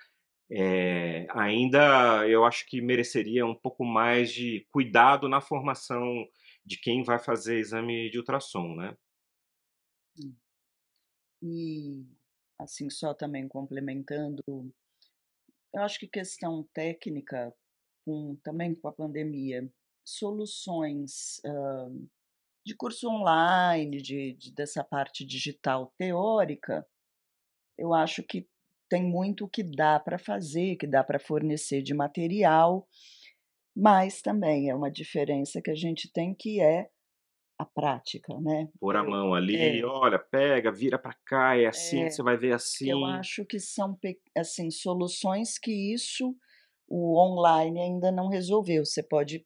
é, 0.50 1.26
ainda 1.30 2.26
eu 2.28 2.44
acho 2.44 2.66
que 2.66 2.80
mereceria 2.80 3.46
um 3.46 3.54
pouco 3.54 3.84
mais 3.84 4.32
de 4.32 4.66
cuidado 4.72 5.28
na 5.28 5.40
formação 5.40 6.26
de 6.64 6.78
quem 6.80 7.02
vai 7.02 7.18
fazer 7.18 7.58
exame 7.58 8.10
de 8.10 8.18
ultrassom, 8.18 8.74
né? 8.74 8.96
Hum. 10.20 10.34
E, 11.42 12.04
assim, 12.58 12.90
só 12.90 13.14
também 13.14 13.46
complementando, 13.46 14.42
eu 15.72 15.82
acho 15.82 16.00
que 16.00 16.08
questão 16.08 16.68
técnica, 16.74 17.54
com, 18.04 18.34
também 18.42 18.74
com 18.74 18.88
a 18.88 18.92
pandemia, 18.92 19.70
soluções 20.04 21.40
uh, 21.44 22.08
de 22.68 22.76
curso 22.76 23.08
online, 23.08 23.96
de, 24.02 24.34
de, 24.34 24.52
dessa 24.54 24.84
parte 24.84 25.24
digital 25.24 25.90
teórica, 25.96 26.86
eu 27.78 27.94
acho 27.94 28.22
que 28.22 28.46
tem 28.90 29.02
muito 29.02 29.48
que 29.48 29.62
dá 29.62 29.98
para 29.98 30.18
fazer, 30.18 30.76
que 30.76 30.86
dá 30.86 31.02
para 31.02 31.18
fornecer 31.18 31.82
de 31.82 31.94
material, 31.94 32.86
mas 33.74 34.20
também 34.20 34.68
é 34.68 34.74
uma 34.74 34.90
diferença 34.90 35.62
que 35.62 35.70
a 35.70 35.74
gente 35.74 36.12
tem 36.12 36.34
que 36.34 36.60
é 36.60 36.88
a 37.58 37.64
prática, 37.64 38.38
né? 38.40 38.68
Pôr 38.78 38.96
a 38.96 39.02
mão 39.02 39.34
ali, 39.34 39.56
é, 39.56 39.84
olha, 39.84 40.18
pega, 40.18 40.70
vira 40.70 40.98
para 40.98 41.16
cá, 41.24 41.56
é 41.56 41.66
assim, 41.66 42.02
é, 42.02 42.10
você 42.10 42.22
vai 42.22 42.36
ver 42.36 42.52
assim. 42.52 42.90
Eu 42.90 43.04
acho 43.04 43.44
que 43.46 43.58
são 43.58 43.98
assim 44.36 44.70
soluções 44.70 45.58
que 45.58 45.72
isso 45.72 46.36
o 46.86 47.18
online 47.18 47.80
ainda 47.80 48.12
não 48.12 48.28
resolveu. 48.28 48.84
Você 48.84 49.02
pode 49.02 49.44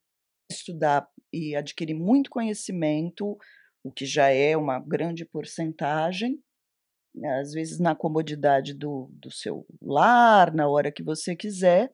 estudar 0.52 1.08
e 1.32 1.56
adquirir 1.56 1.94
muito 1.94 2.30
conhecimento, 2.30 3.36
o 3.82 3.90
que 3.90 4.06
já 4.06 4.28
é 4.28 4.56
uma 4.56 4.78
grande 4.78 5.24
porcentagem, 5.24 6.38
às 7.40 7.52
vezes 7.52 7.78
na 7.78 7.94
comodidade 7.94 8.74
do, 8.74 9.10
do 9.12 9.30
seu 9.30 9.66
lar, 9.80 10.54
na 10.54 10.68
hora 10.68 10.92
que 10.92 11.02
você 11.02 11.36
quiser, 11.36 11.92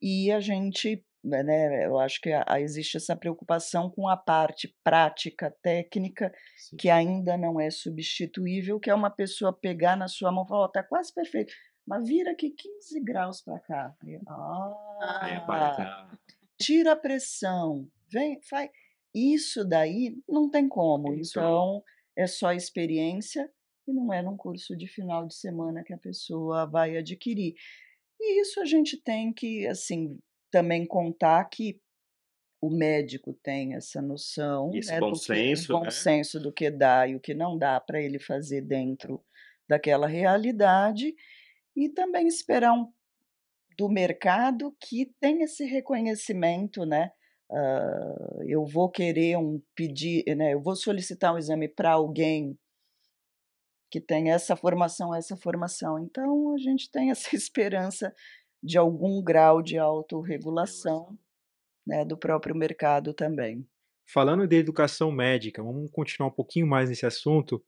e 0.00 0.30
a 0.30 0.40
gente, 0.40 1.04
né, 1.22 1.86
eu 1.86 1.98
acho 1.98 2.20
que 2.20 2.30
a, 2.32 2.44
a 2.46 2.60
existe 2.60 2.96
essa 2.96 3.16
preocupação 3.16 3.90
com 3.90 4.08
a 4.08 4.16
parte 4.16 4.74
prática, 4.84 5.54
técnica, 5.62 6.32
Sim. 6.56 6.76
que 6.76 6.88
ainda 6.88 7.36
não 7.36 7.60
é 7.60 7.70
substituível, 7.70 8.80
que 8.80 8.90
é 8.90 8.94
uma 8.94 9.10
pessoa 9.10 9.52
pegar 9.52 9.96
na 9.96 10.08
sua 10.08 10.30
mão 10.30 10.44
e 10.44 10.48
falar, 10.48 10.66
oh, 10.66 10.68
tá 10.68 10.82
quase 10.82 11.12
perfeito, 11.12 11.52
mas 11.86 12.06
vira 12.06 12.32
aqui 12.32 12.50
15 12.50 13.04
graus 13.04 13.42
para 13.42 13.60
cá. 13.60 13.94
Ah, 14.28 16.10
tira 16.58 16.92
a 16.92 16.96
pressão, 16.96 17.88
vem, 18.10 18.40
faz. 18.42 18.70
Isso 19.14 19.64
daí 19.64 20.14
não 20.28 20.50
tem 20.50 20.68
como. 20.68 21.14
Então, 21.14 21.82
é 22.16 22.26
só 22.26 22.52
experiência 22.52 23.50
e 23.86 23.92
não 23.92 24.12
é 24.12 24.22
num 24.22 24.36
curso 24.36 24.76
de 24.76 24.86
final 24.86 25.26
de 25.26 25.34
semana 25.34 25.82
que 25.84 25.92
a 25.92 25.98
pessoa 25.98 26.66
vai 26.66 26.96
adquirir. 26.96 27.54
E 28.20 28.40
isso 28.40 28.60
a 28.60 28.64
gente 28.64 29.00
tem 29.02 29.32
que, 29.32 29.66
assim, 29.66 30.18
também 30.50 30.86
contar 30.86 31.44
que 31.46 31.80
o 32.60 32.70
médico 32.70 33.38
tem 33.42 33.74
essa 33.74 34.00
noção, 34.00 34.70
Esse 34.74 34.90
né, 34.90 34.98
bom 34.98 35.10
do 35.10 35.16
senso, 35.16 35.66
que, 35.66 35.72
bom 35.72 35.84
né? 35.84 35.90
senso 35.90 36.40
do 36.40 36.52
que 36.52 36.70
dá 36.70 37.06
e 37.06 37.14
o 37.14 37.20
que 37.20 37.34
não 37.34 37.56
dá 37.56 37.78
para 37.80 38.00
ele 38.00 38.18
fazer 38.18 38.62
dentro 38.62 39.22
daquela 39.68 40.06
realidade 40.06 41.14
e 41.76 41.88
também 41.90 42.26
esperar 42.26 42.72
um, 42.72 42.90
do 43.78 43.88
mercado 43.88 44.74
que 44.80 45.12
tem 45.20 45.42
esse 45.42 45.64
reconhecimento, 45.64 46.84
né? 46.84 47.10
Uh, 47.50 48.42
eu 48.48 48.64
vou 48.64 48.90
querer 48.90 49.36
um 49.36 49.62
pedir, 49.74 50.24
né? 50.36 50.54
Eu 50.54 50.60
vou 50.60 50.74
solicitar 50.74 51.34
um 51.34 51.38
exame 51.38 51.68
para 51.68 51.92
alguém 51.92 52.58
que 53.90 54.00
tem 54.00 54.30
essa 54.30 54.56
formação, 54.56 55.14
essa 55.14 55.36
formação. 55.36 55.98
Então 55.98 56.54
a 56.54 56.58
gente 56.58 56.90
tem 56.90 57.10
essa 57.10 57.34
esperança 57.36 58.14
de 58.62 58.76
algum 58.78 59.22
grau 59.22 59.62
de 59.62 59.78
autorregulação 59.78 61.16
né, 61.86 62.04
do 62.04 62.16
próprio 62.16 62.54
mercado 62.54 63.14
também. 63.14 63.66
Falando 64.12 64.46
de 64.46 64.56
educação 64.56 65.10
médica, 65.12 65.62
vamos 65.62 65.90
continuar 65.92 66.28
um 66.28 66.34
pouquinho 66.34 66.66
mais 66.66 66.88
nesse 66.88 67.06
assunto. 67.06 67.62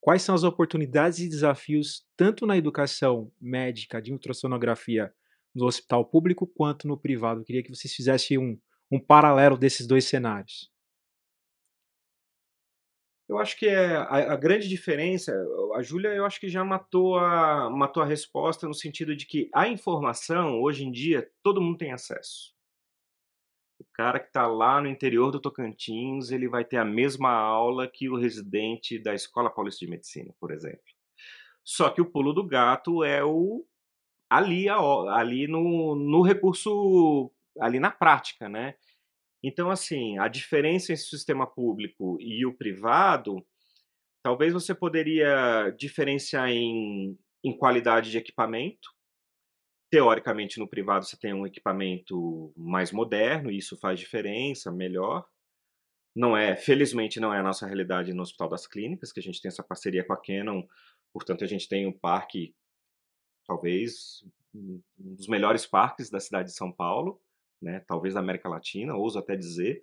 Quais 0.00 0.22
são 0.22 0.34
as 0.34 0.42
oportunidades 0.42 1.18
e 1.18 1.28
desafios 1.28 2.04
tanto 2.16 2.46
na 2.46 2.56
educação 2.56 3.32
médica 3.40 4.02
de 4.02 4.12
ultrassonografia 4.12 5.12
no 5.54 5.66
hospital 5.66 6.04
público 6.04 6.46
quanto 6.46 6.88
no 6.88 6.98
privado? 6.98 7.40
Eu 7.40 7.44
queria 7.44 7.62
que 7.62 7.74
vocês 7.74 7.92
fizessem 7.94 8.38
um, 8.38 8.58
um 8.90 8.98
paralelo 8.98 9.56
desses 9.56 9.86
dois 9.86 10.04
cenários. 10.04 10.72
Eu 13.26 13.38
acho 13.38 13.58
que 13.58 13.66
é 13.66 13.96
a, 13.96 14.34
a, 14.34 14.36
grande 14.36 14.68
diferença, 14.68 15.32
a 15.74 15.82
Júlia, 15.82 16.08
eu 16.10 16.26
acho 16.26 16.38
que 16.38 16.48
já 16.48 16.62
matou 16.62 17.18
a, 17.18 17.70
matou 17.70 18.02
a 18.02 18.06
resposta 18.06 18.68
no 18.68 18.74
sentido 18.74 19.16
de 19.16 19.26
que 19.26 19.48
a 19.54 19.66
informação, 19.66 20.60
hoje 20.60 20.84
em 20.84 20.92
dia, 20.92 21.30
todo 21.42 21.60
mundo 21.60 21.78
tem 21.78 21.90
acesso. 21.90 22.54
O 23.80 23.84
cara 23.94 24.20
que 24.20 24.26
está 24.26 24.46
lá 24.46 24.80
no 24.80 24.88
interior 24.88 25.30
do 25.30 25.40
Tocantins, 25.40 26.30
ele 26.30 26.48
vai 26.48 26.64
ter 26.64 26.76
a 26.76 26.84
mesma 26.84 27.30
aula 27.30 27.88
que 27.88 28.10
o 28.10 28.16
residente 28.16 28.98
da 28.98 29.14
Escola 29.14 29.50
Paulista 29.50 29.84
de 29.84 29.90
Medicina, 29.90 30.34
por 30.38 30.50
exemplo. 30.50 30.84
Só 31.64 31.88
que 31.88 32.02
o 32.02 32.10
pulo 32.10 32.34
do 32.34 32.46
gato 32.46 33.02
é 33.02 33.24
o 33.24 33.64
ali, 34.36 34.68
ali 34.68 35.46
no, 35.46 35.94
no 35.94 36.22
recurso, 36.22 37.30
ali 37.60 37.78
na 37.78 37.90
prática, 37.90 38.48
né? 38.48 38.74
Então, 39.42 39.70
assim, 39.70 40.18
a 40.18 40.26
diferença 40.26 40.92
entre 40.92 41.04
o 41.04 41.06
sistema 41.06 41.46
público 41.46 42.16
e 42.20 42.46
o 42.46 42.56
privado, 42.56 43.46
talvez 44.22 44.52
você 44.54 44.74
poderia 44.74 45.70
diferenciar 45.78 46.48
em, 46.48 47.18
em 47.44 47.56
qualidade 47.56 48.10
de 48.10 48.16
equipamento. 48.16 48.88
Teoricamente, 49.90 50.58
no 50.58 50.66
privado 50.66 51.04
você 51.04 51.16
tem 51.16 51.34
um 51.34 51.46
equipamento 51.46 52.52
mais 52.56 52.90
moderno, 52.90 53.50
e 53.50 53.58
isso 53.58 53.76
faz 53.76 54.00
diferença, 54.00 54.72
melhor. 54.72 55.26
Não 56.16 56.36
é, 56.36 56.56
felizmente, 56.56 57.20
não 57.20 57.34
é 57.34 57.40
a 57.40 57.42
nossa 57.42 57.66
realidade 57.66 58.14
no 58.14 58.22
Hospital 58.22 58.48
das 58.48 58.66
Clínicas, 58.66 59.12
que 59.12 59.20
a 59.20 59.22
gente 59.22 59.42
tem 59.42 59.48
essa 59.48 59.62
parceria 59.62 60.04
com 60.04 60.12
a 60.12 60.20
Canon, 60.20 60.62
portanto, 61.12 61.44
a 61.44 61.46
gente 61.46 61.68
tem 61.68 61.86
um 61.86 61.92
parque, 61.92 62.54
talvez, 63.46 64.24
um 64.54 64.80
dos 64.96 65.28
melhores 65.28 65.66
parques 65.66 66.10
da 66.10 66.20
cidade 66.20 66.48
de 66.48 66.56
São 66.56 66.72
Paulo 66.72 67.20
né? 67.64 67.82
Talvez 67.88 68.14
da 68.14 68.20
América 68.20 68.48
Latina, 68.48 68.94
ouso 68.94 69.18
até 69.18 69.34
dizer. 69.34 69.82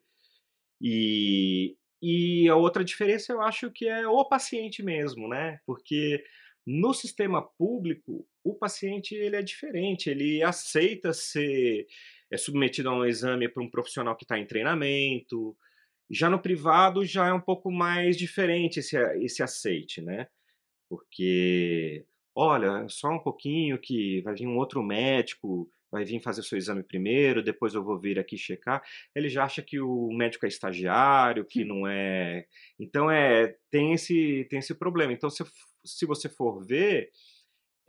E, 0.79 1.75
e 2.01 2.47
a 2.47 2.55
outra 2.55 2.83
diferença 2.83 3.33
eu 3.33 3.41
acho 3.41 3.71
que 3.71 3.87
é 3.87 4.07
o 4.07 4.23
paciente 4.23 4.83
mesmo, 4.83 5.27
né? 5.27 5.59
Porque 5.65 6.23
no 6.65 6.93
sistema 6.93 7.41
público, 7.57 8.25
o 8.43 8.53
paciente 8.53 9.15
ele 9.15 9.35
é 9.35 9.41
diferente, 9.41 10.09
ele 10.09 10.43
aceita 10.43 11.11
ser 11.11 11.87
é 12.29 12.37
submetido 12.37 12.89
a 12.89 12.95
um 12.95 13.05
exame 13.05 13.49
por 13.49 13.61
um 13.61 13.69
profissional 13.69 14.15
que 14.15 14.23
está 14.23 14.39
em 14.39 14.47
treinamento. 14.47 15.57
Já 16.09 16.29
no 16.29 16.41
privado 16.41 17.03
já 17.05 17.27
é 17.27 17.33
um 17.33 17.41
pouco 17.41 17.69
mais 17.69 18.15
diferente 18.15 18.79
esse, 18.79 18.97
esse 19.17 19.43
aceite, 19.43 20.01
né? 20.01 20.27
Porque, 20.87 22.05
olha, 22.35 22.87
só 22.89 23.09
um 23.09 23.19
pouquinho 23.19 23.79
que 23.79 24.21
vai 24.21 24.35
vir 24.35 24.47
um 24.47 24.57
outro 24.57 24.83
médico 24.83 25.69
vai 25.91 26.05
vir 26.05 26.21
fazer 26.21 26.39
o 26.41 26.43
seu 26.43 26.57
exame 26.57 26.83
primeiro, 26.83 27.43
depois 27.43 27.73
eu 27.73 27.83
vou 27.83 27.99
vir 27.99 28.17
aqui 28.17 28.37
checar. 28.37 28.81
Ele 29.13 29.27
já 29.27 29.43
acha 29.43 29.61
que 29.61 29.79
o 29.79 30.09
médico 30.13 30.45
é 30.45 30.49
estagiário, 30.49 31.45
que 31.45 31.65
não 31.65 31.85
é. 31.85 32.45
Então 32.79 33.11
é 33.11 33.55
tem 33.69 33.93
esse 33.93 34.47
tem 34.49 34.59
esse 34.59 34.73
problema. 34.73 35.11
Então 35.11 35.29
se, 35.29 35.43
se 35.85 36.05
você 36.05 36.29
for 36.29 36.65
ver 36.65 37.09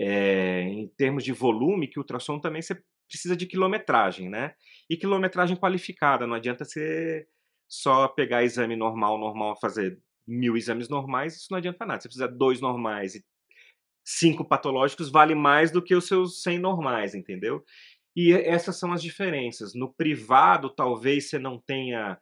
é, 0.01 0.63
em 0.63 0.89
termos 0.97 1.23
de 1.25 1.33
volume, 1.33 1.87
que 1.87 1.99
o 1.99 2.03
ultrassom 2.03 2.41
também 2.41 2.61
você 2.61 2.83
precisa 3.09 3.37
de 3.37 3.47
quilometragem, 3.47 4.29
né? 4.29 4.55
E 4.91 4.97
quilometragem 4.97 5.57
qualificada. 5.57 6.27
Não 6.27 6.35
adianta 6.35 6.65
você 6.65 7.27
só 7.69 8.09
pegar 8.09 8.45
exame 8.45 8.77
normal, 8.77 9.19
normal, 9.19 9.59
fazer 9.61 9.99
mil 10.27 10.57
exames 10.57 10.89
normais, 10.89 11.37
isso 11.37 11.49
não 11.51 11.59
adianta 11.59 11.87
nada. 11.87 12.01
Você 12.01 12.09
precisa 12.09 12.29
dois 12.29 12.61
normais 12.61 13.15
e 13.15 13.25
cinco 14.05 14.45
patológicos 14.45 15.11
vale 15.11 15.35
mais 15.35 15.71
do 15.71 15.83
que 15.83 15.95
os 15.95 16.07
seus 16.07 16.43
100 16.43 16.59
normais, 16.59 17.15
entendeu? 17.15 17.65
E 18.15 18.33
essas 18.33 18.79
são 18.79 18.93
as 18.93 19.03
diferenças. 19.03 19.75
No 19.75 19.93
privado, 19.93 20.69
talvez 20.69 21.29
você 21.29 21.39
não 21.39 21.59
tenha 21.59 22.19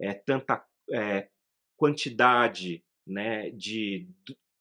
é, 0.00 0.12
tanta 0.12 0.62
é, 0.92 1.28
quantidade, 1.76 2.84
né, 3.06 3.50
de 3.50 4.08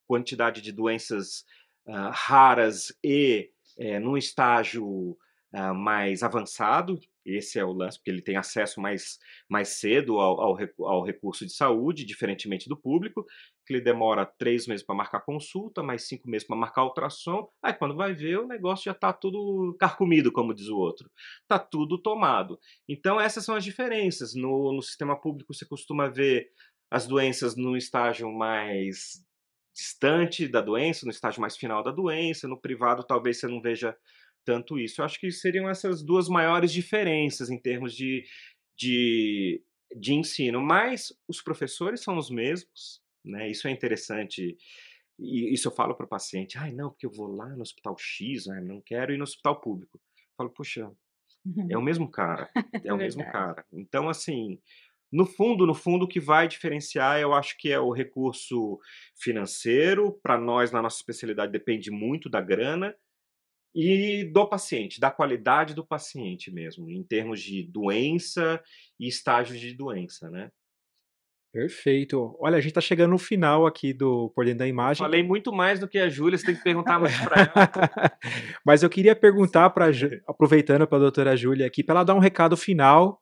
quantidade 0.08 0.62
de 0.62 0.72
doenças 0.72 1.44
uh, 1.86 2.10
raras 2.12 2.92
e 3.04 3.52
é, 3.78 4.00
num 4.00 4.18
estágio 4.18 5.12
uh, 5.54 5.76
mais 5.76 6.24
avançado, 6.24 7.00
esse 7.26 7.60
é 7.60 7.66
o 7.66 7.72
lance, 7.72 7.98
porque 7.98 8.10
ele 8.12 8.22
tem 8.22 8.38
acesso 8.38 8.80
mais, 8.82 9.20
mais 9.50 9.80
cedo 9.80 10.20
ao, 10.20 10.40
ao, 10.42 10.58
ao 10.86 11.04
recurso 11.04 11.46
de 11.46 11.54
saúde, 11.54 12.06
diferentemente 12.06 12.70
do 12.70 12.78
público, 12.78 13.26
que 13.66 13.74
ele 13.74 13.82
demora 13.82 14.26
três 14.26 14.66
meses 14.66 14.86
para 14.86 14.96
marcar 14.96 15.22
consulta, 15.22 15.84
mais 15.84 16.08
cinco 16.08 16.30
meses 16.30 16.48
para 16.48 16.56
marcar 16.56 16.84
ultrassom. 16.84 17.48
Aí 17.62 17.74
quando 17.74 17.96
vai 17.96 18.14
ver, 18.14 18.40
o 18.40 18.48
negócio 18.48 18.86
já 18.86 18.92
está 18.92 19.14
tudo 19.14 19.76
carcomido, 19.80 20.32
como 20.32 20.54
diz 20.54 20.68
o 20.70 20.78
outro. 20.78 21.10
Está 21.42 21.60
tudo 21.60 22.02
tomado. 22.02 22.60
Então 22.88 23.20
essas 23.20 23.46
são 23.46 23.56
as 23.56 23.64
diferenças. 23.64 24.34
No, 24.34 24.74
no 24.74 24.82
sistema 24.82 25.20
público 25.20 25.54
você 25.54 25.66
costuma 25.66 26.08
ver 26.08 26.50
as 26.90 27.06
doenças 27.06 27.56
no 27.56 27.78
estágio 27.78 28.32
mais 28.32 29.24
distante 29.76 30.48
da 30.48 30.62
doença, 30.62 31.06
no 31.06 31.12
estágio 31.12 31.40
mais 31.40 31.56
final 31.56 31.84
da 31.84 31.92
doença. 31.92 32.48
No 32.48 32.60
privado 32.60 33.04
talvez 33.04 33.40
você 33.40 33.48
não 33.48 33.62
veja 33.62 33.96
tanto 34.46 34.80
isso. 34.80 35.02
Eu 35.02 35.06
acho 35.06 35.20
que 35.20 35.32
seriam 35.32 35.70
essas 35.70 36.04
duas 36.04 36.28
maiores 36.28 36.72
diferenças 36.72 37.50
em 37.50 37.60
termos 37.60 37.94
de, 37.96 38.24
de, 38.78 39.64
de 39.96 40.14
ensino. 40.14 40.62
Mas 40.62 41.14
os 41.28 41.42
professores 41.42 42.02
são 42.02 42.18
os 42.18 42.30
mesmos, 42.30 43.02
né? 43.24 43.50
Isso 43.50 43.68
é 43.68 43.72
interessante. 43.72 44.58
E 45.20 45.54
isso 45.54 45.68
eu 45.68 45.72
falo 45.72 45.96
para 45.96 46.06
o 46.06 46.10
paciente. 46.10 46.58
Ai, 46.58 46.72
não, 46.72 46.90
porque 46.90 47.06
eu 47.06 47.12
vou 47.12 47.28
lá 47.28 47.50
no 47.50 47.62
hospital 47.62 47.96
X, 47.98 48.48
né? 48.48 48.62
não 48.62 48.82
quero 48.82 49.14
ir 49.14 49.18
no 49.18 49.24
hospital 49.24 49.60
público. 49.60 50.00
Eu 50.18 50.36
falo, 50.38 50.50
puxa, 50.50 50.92
é 51.70 51.78
o 51.78 51.82
mesmo 51.82 52.10
cara. 52.10 52.50
É 52.86 52.94
o 52.94 52.98
mesmo 52.98 53.24
cara. 53.26 53.66
Então, 53.74 54.08
assim, 54.08 54.58
no 55.12 55.26
fundo, 55.26 55.66
no 55.66 55.74
fundo, 55.74 56.06
o 56.06 56.08
que 56.08 56.20
vai 56.20 56.48
diferenciar, 56.48 57.20
eu 57.20 57.34
acho 57.34 57.58
que 57.58 57.72
é 57.72 57.80
o 57.80 57.92
recurso 57.92 58.80
financeiro. 59.16 60.20
Para 60.24 60.38
nós, 60.38 60.72
na 60.72 60.82
nossa 60.82 60.98
especialidade, 60.98 61.52
depende 61.52 61.92
muito 61.92 62.30
da 62.30 62.40
grana 62.40 62.96
e 63.74 64.26
do 64.26 64.48
paciente, 64.48 65.00
da 65.00 65.12
qualidade 65.12 65.74
do 65.74 65.86
paciente 65.86 66.52
mesmo, 66.52 66.90
em 66.90 67.04
termos 67.04 67.42
de 67.42 67.64
doença 67.64 68.62
e 69.00 69.08
estágios 69.08 69.60
de 69.60 69.74
doença, 69.74 70.30
né? 70.30 70.50
Perfeito. 71.52 72.38
Olha, 72.40 72.58
a 72.58 72.62
gente 72.62 72.70
está 72.70 72.82
chegando 72.82 73.12
no 73.12 73.18
final 73.18 73.66
aqui 73.66 73.92
do 73.92 74.32
Por 74.36 74.46
Dentro 74.46 74.60
da 74.60 74.68
Imagem. 74.68 75.04
Falei 75.04 75.24
muito 75.24 75.52
mais 75.52 75.80
do 75.80 75.88
que 75.88 75.98
a 75.98 76.08
Júlia, 76.08 76.38
você 76.38 76.46
tem 76.46 76.56
que 76.56 76.64
perguntar 76.64 77.00
mais 77.00 77.20
para 77.20 77.42
ela. 77.42 78.20
Mas 78.64 78.84
eu 78.84 78.90
queria 78.90 79.16
perguntar, 79.16 79.72
para 79.72 79.88
aproveitando 80.28 80.88
para 80.88 80.98
a 81.00 81.02
doutora 81.02 81.36
Júlia 81.36 81.66
aqui, 81.66 81.84
para 81.84 81.96
ela 81.96 82.04
dar 82.04 82.14
um 82.14 82.20
recado 82.20 82.56
final 82.56 83.20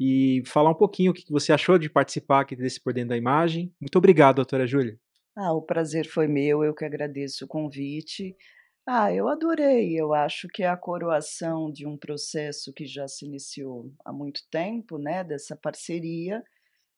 e 0.00 0.42
falar 0.46 0.70
um 0.70 0.76
pouquinho 0.76 1.10
o 1.10 1.14
que 1.14 1.24
você 1.30 1.52
achou 1.52 1.76
de 1.76 1.90
participar 1.90 2.40
aqui 2.40 2.54
desse 2.54 2.80
Por 2.80 2.92
Dentro 2.92 3.10
da 3.10 3.16
Imagem. 3.16 3.72
Muito 3.80 3.96
obrigado, 3.96 4.36
doutora 4.36 4.66
Júlia. 4.66 4.96
Ah, 5.36 5.52
o 5.52 5.62
prazer 5.62 6.06
foi 6.06 6.28
meu, 6.28 6.62
eu 6.62 6.72
que 6.72 6.84
agradeço 6.84 7.44
o 7.44 7.48
convite. 7.48 8.36
Ah, 8.86 9.12
eu 9.12 9.28
adorei. 9.28 9.98
Eu 9.98 10.12
acho 10.12 10.46
que 10.48 10.62
é 10.62 10.68
a 10.68 10.76
coroação 10.76 11.70
de 11.72 11.86
um 11.86 11.96
processo 11.96 12.72
que 12.72 12.86
já 12.86 13.08
se 13.08 13.24
iniciou 13.24 13.90
há 14.04 14.12
muito 14.12 14.42
tempo, 14.50 14.98
né, 14.98 15.24
dessa 15.24 15.56
parceria, 15.56 16.42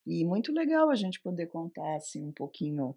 e 0.07 0.25
muito 0.25 0.53
legal 0.53 0.91
a 0.91 0.95
gente 0.97 1.21
poder 1.21 1.47
contar 1.49 1.97
assim 1.97 2.25
um 2.25 2.33
pouquinho 2.33 2.97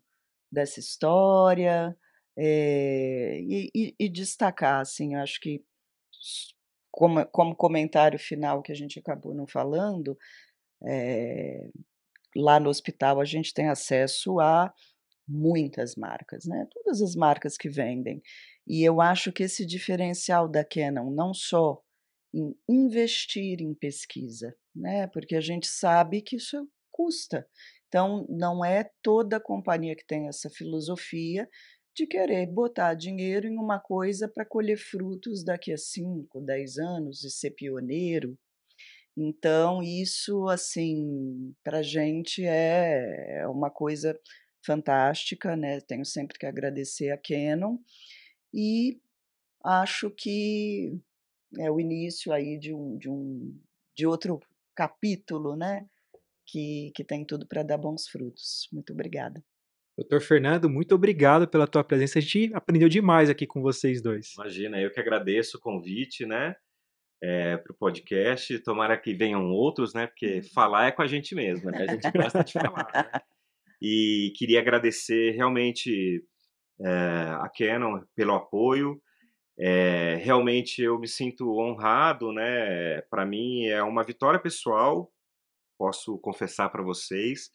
dessa 0.52 0.80
história 0.80 1.96
é, 2.38 3.40
e, 3.42 3.70
e, 3.76 3.96
e, 4.00 4.10
destacar, 4.10 4.82
assim, 4.82 5.16
acho 5.16 5.40
que 5.42 5.64
como, 6.92 7.26
como 7.28 7.56
comentário 7.56 8.20
final 8.20 8.62
que 8.62 8.72
a 8.72 8.76
gente 8.76 9.00
acabou 9.00 9.34
não 9.36 9.48
falando, 9.48 10.18
é, 10.88 11.68
lá 12.36 12.60
no 12.60 12.70
hospital 12.70 13.20
a 13.22 13.26
gente 13.26 13.54
tem 13.54 13.70
acesso 13.70 14.40
a 14.40 14.74
muitas 15.28 15.96
marcas, 15.96 16.46
né? 16.46 16.68
Todas 16.74 17.02
as 17.02 17.16
marcas 17.16 17.56
que 17.58 17.70
vendem. 17.70 18.22
E 18.70 18.84
eu 18.84 19.02
acho 19.02 19.32
que 19.32 19.42
esse 19.42 19.66
diferencial 19.66 20.48
da 20.48 20.64
Canon, 20.64 21.10
não 21.10 21.34
só 21.34 21.82
em 22.32 22.56
investir 22.70 23.60
em 23.62 23.74
pesquisa, 23.74 24.56
né? 24.76 25.08
Porque 25.08 25.36
a 25.36 25.42
gente 25.42 25.66
sabe 25.66 26.22
que 26.22 26.36
isso 26.36 26.70
custa. 26.92 27.48
Então, 27.88 28.28
não 28.30 28.64
é 28.64 28.88
toda 29.02 29.40
companhia 29.40 29.96
que 29.96 30.06
tem 30.06 30.28
essa 30.28 30.48
filosofia 30.52 31.50
de 31.96 32.06
querer 32.06 32.46
botar 32.46 32.94
dinheiro 32.94 33.48
em 33.48 33.58
uma 33.58 33.80
coisa 33.80 34.28
para 34.28 34.46
colher 34.46 34.78
frutos 34.78 35.44
daqui 35.44 35.74
a 35.74 35.78
5, 35.78 36.40
10 36.40 36.78
anos 36.78 37.24
e 37.24 37.32
ser 37.32 37.52
pioneiro. 37.52 38.38
Então, 39.18 39.82
isso, 39.82 40.48
assim, 40.48 41.56
para 41.64 41.80
a 41.80 41.84
gente 41.84 42.46
é, 42.46 43.40
é 43.42 43.48
uma 43.48 43.72
coisa 43.72 44.18
fantástica, 44.64 45.56
né? 45.56 45.82
Tenho 45.82 46.06
sempre 46.06 46.38
que 46.38 46.46
agradecer 46.46 47.10
a 47.10 47.18
Canon 47.18 47.80
e 48.54 49.00
acho 49.64 50.10
que 50.12 50.98
é 51.58 51.70
o 51.70 51.80
início 51.80 52.32
aí 52.32 52.58
de 52.58 52.74
um 52.74 52.98
de, 52.98 53.10
um, 53.10 53.60
de 53.96 54.06
outro 54.06 54.40
capítulo, 54.76 55.56
né? 55.56 55.86
Que, 56.48 56.92
que 56.96 57.04
tem 57.04 57.24
tudo 57.26 57.48
para 57.48 57.62
dar 57.62 57.78
bons 57.78 58.08
frutos. 58.08 58.68
Muito 58.72 58.92
obrigada. 58.94 59.44
Doutor 60.00 60.22
Fernando, 60.22 60.70
muito 60.70 60.96
obrigado 60.96 61.48
pela 61.48 61.68
tua 61.68 61.84
presença. 61.84 62.18
A 62.18 62.22
gente 62.22 62.52
aprendeu 62.54 62.88
demais 62.88 63.30
aqui 63.30 63.46
com 63.46 63.62
vocês 63.62 64.02
dois. 64.02 64.34
Imagina, 64.36 64.80
eu 64.80 64.90
que 64.90 65.00
agradeço 65.00 65.58
o 65.58 65.60
convite, 65.60 66.26
né? 66.26 66.56
É, 67.22 67.58
para 67.58 67.74
o 67.74 67.76
podcast. 67.76 68.58
Tomara 68.60 68.98
que 68.98 69.14
venham 69.14 69.52
outros, 69.52 69.94
né? 69.94 70.08
Porque 70.08 70.36
uhum. 70.36 70.44
falar 70.54 70.88
é 70.88 70.92
com 70.92 71.02
a 71.02 71.08
gente 71.08 71.36
mesmo, 71.36 71.70
né? 71.70 71.84
A 71.84 71.92
gente 71.92 72.10
gosta 72.12 72.44
de 72.44 72.54
falar. 72.54 72.90
Né? 72.94 73.22
E 73.82 74.32
queria 74.38 74.62
agradecer 74.62 75.32
realmente 75.32 76.24
a 76.86 77.50
Canon 77.50 78.02
pelo 78.16 78.34
apoio. 78.34 79.02
É, 79.58 80.16
realmente 80.16 80.82
eu 80.82 80.98
me 80.98 81.08
sinto 81.08 81.58
honrado, 81.58 82.32
né? 82.32 83.02
Para 83.10 83.26
mim 83.26 83.66
é 83.66 83.84
uma 83.84 84.04
vitória 84.04 84.40
pessoal, 84.40 85.12
posso 85.78 86.18
confessar 86.20 86.70
para 86.70 86.82
vocês. 86.82 87.50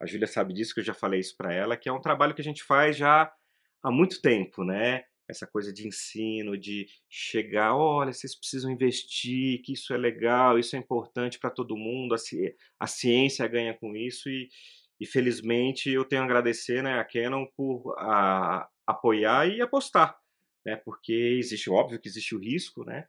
A 0.00 0.06
Júlia 0.06 0.26
sabe 0.26 0.52
disso, 0.52 0.74
que 0.74 0.80
eu 0.80 0.84
já 0.84 0.92
falei 0.92 1.20
isso 1.20 1.34
para 1.36 1.54
ela, 1.54 1.76
que 1.76 1.88
é 1.88 1.92
um 1.92 2.00
trabalho 2.00 2.34
que 2.34 2.42
a 2.42 2.44
gente 2.44 2.62
faz 2.62 2.96
já 2.96 3.32
há 3.82 3.90
muito 3.90 4.20
tempo, 4.20 4.64
né? 4.64 5.04
Essa 5.28 5.46
coisa 5.46 5.72
de 5.72 5.88
ensino, 5.88 6.56
de 6.56 6.86
chegar, 7.08 7.74
olha, 7.74 8.12
vocês 8.12 8.38
precisam 8.38 8.70
investir, 8.70 9.62
que 9.62 9.72
isso 9.72 9.94
é 9.94 9.96
legal, 9.96 10.58
isso 10.58 10.76
é 10.76 10.78
importante 10.78 11.38
para 11.38 11.50
todo 11.50 11.76
mundo, 11.76 12.14
a, 12.14 12.18
a 12.78 12.86
ciência 12.86 13.48
ganha 13.48 13.74
com 13.74 13.96
isso 13.96 14.28
e, 14.28 14.48
e 15.00 15.06
felizmente 15.06 15.90
eu 15.90 16.04
tenho 16.04 16.22
a 16.22 16.24
agradecer 16.24 16.82
né, 16.82 16.98
a 16.98 17.04
Canon 17.04 17.46
por 17.56 17.94
a, 17.98 18.68
apoiar 18.86 19.48
e 19.48 19.60
apostar, 19.60 20.16
né? 20.64 20.76
Porque 20.76 21.12
existe, 21.38 21.68
óbvio 21.68 22.00
que 22.00 22.08
existe 22.08 22.34
o 22.34 22.40
risco, 22.40 22.84
né? 22.84 23.06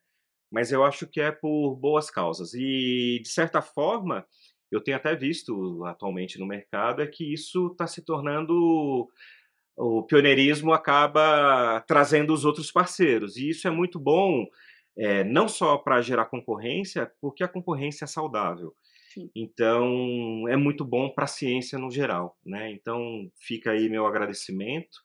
Mas 0.51 0.71
eu 0.71 0.83
acho 0.83 1.07
que 1.07 1.21
é 1.21 1.31
por 1.31 1.75
boas 1.75 2.09
causas. 2.09 2.53
E, 2.53 3.19
de 3.21 3.29
certa 3.29 3.61
forma, 3.61 4.25
eu 4.71 4.81
tenho 4.81 4.97
até 4.97 5.15
visto 5.15 5.85
atualmente 5.85 6.39
no 6.39 6.45
mercado 6.45 7.01
é 7.01 7.07
que 7.07 7.33
isso 7.33 7.67
está 7.67 7.87
se 7.87 8.03
tornando 8.03 9.07
o 9.77 10.03
pioneirismo 10.03 10.73
acaba 10.73 11.81
trazendo 11.87 12.33
os 12.33 12.43
outros 12.43 12.71
parceiros 12.71 13.37
e 13.37 13.49
isso 13.49 13.67
é 13.67 13.71
muito 13.71 13.99
bom 13.99 14.45
é, 14.97 15.23
não 15.23 15.47
só 15.47 15.77
para 15.77 16.01
gerar 16.01 16.25
concorrência 16.25 17.11
porque 17.21 17.43
a 17.43 17.47
concorrência 17.47 18.03
é 18.05 18.07
saudável 18.07 18.75
Sim. 19.17 19.31
então 19.35 20.47
é 20.47 20.55
muito 20.55 20.85
bom 20.85 21.09
para 21.09 21.23
a 21.23 21.27
ciência 21.27 21.79
no 21.79 21.89
geral 21.89 22.37
né 22.45 22.71
então 22.71 23.29
fica 23.39 23.71
aí 23.71 23.89
meu 23.89 24.05
agradecimento 24.05 24.97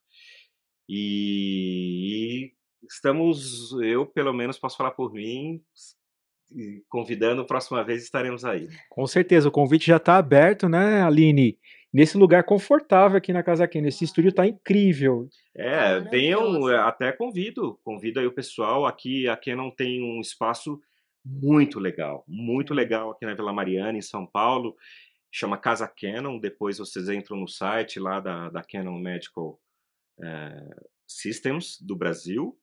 e, 0.88 2.50
e 2.50 2.52
estamos, 2.86 3.72
eu 3.82 4.06
pelo 4.06 4.32
menos 4.32 4.58
posso 4.58 4.76
falar 4.76 4.90
por 4.90 5.12
mim, 5.12 5.60
convidando, 6.88 7.46
próxima 7.46 7.82
vez 7.82 8.02
estaremos 8.02 8.44
aí. 8.44 8.68
Com 8.90 9.06
certeza, 9.06 9.48
o 9.48 9.52
convite 9.52 9.86
já 9.86 9.96
está 9.96 10.16
aberto, 10.16 10.68
né, 10.68 11.02
Aline? 11.02 11.58
Nesse 11.92 12.16
lugar 12.16 12.44
confortável 12.44 13.18
aqui 13.18 13.32
na 13.32 13.42
Casa 13.42 13.68
Canon. 13.68 13.86
Esse 13.86 14.04
estúdio 14.04 14.30
está 14.30 14.46
incrível. 14.46 15.28
É, 15.54 16.00
venham, 16.00 16.66
até 16.66 17.12
convido, 17.12 17.78
convido 17.84 18.18
aí 18.18 18.26
o 18.26 18.32
pessoal. 18.32 18.86
Aqui 18.86 19.28
a 19.28 19.36
Canon 19.36 19.70
tem 19.70 20.02
um 20.02 20.20
espaço 20.20 20.80
muito 21.24 21.78
legal, 21.78 22.24
muito 22.26 22.74
legal 22.74 23.10
aqui 23.10 23.24
na 23.24 23.34
Vila 23.34 23.52
Mariana, 23.52 23.96
em 23.96 24.02
São 24.02 24.26
Paulo. 24.26 24.76
Chama 25.30 25.56
Casa 25.56 25.88
Canon. 25.88 26.38
Depois 26.38 26.78
vocês 26.78 27.08
entram 27.08 27.38
no 27.38 27.48
site 27.48 27.98
lá 27.98 28.20
da, 28.20 28.50
da 28.50 28.62
Canon 28.62 28.98
Medical 28.98 29.60
é, 30.22 30.70
Systems 31.06 31.80
do 31.80 31.96
Brasil. 31.96 32.58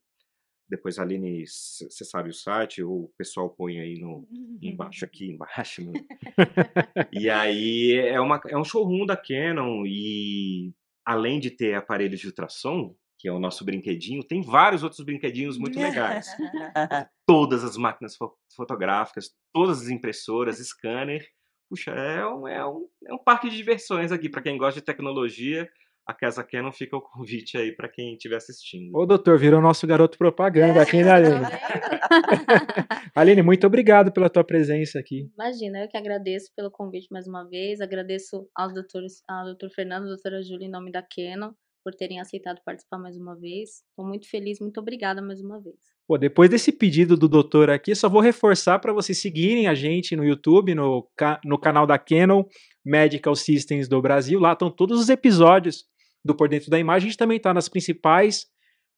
Depois, 0.70 1.00
Aline, 1.00 1.48
você 1.48 2.06
sabe 2.06 2.30
o 2.30 2.34
site, 2.34 2.84
o 2.84 3.12
pessoal 3.18 3.50
põe 3.50 3.80
aí 3.80 4.00
no, 4.00 4.28
embaixo, 4.62 5.04
aqui 5.06 5.26
embaixo. 5.32 5.84
No... 5.84 5.94
e 7.12 7.28
aí 7.28 7.94
é, 7.94 8.22
uma, 8.22 8.40
é 8.48 8.56
um 8.56 8.64
showroom 8.64 9.06
da 9.06 9.18
Canon 9.18 9.84
e 9.88 10.72
além 11.04 11.40
de 11.40 11.50
ter 11.50 11.74
aparelhos 11.74 12.20
de 12.20 12.28
ultrassom, 12.28 12.96
que 13.20 13.28
é 13.28 13.32
o 13.32 13.40
nosso 13.40 13.66
brinquedinho, 13.66 14.24
tem 14.24 14.42
vários 14.42 14.82
outros 14.82 15.06
brinquedinhos 15.06 15.58
muito 15.58 15.78
legais. 15.78 16.28
todas 17.28 17.66
as 17.66 17.76
máquinas 17.76 18.16
fo 18.16 18.34
fotográficas, 18.56 19.32
todas 19.54 19.82
as 19.82 19.90
impressoras, 19.90 20.58
scanner. 20.58 21.28
Puxa, 21.70 21.92
é 21.92 22.26
um, 22.26 22.48
é 22.48 22.66
um, 22.66 22.88
é 23.06 23.14
um 23.14 23.24
parque 23.24 23.50
de 23.50 23.58
diversões 23.58 24.12
aqui. 24.12 24.30
Para 24.30 24.42
quem 24.42 24.58
gosta 24.58 24.80
de 24.80 24.86
tecnologia, 24.86 25.70
a 26.08 26.14
Casa 26.14 26.44
Canon 26.44 26.72
fica 26.72 26.98
o 26.98 27.02
convite 27.02 27.58
aí 27.58 27.72
para 27.72 27.88
quem 27.88 28.14
estiver 28.14 28.38
assistindo. 28.38 28.98
Ô, 28.98 29.06
doutor, 29.06 29.38
virou 29.38 29.62
nosso 29.62 29.86
garoto 29.86 30.18
propaganda 30.18 30.82
aqui, 30.82 31.04
né, 31.04 31.12
Aline? 31.12 31.46
Aline, 33.14 33.44
muito 33.44 33.68
obrigado 33.68 34.12
pela 34.12 34.30
tua 34.30 34.44
presença 34.44 34.98
aqui. 34.98 35.30
Imagina, 35.36 35.84
eu 35.84 35.88
que 35.88 35.98
agradeço 35.98 36.52
pelo 36.56 36.72
convite 36.72 37.08
mais 37.12 37.28
uma 37.28 37.48
vez, 37.48 37.80
agradeço 37.80 38.50
aos 38.56 38.74
doutores, 38.74 39.22
ao 39.28 39.46
doutor 39.46 39.70
Fernando, 39.70 40.08
doutora 40.08 40.42
Júlia, 40.42 40.66
em 40.66 40.72
nome 40.72 40.92
da 40.92 41.04
Canon, 41.04 41.52
por 41.84 41.94
terem 41.94 42.20
aceitado 42.20 42.60
participar 42.66 42.98
mais 42.98 43.18
uma 43.18 43.36
vez. 43.36 43.84
Estou 43.90 44.06
muito 44.06 44.30
feliz, 44.30 44.60
muito 44.60 44.80
obrigada 44.80 45.22
mais 45.22 45.42
uma 45.42 45.60
vez. 45.60 45.76
Pô, 46.08 46.18
depois 46.18 46.50
desse 46.50 46.72
pedido 46.72 47.16
do 47.16 47.30
doutor 47.30 47.70
aqui, 47.70 47.94
só 47.94 48.10
vou 48.10 48.22
reforçar 48.22 48.80
para 48.80 48.94
vocês 48.94 49.22
seguirem 49.22 49.68
a 49.68 49.76
gente 49.76 50.16
no 50.16 50.26
YouTube, 50.26 50.74
no, 50.74 51.08
no 51.46 51.60
canal 51.60 51.86
da 51.86 52.00
Canon 52.00 52.44
Medical 52.84 53.36
Systems 53.36 53.88
do 53.88 54.02
Brasil. 54.02 54.40
Lá 54.40 54.54
estão 54.54 54.72
todos 54.72 55.00
os 55.00 55.10
episódios 55.10 55.86
do 56.24 56.36
Por 56.36 56.50
Dentro 56.50 56.70
da 56.70 56.80
Imagem. 56.80 57.08
A 57.08 57.10
gente 57.12 57.18
também 57.18 57.38
está 57.38 57.54
nas 57.54 57.70
principais 57.70 58.48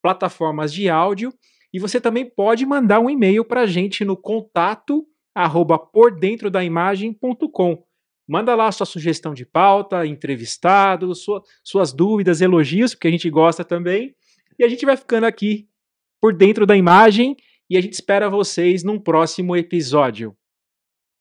plataformas 0.01 0.73
de 0.73 0.89
áudio. 0.89 1.31
E 1.73 1.79
você 1.79 2.01
também 2.01 2.29
pode 2.29 2.65
mandar 2.65 2.99
um 2.99 3.09
e-mail 3.09 3.45
para 3.45 3.61
a 3.61 3.65
gente 3.65 4.03
no 4.03 4.17
contato 4.17 5.07
arroba 5.33 5.79
pordentrodaimagem.com. 5.79 7.81
Manda 8.31 8.55
lá 8.55 8.71
sua 8.71 8.85
sugestão 8.85 9.33
de 9.33 9.45
pauta, 9.45 10.05
entrevistado, 10.05 11.13
sua, 11.13 11.43
suas 11.61 11.91
dúvidas, 11.91 12.39
elogios, 12.39 12.93
porque 12.93 13.09
a 13.09 13.11
gente 13.11 13.29
gosta 13.29 13.61
também. 13.61 14.15
E 14.57 14.63
a 14.63 14.69
gente 14.69 14.85
vai 14.85 14.95
ficando 14.95 15.25
aqui 15.25 15.67
por 16.21 16.33
dentro 16.33 16.65
da 16.65 16.77
imagem 16.77 17.35
e 17.69 17.75
a 17.75 17.81
gente 17.81 17.91
espera 17.91 18.29
vocês 18.29 18.85
num 18.85 18.97
próximo 18.97 19.53
episódio. 19.53 20.33